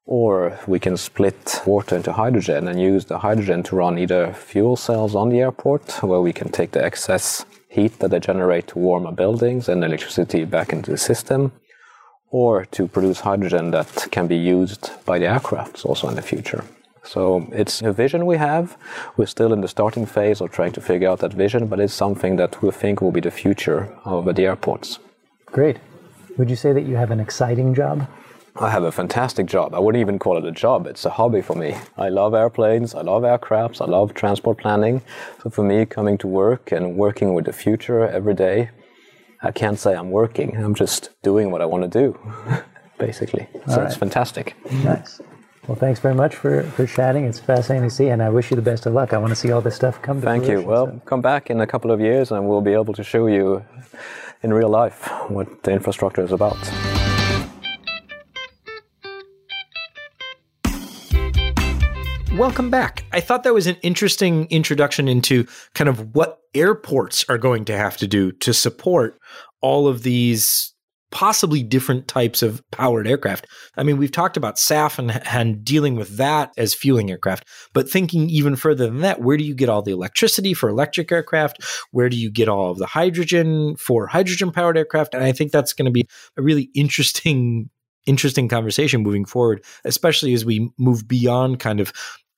Or 0.06 0.60
we 0.68 0.80
can 0.80 0.97
split 0.97 1.62
water 1.66 1.95
into 1.95 2.12
hydrogen 2.12 2.68
and 2.68 2.80
use 2.80 3.06
the 3.06 3.20
hydrogen 3.20 3.64
to 3.64 3.76
run 3.78 3.97
either 3.97 4.34
fuel 4.34 4.76
cells 4.76 5.16
on 5.16 5.30
the 5.30 5.39
airport, 5.39 6.04
where 6.04 6.20
we 6.20 6.34
can 6.34 6.49
take 6.49 6.72
the 6.72 6.84
excess 6.84 7.45
heat 7.74 7.99
that 7.99 8.11
they 8.11 8.19
generate 8.19 8.67
to 8.67 8.80
warm 8.80 9.05
our 9.05 9.11
buildings 9.24 9.67
and 9.69 9.84
electricity 9.84 10.45
back 10.45 10.71
into 10.71 10.91
the 10.91 10.97
system, 10.97 11.51
or 12.30 12.65
to 12.65 12.88
produce 12.88 13.19
hydrogen 13.21 13.71
that 13.71 14.07
can 14.11 14.28
be 14.28 14.38
used 14.57 14.91
by 15.05 15.19
the 15.19 15.26
aircrafts 15.26 15.86
also 15.86 16.07
in 16.07 16.15
the 16.15 16.21
future. 16.21 16.63
So 17.03 17.47
it's 17.51 17.82
a 17.82 17.91
vision 17.91 18.26
we 18.26 18.38
have. 18.38 18.78
We're 19.17 19.34
still 19.38 19.51
in 19.53 19.61
the 19.61 19.67
starting 19.67 20.05
phase 20.05 20.39
of 20.41 20.51
trying 20.51 20.71
to 20.74 20.82
figure 20.82 21.09
out 21.09 21.19
that 21.19 21.34
vision, 21.34 21.67
but 21.67 21.80
it's 21.80 21.93
something 21.93 22.38
that 22.38 22.61
we 22.61 22.71
think 22.71 23.01
will 23.01 23.11
be 23.11 23.21
the 23.21 23.32
future 23.43 23.82
of 24.05 24.34
the 24.36 24.45
airports. 24.45 24.99
Great. 25.47 25.78
Would 26.38 26.49
you 26.49 26.55
say 26.55 26.74
that 26.74 26.86
you 26.89 26.95
have 26.95 27.11
an 27.11 27.19
exciting 27.19 27.76
job? 27.76 28.07
I 28.56 28.70
have 28.70 28.84
a 28.84 28.91
fantastic 28.91 29.47
job. 29.47 29.74
I 29.74 29.80
wouldn't 29.80 29.99
even 29.99 30.20
call 30.20 30.38
it 30.38 30.45
a 30.45 30.51
job. 30.51 30.86
It's 30.86 31.06
a 31.06 31.10
hobby 31.10 31.41
for 31.41 31.56
me. 31.56 31.76
I 31.97 32.10
love 32.10 32.36
airplanes. 32.36 32.93
I 32.93 33.01
love 33.01 33.24
aircrafts. 33.24 33.82
I 33.82 33.86
love 33.86 34.14
transport 34.14 34.60
planning. 34.60 35.01
So 35.41 35.49
for 35.49 35.64
me, 35.64 35.86
coming 35.86 36.20
to 36.20 36.28
work 36.28 36.72
and 36.72 36.95
working 36.95 37.34
with 37.34 37.45
the 37.45 37.54
future 37.54 38.08
every 38.08 38.36
day, 38.36 38.70
I 39.41 39.51
can't 39.51 39.80
say 39.80 39.95
I'm 39.95 40.12
working. 40.12 40.56
I'm 40.56 40.76
just 40.76 41.10
doing 41.24 41.49
what 41.49 41.62
I 41.62 41.66
want 41.66 41.84
to 41.84 41.89
do, 41.89 42.20
basically. 42.99 43.47
So 43.68 43.78
right. 43.78 43.88
it's 43.88 43.95
fantastic. 43.95 44.56
Nice. 44.84 45.20
Well, 45.68 45.78
thanks 45.78 45.99
very 45.99 46.14
much 46.14 46.36
for, 46.36 46.62
for 46.62 46.86
chatting. 46.86 47.26
It's 47.26 47.39
fascinating 47.39 47.89
to 47.89 47.95
see, 47.95 48.10
and 48.10 48.22
I 48.22 48.30
wish 48.30 48.51
you 48.51 48.56
the 48.56 48.62
best 48.62 48.86
of 48.86 48.93
luck. 48.93 49.14
I 49.14 49.18
want 49.18 49.32
to 49.32 49.36
see 49.36 49.51
all 49.51 49.62
this 49.62 49.76
stuff 49.76 49.99
come 50.01 50.20
to 50.22 50.26
Thank 50.26 50.43
fruition, 50.43 50.62
you. 50.62 50.68
Well, 50.68 50.88
so. 50.88 51.01
come 51.06 51.22
back 51.22 51.49
in 51.49 51.60
a 51.62 51.68
couple 51.68 51.89
of 51.89 51.99
years, 51.99 52.32
and 52.32 52.47
we'll 52.47 52.62
be 52.62 52.74
able 52.74 52.93
to 52.93 53.04
show 53.04 53.28
you 53.28 53.66
in 54.43 54.54
real 54.54 54.70
life 54.70 55.08
what 55.30 55.64
the 55.64 55.72
infrastructure 55.72 56.22
is 56.22 56.34
about. 56.34 57.03
Welcome 62.36 62.72
back. 62.72 63.06
I 63.12 63.20
thought 63.20 63.44
that 63.44 63.54
was 63.54 63.68
an 63.68 63.76
interesting 63.84 64.48
introduction 64.50 65.08
into 65.08 65.46
kind 65.76 65.88
of 65.88 66.16
what 66.16 66.40
airports 66.56 67.24
are 67.30 67.38
going 67.38 67.64
to 67.66 67.78
have 67.78 67.96
to 67.98 68.08
do 68.08 68.32
to 68.32 68.56
support 68.56 69.20
all 69.62 69.88
of 69.88 70.02
these 70.02 70.74
possibly 71.12 71.62
different 71.62 72.08
types 72.08 72.42
of 72.42 72.64
powered 72.72 73.08
aircraft. 73.08 73.46
I 73.78 73.84
mean, 73.84 73.98
we've 73.98 74.12
talked 74.12 74.36
about 74.36 74.56
SAF 74.56 74.98
and, 74.98 75.12
and 75.28 75.64
dealing 75.64 75.96
with 75.96 76.18
that 76.18 76.52
as 76.58 76.74
fueling 76.74 77.12
aircraft, 77.12 77.48
but 77.72 77.88
thinking 77.88 78.28
even 78.32 78.56
further 78.56 78.88
than 78.88 79.02
that, 79.02 79.22
where 79.22 79.38
do 79.38 79.44
you 79.44 79.54
get 79.54 79.70
all 79.70 79.84
the 79.84 79.92
electricity 79.92 80.56
for 80.56 80.70
electric 80.70 81.12
aircraft? 81.12 81.64
Where 81.92 82.10
do 82.10 82.18
you 82.18 82.32
get 82.32 82.50
all 82.50 82.72
of 82.72 82.80
the 82.80 82.88
hydrogen 82.88 83.76
for 83.76 84.08
hydrogen 84.08 84.52
powered 84.52 84.76
aircraft? 84.76 85.14
And 85.14 85.24
I 85.24 85.34
think 85.34 85.52
that's 85.52 85.74
going 85.74 85.86
to 85.86 85.92
be 85.92 86.08
a 86.36 86.42
really 86.42 86.72
interesting 86.74 87.70
interesting 88.06 88.48
conversation 88.50 89.02
moving 89.02 89.24
forward, 89.24 89.64
especially 89.86 90.34
as 90.34 90.44
we 90.44 90.70
move 90.78 91.08
beyond 91.08 91.60
kind 91.60 91.80
of 91.80 91.94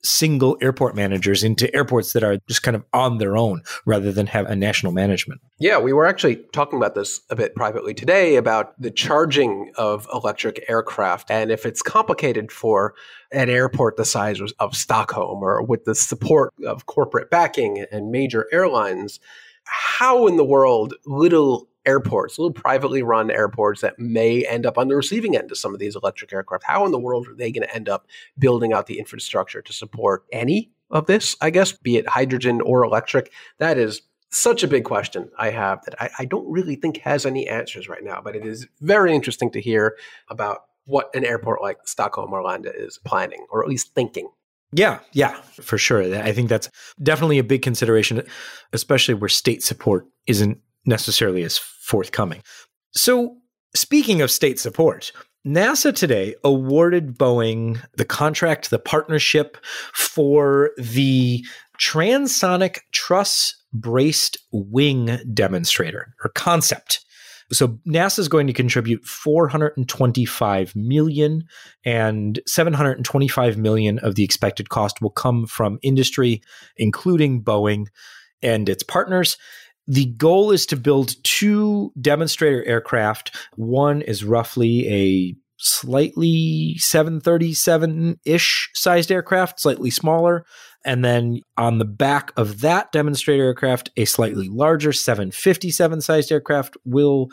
single 0.05 0.57
airport 0.61 0.95
managers 0.95 1.43
into 1.43 1.73
airports 1.75 2.13
that 2.13 2.23
are 2.23 2.37
just 2.47 2.63
kind 2.63 2.75
of 2.75 2.83
on 2.93 3.17
their 3.17 3.35
own 3.35 3.61
rather 3.85 4.11
than 4.11 4.27
have 4.27 4.45
a 4.45 4.55
national 4.55 4.91
management. 4.91 5.41
Yeah, 5.59 5.79
we 5.79 5.93
were 5.93 6.05
actually 6.05 6.37
talking 6.53 6.77
about 6.77 6.95
this 6.95 7.21
a 7.29 7.35
bit 7.35 7.55
privately 7.55 7.93
today 7.93 8.35
about 8.35 8.79
the 8.79 8.91
charging 8.91 9.71
of 9.75 10.07
electric 10.13 10.63
aircraft 10.69 11.31
and 11.31 11.51
if 11.51 11.65
it's 11.65 11.81
complicated 11.81 12.51
for 12.51 12.93
an 13.31 13.49
airport 13.49 13.97
the 13.97 14.05
size 14.05 14.39
of 14.59 14.75
Stockholm 14.75 15.43
or 15.43 15.63
with 15.63 15.85
the 15.85 15.95
support 15.95 16.53
of 16.65 16.85
corporate 16.85 17.29
backing 17.29 17.85
and 17.91 18.11
major 18.11 18.47
airlines, 18.51 19.19
how 19.65 20.27
in 20.27 20.37
the 20.37 20.43
world 20.43 20.93
little 21.05 21.67
airports, 21.85 22.37
little 22.37 22.53
privately 22.53 23.03
run 23.03 23.31
airports 23.31 23.81
that 23.81 23.99
may 23.99 24.45
end 24.45 24.65
up 24.65 24.77
on 24.77 24.87
the 24.87 24.95
receiving 24.95 25.35
end 25.35 25.51
of 25.51 25.57
some 25.57 25.73
of 25.73 25.79
these 25.79 25.95
electric 25.95 26.33
aircraft. 26.33 26.63
How 26.63 26.85
in 26.85 26.91
the 26.91 26.99
world 26.99 27.27
are 27.27 27.35
they 27.35 27.51
going 27.51 27.67
to 27.67 27.75
end 27.75 27.89
up 27.89 28.07
building 28.37 28.73
out 28.73 28.87
the 28.87 28.99
infrastructure 28.99 29.61
to 29.61 29.73
support 29.73 30.25
any 30.31 30.71
of 30.91 31.07
this, 31.07 31.35
I 31.41 31.49
guess, 31.49 31.71
be 31.71 31.97
it 31.97 32.07
hydrogen 32.07 32.61
or 32.61 32.83
electric? 32.83 33.31
That 33.59 33.77
is 33.77 34.01
such 34.29 34.63
a 34.63 34.67
big 34.67 34.83
question 34.83 35.29
I 35.37 35.49
have 35.51 35.83
that 35.85 36.01
I, 36.01 36.09
I 36.19 36.25
don't 36.25 36.49
really 36.51 36.75
think 36.75 36.97
has 36.97 37.25
any 37.25 37.47
answers 37.47 37.87
right 37.87 38.03
now, 38.03 38.21
but 38.23 38.35
it 38.35 38.45
is 38.45 38.67
very 38.81 39.13
interesting 39.13 39.51
to 39.51 39.61
hear 39.61 39.95
about 40.29 40.63
what 40.85 41.09
an 41.15 41.25
airport 41.25 41.61
like 41.61 41.79
Stockholm 41.85 42.31
Arlanda 42.31 42.71
is 42.75 42.99
planning, 43.03 43.45
or 43.49 43.63
at 43.63 43.69
least 43.69 43.93
thinking. 43.95 44.29
Yeah, 44.71 44.99
yeah, 45.13 45.39
for 45.61 45.77
sure. 45.77 46.03
I 46.15 46.31
think 46.31 46.49
that's 46.49 46.69
definitely 47.01 47.39
a 47.39 47.43
big 47.43 47.61
consideration, 47.61 48.21
especially 48.73 49.13
where 49.13 49.29
state 49.29 49.63
support 49.63 50.05
isn't 50.27 50.59
necessarily 50.85 51.43
as 51.43 51.57
forthcoming. 51.57 52.41
So, 52.91 53.37
speaking 53.75 54.21
of 54.21 54.31
state 54.31 54.59
support, 54.59 55.11
NASA 55.45 55.93
today 55.93 56.35
awarded 56.43 57.17
Boeing 57.17 57.79
the 57.97 58.05
contract, 58.05 58.71
the 58.71 58.79
partnership 58.79 59.57
for 59.93 60.71
the 60.77 61.45
transonic 61.79 62.79
truss 62.91 63.55
braced 63.73 64.37
wing 64.51 65.19
demonstrator 65.33 66.15
or 66.23 66.31
concept. 66.31 67.05
So 67.51 67.79
NASA 67.87 68.19
is 68.19 68.27
going 68.27 68.47
to 68.47 68.53
contribute 68.53 69.05
425 69.05 70.75
million 70.75 71.43
and 71.83 72.39
725 72.47 73.57
million 73.57 73.99
of 73.99 74.15
the 74.15 74.23
expected 74.23 74.69
cost 74.69 74.99
will 74.99 75.11
come 75.11 75.45
from 75.45 75.77
industry 75.83 76.41
including 76.77 77.43
Boeing 77.43 77.87
and 78.41 78.67
its 78.67 78.83
partners. 78.83 79.37
The 79.87 80.05
goal 80.05 80.51
is 80.51 80.65
to 80.67 80.77
build 80.77 81.15
two 81.23 81.91
demonstrator 81.99 82.63
aircraft. 82.65 83.35
One 83.55 84.01
is 84.01 84.23
roughly 84.23 84.87
a 84.89 85.35
slightly 85.57 86.75
737 86.77 88.19
ish 88.25 88.69
sized 88.73 89.11
aircraft, 89.11 89.59
slightly 89.59 89.89
smaller. 89.89 90.45
And 90.85 91.03
then 91.03 91.41
on 91.57 91.79
the 91.79 91.85
back 91.85 92.31
of 92.37 92.61
that 92.61 92.91
demonstrator 92.91 93.43
aircraft, 93.43 93.89
a 93.97 94.05
slightly 94.05 94.47
larger 94.47 94.93
757 94.93 96.01
sized 96.01 96.31
aircraft 96.31 96.77
will 96.85 97.29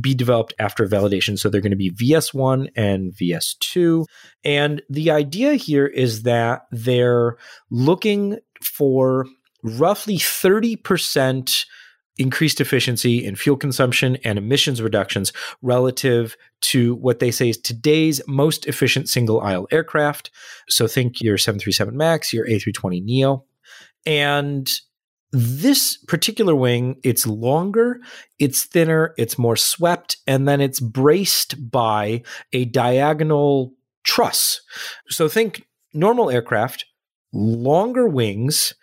be 0.00 0.14
developed 0.14 0.54
after 0.58 0.86
validation. 0.86 1.38
So 1.38 1.48
they're 1.48 1.60
going 1.60 1.70
to 1.70 1.76
be 1.76 1.90
VS1 1.90 2.68
and 2.76 3.12
VS2. 3.12 4.04
And 4.44 4.82
the 4.88 5.10
idea 5.10 5.54
here 5.54 5.86
is 5.86 6.22
that 6.22 6.66
they're 6.70 7.36
looking 7.70 8.38
for 8.62 9.26
roughly 9.64 10.16
30% 10.16 11.64
increased 12.18 12.60
efficiency 12.60 13.24
in 13.24 13.36
fuel 13.36 13.56
consumption 13.56 14.16
and 14.24 14.38
emissions 14.38 14.82
reductions 14.82 15.32
relative 15.62 16.36
to 16.60 16.94
what 16.96 17.18
they 17.18 17.30
say 17.30 17.48
is 17.48 17.58
today's 17.58 18.20
most 18.26 18.66
efficient 18.66 19.08
single 19.08 19.40
aisle 19.40 19.66
aircraft. 19.70 20.30
So 20.68 20.86
think 20.86 21.20
your 21.20 21.38
737 21.38 21.96
MAX, 21.96 22.32
your 22.32 22.46
A320 22.46 23.02
Neo. 23.02 23.44
And 24.04 24.70
this 25.32 25.96
particular 25.96 26.54
wing, 26.54 27.00
it's 27.02 27.26
longer, 27.26 28.00
it's 28.38 28.64
thinner, 28.64 29.14
it's 29.16 29.38
more 29.38 29.56
swept, 29.56 30.18
and 30.26 30.46
then 30.46 30.60
it's 30.60 30.80
braced 30.80 31.70
by 31.70 32.22
a 32.52 32.66
diagonal 32.66 33.72
truss. 34.04 34.60
So 35.08 35.28
think 35.28 35.66
normal 35.94 36.30
aircraft, 36.30 36.84
longer 37.32 38.06
wings, 38.06 38.74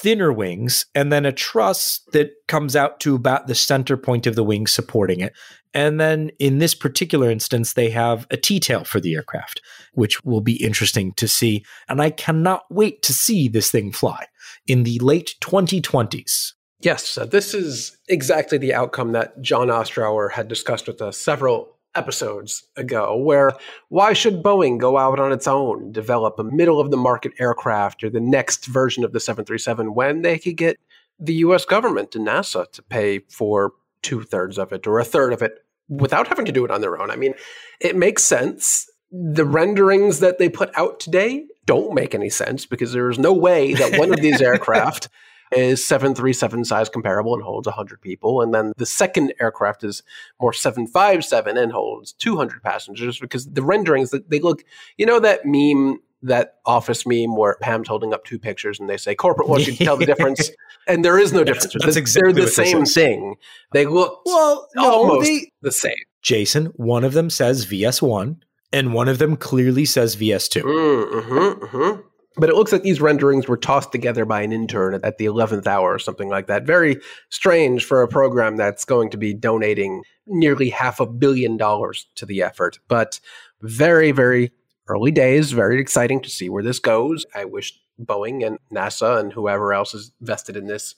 thinner 0.00 0.32
wings, 0.32 0.86
and 0.94 1.12
then 1.12 1.26
a 1.26 1.32
truss 1.32 2.00
that 2.12 2.30
comes 2.46 2.76
out 2.76 3.00
to 3.00 3.14
about 3.14 3.46
the 3.46 3.54
center 3.54 3.96
point 3.96 4.26
of 4.26 4.36
the 4.36 4.44
wing 4.44 4.66
supporting 4.66 5.20
it. 5.20 5.32
And 5.74 6.00
then 6.00 6.30
in 6.38 6.58
this 6.58 6.74
particular 6.74 7.30
instance, 7.30 7.74
they 7.74 7.90
have 7.90 8.26
a 8.30 8.36
T 8.36 8.58
tail 8.60 8.84
for 8.84 9.00
the 9.00 9.14
aircraft, 9.14 9.60
which 9.92 10.24
will 10.24 10.40
be 10.40 10.62
interesting 10.62 11.12
to 11.14 11.28
see. 11.28 11.64
And 11.88 12.00
I 12.00 12.10
cannot 12.10 12.64
wait 12.70 13.02
to 13.02 13.12
see 13.12 13.48
this 13.48 13.70
thing 13.70 13.92
fly 13.92 14.26
in 14.66 14.84
the 14.84 14.98
late 15.00 15.34
2020s. 15.40 16.52
Yes, 16.80 17.18
uh, 17.18 17.26
this 17.26 17.54
is 17.54 17.96
exactly 18.08 18.56
the 18.56 18.72
outcome 18.72 19.12
that 19.12 19.40
John 19.42 19.68
Ostrower 19.68 20.30
had 20.30 20.46
discussed 20.46 20.86
with 20.86 21.02
us 21.02 21.18
several 21.18 21.77
episodes 21.98 22.64
ago, 22.76 23.16
where 23.16 23.52
why 23.88 24.12
should 24.12 24.42
Boeing 24.42 24.78
go 24.78 24.96
out 24.96 25.20
on 25.20 25.32
its 25.32 25.46
own, 25.46 25.92
develop 25.92 26.38
a 26.38 26.44
middle 26.44 26.80
of 26.80 26.90
the 26.90 26.96
market 26.96 27.32
aircraft 27.38 28.04
or 28.04 28.10
the 28.10 28.20
next 28.20 28.66
version 28.66 29.04
of 29.04 29.12
the 29.12 29.20
737 29.20 29.94
when 29.94 30.22
they 30.22 30.38
could 30.38 30.56
get 30.56 30.78
the 31.18 31.34
US 31.34 31.64
government 31.64 32.14
and 32.14 32.26
NASA 32.26 32.70
to 32.72 32.82
pay 32.82 33.18
for 33.28 33.72
two 34.02 34.22
thirds 34.22 34.58
of 34.58 34.72
it 34.72 34.86
or 34.86 34.98
a 34.98 35.04
third 35.04 35.32
of 35.32 35.42
it 35.42 35.58
without 35.88 36.28
having 36.28 36.44
to 36.44 36.52
do 36.52 36.64
it 36.64 36.70
on 36.70 36.80
their 36.80 37.00
own? 37.00 37.10
I 37.10 37.16
mean, 37.16 37.34
it 37.80 37.96
makes 37.96 38.22
sense. 38.22 38.88
The 39.10 39.44
renderings 39.44 40.20
that 40.20 40.38
they 40.38 40.48
put 40.48 40.70
out 40.76 41.00
today 41.00 41.46
don't 41.66 41.94
make 41.94 42.14
any 42.14 42.30
sense 42.30 42.66
because 42.66 42.92
there's 42.92 43.18
no 43.18 43.32
way 43.32 43.74
that 43.74 43.98
one 43.98 44.12
of 44.12 44.20
these 44.20 44.40
aircraft 44.50 45.08
is 45.52 45.84
737 45.84 46.64
size 46.64 46.88
comparable 46.88 47.34
and 47.34 47.42
holds 47.42 47.66
100 47.66 48.00
people. 48.00 48.42
And 48.42 48.54
then 48.54 48.72
the 48.76 48.86
second 48.86 49.32
aircraft 49.40 49.84
is 49.84 50.02
more 50.40 50.52
757 50.52 51.56
and 51.56 51.72
holds 51.72 52.12
200 52.12 52.62
passengers 52.62 53.18
because 53.18 53.46
the 53.46 53.62
renderings, 53.62 54.10
that 54.10 54.30
they 54.30 54.40
look, 54.40 54.64
you 54.96 55.06
know, 55.06 55.20
that 55.20 55.44
meme 55.44 56.00
that 56.22 56.56
office 56.66 57.06
meme 57.06 57.36
where 57.36 57.56
Pam's 57.60 57.88
holding 57.88 58.12
up 58.12 58.24
two 58.24 58.38
pictures 58.38 58.80
and 58.80 58.88
they 58.88 58.96
say 58.96 59.14
corporate 59.14 59.48
wants 59.48 59.66
you 59.66 59.74
to 59.74 59.84
tell 59.84 59.96
the 59.96 60.06
difference, 60.06 60.50
and 60.86 61.04
there 61.04 61.18
is 61.18 61.32
no 61.32 61.44
difference. 61.44 61.72
That's, 61.74 61.84
that's 61.84 61.96
exactly 61.96 62.32
They're 62.32 62.44
the 62.44 62.50
same 62.50 62.84
thing. 62.84 63.36
They 63.72 63.86
look 63.86 64.22
well, 64.24 64.68
almost 64.76 65.26
they, 65.26 65.52
the 65.62 65.72
same. 65.72 65.94
Jason, 66.22 66.66
one 66.76 67.04
of 67.04 67.12
them 67.12 67.30
says 67.30 67.66
VS1, 67.66 68.40
and 68.72 68.92
one 68.92 69.08
of 69.08 69.18
them 69.18 69.36
clearly 69.36 69.84
says 69.84 70.16
VS2. 70.16 70.62
Mm, 70.62 71.12
mm-hmm, 71.12 71.64
mm-hmm. 71.64 72.00
But 72.38 72.48
it 72.48 72.54
looks 72.54 72.72
like 72.72 72.82
these 72.82 73.00
renderings 73.00 73.48
were 73.48 73.56
tossed 73.56 73.92
together 73.92 74.24
by 74.24 74.42
an 74.42 74.52
intern 74.52 75.00
at 75.02 75.18
the 75.18 75.26
11th 75.26 75.66
hour 75.66 75.92
or 75.92 75.98
something 75.98 76.28
like 76.28 76.46
that. 76.46 76.64
Very 76.64 77.00
strange 77.30 77.84
for 77.84 78.02
a 78.02 78.08
program 78.08 78.56
that's 78.56 78.84
going 78.84 79.10
to 79.10 79.16
be 79.16 79.34
donating 79.34 80.02
nearly 80.26 80.70
half 80.70 81.00
a 81.00 81.06
billion 81.06 81.56
dollars 81.56 82.06
to 82.14 82.24
the 82.26 82.42
effort. 82.42 82.78
But 82.86 83.20
very, 83.60 84.12
very 84.12 84.52
early 84.86 85.10
days, 85.10 85.52
very 85.52 85.80
exciting 85.80 86.20
to 86.22 86.30
see 86.30 86.48
where 86.48 86.62
this 86.62 86.78
goes. 86.78 87.26
I 87.34 87.44
wish 87.44 87.78
Boeing 88.00 88.46
and 88.46 88.58
NASA 88.72 89.18
and 89.18 89.32
whoever 89.32 89.72
else 89.74 89.92
is 89.92 90.12
vested 90.20 90.56
in 90.56 90.66
this 90.66 90.94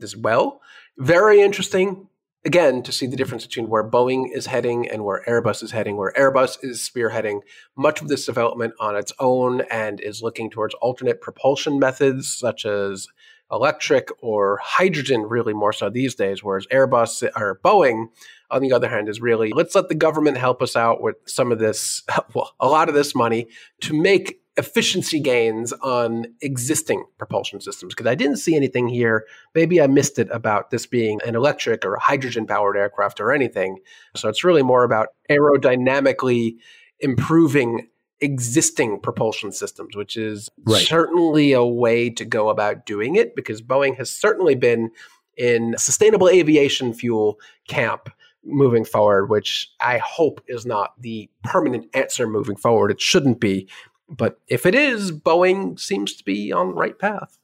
as 0.00 0.16
well. 0.16 0.60
Very 0.98 1.40
interesting 1.40 2.08
again 2.44 2.82
to 2.82 2.92
see 2.92 3.06
the 3.06 3.16
difference 3.16 3.46
between 3.46 3.68
where 3.68 3.88
Boeing 3.88 4.26
is 4.32 4.46
heading 4.46 4.88
and 4.88 5.04
where 5.04 5.22
Airbus 5.26 5.62
is 5.62 5.70
heading, 5.70 5.96
where 5.96 6.12
Airbus 6.12 6.58
is 6.62 6.80
spearheading 6.80 7.40
much 7.76 8.00
of 8.00 8.08
this 8.08 8.26
development 8.26 8.74
on 8.80 8.96
its 8.96 9.12
own 9.18 9.62
and 9.70 10.00
is 10.00 10.22
looking 10.22 10.50
towards 10.50 10.74
alternate 10.74 11.20
propulsion 11.20 11.78
methods 11.78 12.32
such 12.32 12.64
as 12.64 13.06
electric 13.50 14.08
or 14.20 14.58
hydrogen, 14.62 15.22
really 15.22 15.52
more 15.52 15.72
so 15.72 15.90
these 15.90 16.14
days, 16.14 16.42
whereas 16.42 16.66
Airbus 16.68 17.22
or 17.36 17.60
Boeing, 17.62 18.06
on 18.50 18.62
the 18.62 18.72
other 18.72 18.88
hand, 18.88 19.08
is 19.08 19.20
really 19.20 19.52
let's 19.52 19.74
let 19.74 19.88
the 19.88 19.94
government 19.94 20.38
help 20.38 20.62
us 20.62 20.74
out 20.74 21.02
with 21.02 21.16
some 21.26 21.52
of 21.52 21.58
this, 21.58 22.02
well, 22.34 22.54
a 22.58 22.68
lot 22.68 22.88
of 22.88 22.94
this 22.94 23.14
money 23.14 23.48
to 23.82 23.94
make 23.94 24.41
efficiency 24.56 25.18
gains 25.18 25.72
on 25.72 26.26
existing 26.42 27.04
propulsion 27.16 27.60
systems 27.60 27.94
because 27.94 28.06
I 28.06 28.14
didn't 28.14 28.36
see 28.36 28.54
anything 28.54 28.88
here. 28.88 29.24
Maybe 29.54 29.80
I 29.80 29.86
missed 29.86 30.18
it 30.18 30.28
about 30.30 30.70
this 30.70 30.84
being 30.84 31.20
an 31.26 31.34
electric 31.34 31.84
or 31.84 31.96
hydrogen 31.96 32.46
powered 32.46 32.76
aircraft 32.76 33.20
or 33.20 33.32
anything. 33.32 33.78
So 34.14 34.28
it's 34.28 34.44
really 34.44 34.62
more 34.62 34.84
about 34.84 35.08
aerodynamically 35.30 36.56
improving 37.00 37.88
existing 38.20 39.00
propulsion 39.00 39.52
systems, 39.52 39.96
which 39.96 40.16
is 40.16 40.48
right. 40.64 40.86
certainly 40.86 41.52
a 41.52 41.64
way 41.64 42.10
to 42.10 42.24
go 42.24 42.50
about 42.50 42.86
doing 42.86 43.16
it 43.16 43.34
because 43.34 43.62
Boeing 43.62 43.96
has 43.96 44.10
certainly 44.10 44.54
been 44.54 44.90
in 45.36 45.74
sustainable 45.78 46.28
aviation 46.28 46.92
fuel 46.92 47.38
camp 47.68 48.10
moving 48.44 48.84
forward, 48.84 49.26
which 49.26 49.70
I 49.80 49.98
hope 49.98 50.42
is 50.48 50.66
not 50.66 51.00
the 51.00 51.30
permanent 51.44 51.86
answer 51.94 52.26
moving 52.26 52.56
forward. 52.56 52.90
It 52.90 53.00
shouldn't 53.00 53.40
be. 53.40 53.68
But 54.08 54.38
if 54.48 54.66
it 54.66 54.74
is, 54.74 55.12
Boeing 55.12 55.78
seems 55.78 56.14
to 56.14 56.24
be 56.24 56.52
on 56.52 56.68
the 56.68 56.74
right 56.74 56.98
path. 56.98 57.38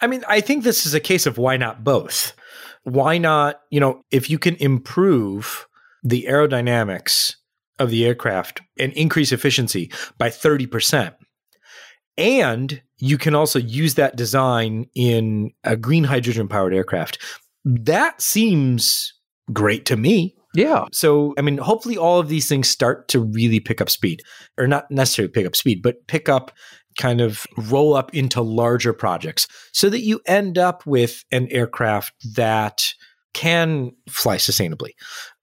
I 0.00 0.06
mean, 0.06 0.24
I 0.28 0.40
think 0.40 0.64
this 0.64 0.86
is 0.86 0.94
a 0.94 1.00
case 1.00 1.26
of 1.26 1.38
why 1.38 1.56
not 1.56 1.84
both? 1.84 2.34
Why 2.82 3.18
not, 3.18 3.60
you 3.70 3.80
know, 3.80 4.02
if 4.10 4.28
you 4.28 4.38
can 4.38 4.56
improve 4.56 5.66
the 6.02 6.26
aerodynamics 6.28 7.36
of 7.78 7.90
the 7.90 8.04
aircraft 8.04 8.60
and 8.78 8.92
increase 8.92 9.32
efficiency 9.32 9.90
by 10.18 10.28
30%, 10.28 11.14
and 12.16 12.82
you 12.98 13.18
can 13.18 13.34
also 13.34 13.58
use 13.58 13.94
that 13.94 14.16
design 14.16 14.86
in 14.94 15.52
a 15.64 15.76
green 15.76 16.04
hydrogen 16.04 16.48
powered 16.48 16.74
aircraft, 16.74 17.18
that 17.64 18.20
seems 18.20 19.14
great 19.52 19.86
to 19.86 19.96
me. 19.96 20.36
Yeah. 20.54 20.84
So, 20.92 21.34
I 21.36 21.42
mean, 21.42 21.58
hopefully 21.58 21.96
all 21.96 22.20
of 22.20 22.28
these 22.28 22.48
things 22.48 22.68
start 22.68 23.08
to 23.08 23.20
really 23.20 23.60
pick 23.60 23.80
up 23.80 23.90
speed, 23.90 24.22
or 24.56 24.66
not 24.66 24.90
necessarily 24.90 25.32
pick 25.32 25.46
up 25.46 25.56
speed, 25.56 25.82
but 25.82 26.06
pick 26.06 26.28
up 26.28 26.52
kind 26.98 27.20
of 27.20 27.46
roll 27.56 27.94
up 27.94 28.14
into 28.14 28.40
larger 28.40 28.92
projects 28.92 29.48
so 29.72 29.90
that 29.90 30.02
you 30.02 30.20
end 30.26 30.58
up 30.58 30.86
with 30.86 31.24
an 31.32 31.48
aircraft 31.50 32.12
that 32.34 32.92
can 33.32 33.90
fly 34.08 34.36
sustainably 34.36 34.90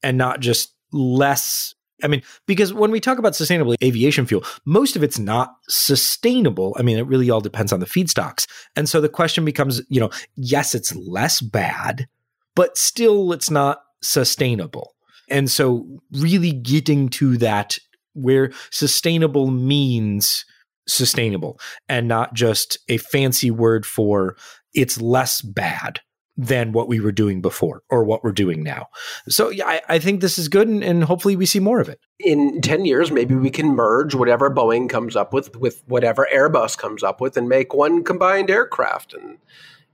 and 0.01 0.17
not 0.17 0.39
just 0.39 0.73
less 0.93 1.75
I 2.03 2.07
mean, 2.07 2.23
because 2.47 2.73
when 2.73 2.89
we 2.89 2.99
talk 2.99 3.19
about 3.19 3.35
sustainable 3.35 3.75
aviation 3.83 4.25
fuel, 4.25 4.43
most 4.65 4.95
of 4.95 5.03
it's 5.03 5.19
not 5.19 5.53
sustainable. 5.69 6.75
I 6.79 6.81
mean, 6.81 6.97
it 6.97 7.05
really 7.05 7.29
all 7.29 7.41
depends 7.41 7.71
on 7.71 7.79
the 7.79 7.85
feedstocks. 7.85 8.47
And 8.75 8.89
so 8.89 9.01
the 9.01 9.09
question 9.09 9.45
becomes, 9.45 9.83
you 9.87 9.99
know, 9.99 10.09
yes, 10.35 10.73
it's 10.73 10.95
less 10.95 11.41
bad, 11.41 12.07
but 12.55 12.75
still 12.75 13.31
it's 13.33 13.51
not 13.51 13.83
sustainable. 14.01 14.95
And 15.31 15.49
so, 15.49 15.87
really 16.11 16.51
getting 16.51 17.09
to 17.09 17.37
that 17.37 17.77
where 18.13 18.51
sustainable 18.69 19.47
means 19.49 20.45
sustainable 20.87 21.59
and 21.87 22.07
not 22.07 22.33
just 22.33 22.77
a 22.89 22.97
fancy 22.97 23.51
word 23.51 23.85
for 23.85 24.35
it's 24.73 24.99
less 24.99 25.41
bad 25.41 26.01
than 26.37 26.71
what 26.71 26.87
we 26.87 26.99
were 26.99 27.11
doing 27.11 27.41
before 27.41 27.83
or 27.89 28.03
what 28.03 28.23
we're 28.23 28.31
doing 28.31 28.63
now. 28.63 28.87
So 29.27 29.49
yeah, 29.49 29.67
I, 29.67 29.81
I 29.89 29.99
think 29.99 30.21
this 30.21 30.39
is 30.39 30.47
good 30.47 30.67
and, 30.67 30.83
and, 30.83 31.03
hopefully 31.03 31.35
we 31.35 31.45
see 31.45 31.59
more 31.59 31.79
of 31.79 31.89
it. 31.89 31.99
In 32.19 32.61
10 32.61 32.85
years, 32.85 33.11
maybe 33.11 33.35
we 33.35 33.49
can 33.49 33.67
merge 33.67 34.15
whatever 34.15 34.49
Boeing 34.49 34.89
comes 34.89 35.15
up 35.15 35.33
with 35.33 35.55
with 35.57 35.83
whatever 35.87 36.27
Airbus 36.33 36.77
comes 36.77 37.03
up 37.03 37.21
with 37.21 37.37
and 37.37 37.49
make 37.49 37.73
one 37.73 38.03
combined 38.03 38.49
aircraft 38.49 39.13
and, 39.13 39.37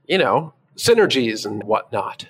you 0.06 0.16
know, 0.16 0.54
synergies 0.76 1.44
and 1.44 1.64
whatnot. 1.64 2.28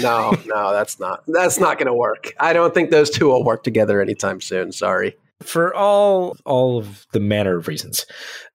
No, 0.00 0.32
no, 0.46 0.72
that's 0.72 1.00
not 1.00 1.24
that's 1.26 1.58
not 1.58 1.78
gonna 1.78 1.94
work. 1.94 2.32
I 2.38 2.52
don't 2.52 2.74
think 2.74 2.90
those 2.90 3.10
two 3.10 3.26
will 3.28 3.44
work 3.44 3.64
together 3.64 4.00
anytime 4.00 4.40
soon. 4.40 4.72
Sorry 4.72 5.16
for 5.42 5.74
all 5.74 6.36
all 6.44 6.78
of 6.78 7.06
the 7.12 7.20
manner 7.20 7.56
of 7.56 7.68
reasons. 7.68 8.06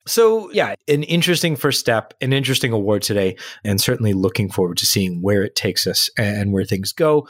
So 0.08 0.52
yeah, 0.52 0.76
an 0.88 1.04
interesting 1.04 1.56
first 1.56 1.80
step, 1.80 2.14
an 2.22 2.34
interesting 2.34 2.72
award 2.72 3.04
today, 3.04 3.38
and 3.64 3.80
certainly 3.80 4.14
looking 4.14 4.50
forward 4.50 4.78
to 4.78 4.86
seeing 4.86 5.22
where 5.22 5.44
it 5.44 5.56
takes 5.56 5.86
us 5.86 6.10
and 6.18 6.52
where 6.52 6.66
things 6.66 6.92
go. 6.92 7.28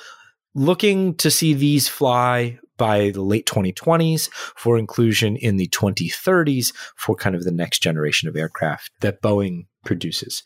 Looking 0.55 1.15
to 1.15 1.29
see 1.29 1.53
these 1.53 1.87
fly 1.87 2.57
by 2.77 3.09
the 3.11 3.21
late 3.21 3.45
2020s 3.45 4.29
for 4.31 4.77
inclusion 4.77 5.35
in 5.35 5.57
the 5.57 5.67
2030s 5.67 6.73
for 6.95 7.15
kind 7.15 7.35
of 7.35 7.43
the 7.43 7.51
next 7.51 7.83
generation 7.83 8.29
of 8.29 8.35
aircraft 8.35 8.91
that 9.01 9.21
Boeing 9.21 9.67
produces. 9.83 10.41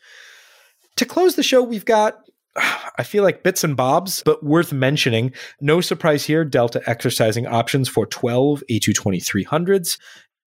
To 0.96 1.04
close 1.04 1.36
the 1.36 1.42
show, 1.42 1.62
we've 1.62 1.84
got 1.84 2.18
I 2.98 3.02
feel 3.02 3.22
like 3.22 3.42
bits 3.42 3.64
and 3.64 3.76
bobs, 3.76 4.22
but 4.24 4.44
worth 4.44 4.72
mentioning. 4.72 5.32
No 5.60 5.80
surprise 5.80 6.24
here, 6.24 6.44
Delta 6.44 6.82
exercising 6.86 7.46
options 7.46 7.88
for 7.88 8.06
12 8.06 8.62
A220-300s. 8.70 9.98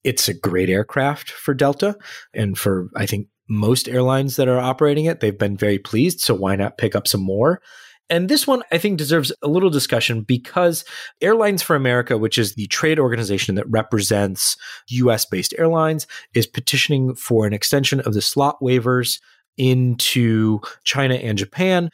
It's 0.03 0.27
a 0.27 0.33
great 0.33 0.69
aircraft 0.69 1.31
for 1.31 1.53
Delta 1.53 1.97
and 2.33 2.57
for, 2.57 2.89
I 2.95 3.05
think, 3.05 3.27
most 3.49 3.87
airlines 3.87 4.35
that 4.35 4.47
are 4.47 4.59
operating 4.59 5.05
it. 5.05 5.19
They've 5.19 5.37
been 5.37 5.57
very 5.57 5.79
pleased, 5.79 6.21
so 6.21 6.33
why 6.33 6.55
not 6.55 6.77
pick 6.77 6.95
up 6.95 7.07
some 7.07 7.21
more? 7.21 7.61
And 8.09 8.29
this 8.29 8.47
one, 8.47 8.63
I 8.71 8.77
think, 8.77 8.97
deserves 8.97 9.33
a 9.41 9.47
little 9.47 9.69
discussion 9.69 10.21
because 10.21 10.85
Airlines 11.21 11.61
for 11.61 11.75
America, 11.75 12.17
which 12.17 12.37
is 12.37 12.55
the 12.55 12.67
trade 12.67 12.99
organization 12.99 13.55
that 13.55 13.69
represents 13.69 14.55
US 14.89 15.25
based 15.25 15.53
airlines, 15.57 16.07
is 16.33 16.47
petitioning 16.47 17.15
for 17.15 17.45
an 17.45 17.53
extension 17.53 17.99
of 17.99 18.13
the 18.13 18.21
slot 18.21 18.59
waivers 18.61 19.19
into 19.57 20.61
China 20.83 21.15
and 21.15 21.37
Japan. 21.37 21.89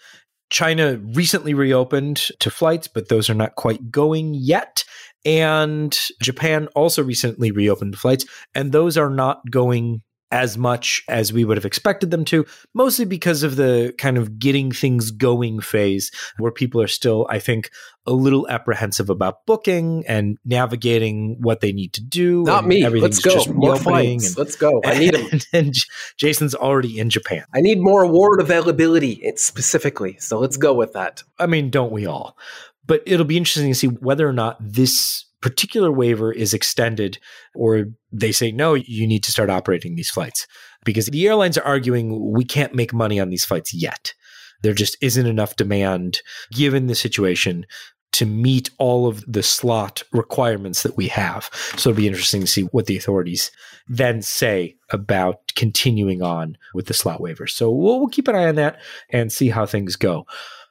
China 0.49 0.97
recently 0.97 1.53
reopened 1.53 2.17
to 2.39 2.51
flights, 2.51 2.87
but 2.87 3.09
those 3.09 3.29
are 3.29 3.35
not 3.35 3.55
quite 3.55 3.89
going 3.91 4.33
yet. 4.35 4.83
And 5.25 5.97
Japan 6.21 6.67
also 6.75 7.03
recently 7.03 7.51
reopened 7.51 7.97
flights, 7.97 8.25
and 8.53 8.71
those 8.71 8.97
are 8.97 9.09
not 9.09 9.41
going 9.49 10.01
as 10.33 10.57
much 10.57 11.03
as 11.07 11.31
we 11.31 11.45
would 11.45 11.57
have 11.57 11.65
expected 11.65 12.09
them 12.09 12.25
to, 12.25 12.43
mostly 12.73 13.05
because 13.05 13.43
of 13.43 13.55
the 13.55 13.93
kind 13.99 14.17
of 14.17 14.39
getting 14.39 14.71
things 14.71 15.11
going 15.11 15.59
phase 15.61 16.09
where 16.39 16.51
people 16.51 16.81
are 16.81 16.87
still, 16.87 17.27
I 17.29 17.37
think, 17.37 17.69
a 18.07 18.13
little 18.13 18.49
apprehensive 18.49 19.11
about 19.11 19.45
booking 19.45 20.03
and 20.07 20.39
navigating 20.43 21.37
what 21.39 21.61
they 21.61 21.71
need 21.71 21.93
to 21.93 22.01
do. 22.01 22.41
Not 22.45 22.65
me. 22.65 22.83
Let's 22.89 23.19
go. 23.19 23.45
more 23.53 23.75
flights. 23.75 24.29
And, 24.29 24.37
Let's 24.39 24.55
go. 24.55 24.81
I 24.83 24.97
need 24.97 25.13
them. 25.13 25.27
And, 25.31 25.47
and 25.53 25.75
Jason's 26.17 26.55
already 26.55 26.97
in 26.97 27.11
Japan. 27.11 27.45
I 27.53 27.61
need 27.61 27.79
more 27.79 28.01
award 28.01 28.41
availability 28.41 29.21
specifically. 29.35 30.17
So 30.17 30.39
let's 30.39 30.57
go 30.57 30.73
with 30.73 30.93
that. 30.93 31.21
I 31.37 31.45
mean, 31.45 31.69
don't 31.69 31.91
we 31.91 32.07
all? 32.07 32.35
But 32.87 33.03
it'll 33.05 33.23
be 33.23 33.37
interesting 33.37 33.71
to 33.71 33.75
see 33.75 33.87
whether 33.87 34.27
or 34.27 34.33
not 34.33 34.57
this 34.59 35.25
particular 35.43 35.91
waiver 35.91 36.31
is 36.31 36.53
extended 36.53 37.19
or 37.53 37.87
they 38.13 38.31
say, 38.31 38.49
no, 38.49 38.75
you 38.75 39.05
need 39.05 39.23
to 39.25 39.31
start 39.31 39.49
operating 39.49 39.95
these 39.95 40.09
flights 40.09 40.47
because 40.85 41.07
the 41.07 41.27
airlines 41.27 41.57
are 41.57 41.65
arguing 41.65 42.31
we 42.31 42.45
can't 42.45 42.73
make 42.73 42.93
money 42.93 43.19
on 43.19 43.29
these 43.29 43.43
flights 43.43 43.73
yet. 43.73 44.13
There 44.61 44.73
just 44.73 44.95
isn't 45.01 45.25
enough 45.25 45.57
demand 45.57 46.21
given 46.53 46.87
the 46.87 46.95
situation 46.95 47.65
to 48.13 48.25
meet 48.25 48.69
all 48.77 49.05
of 49.05 49.21
the 49.27 49.43
slot 49.43 50.03
requirements 50.13 50.83
that 50.83 50.95
we 50.95 51.09
have. 51.09 51.49
So 51.75 51.89
it'll 51.89 51.97
be 51.97 52.07
interesting 52.07 52.41
to 52.41 52.47
see 52.47 52.61
what 52.61 52.85
the 52.85 52.95
authorities 52.95 53.51
then 53.87 54.21
say 54.21 54.77
about 54.91 55.51
continuing 55.57 56.21
on 56.21 56.57
with 56.73 56.85
the 56.85 56.93
slot 56.93 57.19
waivers. 57.19 57.49
So 57.49 57.69
we'll, 57.69 57.99
we'll 57.99 58.07
keep 58.07 58.29
an 58.29 58.35
eye 58.35 58.47
on 58.47 58.55
that 58.55 58.79
and 59.09 59.29
see 59.29 59.49
how 59.49 59.65
things 59.65 59.97
go. 59.97 60.25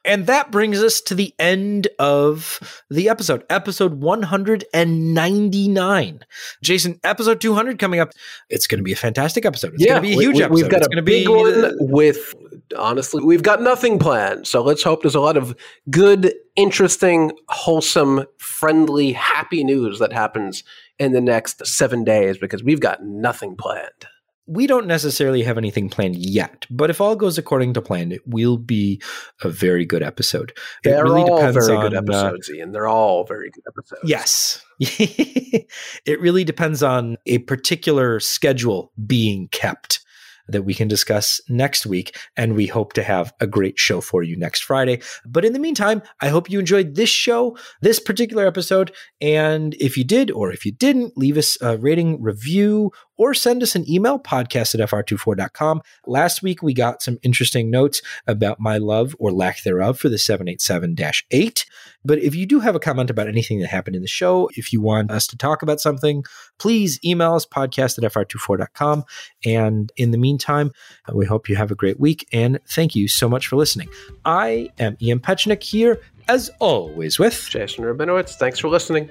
And 0.05 0.27
that 0.27 0.51
brings 0.51 0.83
us 0.83 1.01
to 1.01 1.15
the 1.15 1.33
end 1.39 1.87
of 1.97 2.83
the 2.89 3.09
episode, 3.09 3.45
episode 3.49 4.01
199. 4.01 6.19
Jason, 6.61 6.99
episode 7.03 7.39
200 7.39 7.79
coming 7.79 8.01
up. 8.01 8.11
It's 8.49 8.67
going 8.67 8.79
to 8.79 8.83
be 8.83 8.91
a 8.91 8.97
fantastic 8.97 9.45
episode. 9.45 9.75
It's 9.75 9.83
yeah, 9.83 9.99
going 9.99 10.03
to 10.03 10.09
be 10.09 10.13
a 10.13 10.17
huge 10.17 10.35
we, 10.37 10.43
episode. 10.43 10.55
We've 10.55 10.69
got 10.69 10.81
it's 10.81 10.97
a 10.97 11.01
big 11.01 11.25
be, 11.25 11.27
one 11.27 11.77
with, 11.79 12.35
honestly, 12.77 13.23
we've 13.23 13.43
got 13.43 13.61
nothing 13.61 13.97
planned. 13.97 14.45
So 14.45 14.61
let's 14.61 14.83
hope 14.83 15.03
there's 15.03 15.15
a 15.15 15.21
lot 15.21 15.37
of 15.37 15.55
good, 15.89 16.33
interesting, 16.55 17.31
wholesome, 17.47 18.25
friendly, 18.37 19.13
happy 19.13 19.63
news 19.63 19.99
that 19.99 20.11
happens 20.11 20.65
in 20.99 21.13
the 21.13 21.21
next 21.21 21.65
seven 21.65 22.03
days 22.03 22.37
because 22.37 22.61
we've 22.63 22.81
got 22.81 23.03
nothing 23.03 23.55
planned 23.55 24.07
we 24.45 24.67
don't 24.67 24.87
necessarily 24.87 25.43
have 25.43 25.57
anything 25.57 25.89
planned 25.89 26.17
yet, 26.17 26.65
but 26.69 26.89
if 26.89 26.99
all 26.99 27.15
goes 27.15 27.37
according 27.37 27.73
to 27.73 27.81
plan, 27.81 28.11
it 28.11 28.21
will 28.27 28.57
be 28.57 29.01
a 29.41 29.49
very 29.49 29.85
good 29.85 30.03
episode. 30.03 30.53
They're 30.83 30.99
it 30.99 31.03
really 31.03 31.21
all 31.21 31.37
depends 31.37 31.65
very 31.65 31.77
on, 31.77 31.89
good 31.89 31.95
uh, 31.95 31.99
episodes, 31.99 32.49
uh, 32.49 32.53
Ian. 32.53 32.71
They're 32.71 32.87
all 32.87 33.25
very 33.25 33.49
good 33.51 33.63
episodes. 33.67 34.01
Yes. 34.03 34.65
it 34.79 36.19
really 36.19 36.43
depends 36.43 36.83
on 36.83 37.17
a 37.25 37.37
particular 37.39 38.19
schedule 38.19 38.91
being 39.05 39.47
kept 39.49 40.03
that 40.47 40.63
we 40.63 40.73
can 40.73 40.87
discuss 40.87 41.39
next 41.47 41.85
week. 41.85 42.17
And 42.35 42.55
we 42.55 42.67
hope 42.67 42.93
to 42.93 43.03
have 43.03 43.33
a 43.39 43.47
great 43.47 43.79
show 43.79 44.01
for 44.01 44.23
you 44.23 44.37
next 44.37 44.63
Friday. 44.63 45.01
But 45.25 45.45
in 45.45 45.53
the 45.53 45.59
meantime, 45.59 46.01
I 46.21 46.29
hope 46.29 46.49
you 46.49 46.59
enjoyed 46.59 46.95
this 46.95 47.09
show, 47.09 47.57
this 47.81 47.99
particular 47.99 48.45
episode. 48.45 48.93
And 49.21 49.73
if 49.75 49.97
you 49.97 50.03
did, 50.03 50.31
or 50.31 50.51
if 50.51 50.65
you 50.65 50.71
didn't, 50.71 51.17
leave 51.17 51.37
us 51.37 51.57
a 51.61 51.77
rating, 51.77 52.21
review, 52.21 52.91
or 53.17 53.33
send 53.33 53.63
us 53.63 53.75
an 53.75 53.89
email, 53.89 54.19
podcast 54.19 54.79
at 54.79 54.89
fr24.com. 54.89 55.81
Last 56.05 56.41
week, 56.41 56.61
we 56.63 56.73
got 56.73 57.01
some 57.01 57.17
interesting 57.23 57.69
notes 57.69 58.01
about 58.27 58.59
my 58.59 58.77
love 58.77 59.15
or 59.19 59.31
lack 59.31 59.63
thereof 59.63 59.99
for 59.99 60.09
the 60.09 60.17
787 60.17 60.95
8. 61.31 61.65
But 62.05 62.19
if 62.19 62.35
you 62.35 62.45
do 62.45 62.59
have 62.59 62.75
a 62.75 62.79
comment 62.79 63.09
about 63.09 63.27
anything 63.27 63.59
that 63.59 63.67
happened 63.69 63.95
in 63.95 64.01
the 64.01 64.07
show, 64.07 64.49
if 64.55 64.73
you 64.73 64.81
want 64.81 65.11
us 65.11 65.27
to 65.27 65.37
talk 65.37 65.61
about 65.61 65.79
something, 65.79 66.23
please 66.59 66.99
email 67.03 67.33
us 67.33 67.45
podcast 67.45 68.03
at 68.03 68.11
fr24.com. 68.11 69.03
And 69.45 69.91
in 69.95 70.11
the 70.11 70.17
meantime, 70.17 70.71
we 71.13 71.25
hope 71.25 71.47
you 71.47 71.55
have 71.55 71.71
a 71.71 71.75
great 71.75 71.99
week 71.99 72.27
and 72.33 72.59
thank 72.67 72.95
you 72.95 73.07
so 73.07 73.29
much 73.29 73.47
for 73.47 73.55
listening. 73.55 73.89
I 74.25 74.69
am 74.79 74.97
Ian 75.01 75.19
Petchenik 75.19 75.63
here, 75.63 76.01
as 76.27 76.49
always, 76.59 77.19
with 77.19 77.47
Jason 77.49 77.83
Rabinowitz. 77.83 78.35
Thanks 78.35 78.59
for 78.59 78.67
listening. 78.69 79.09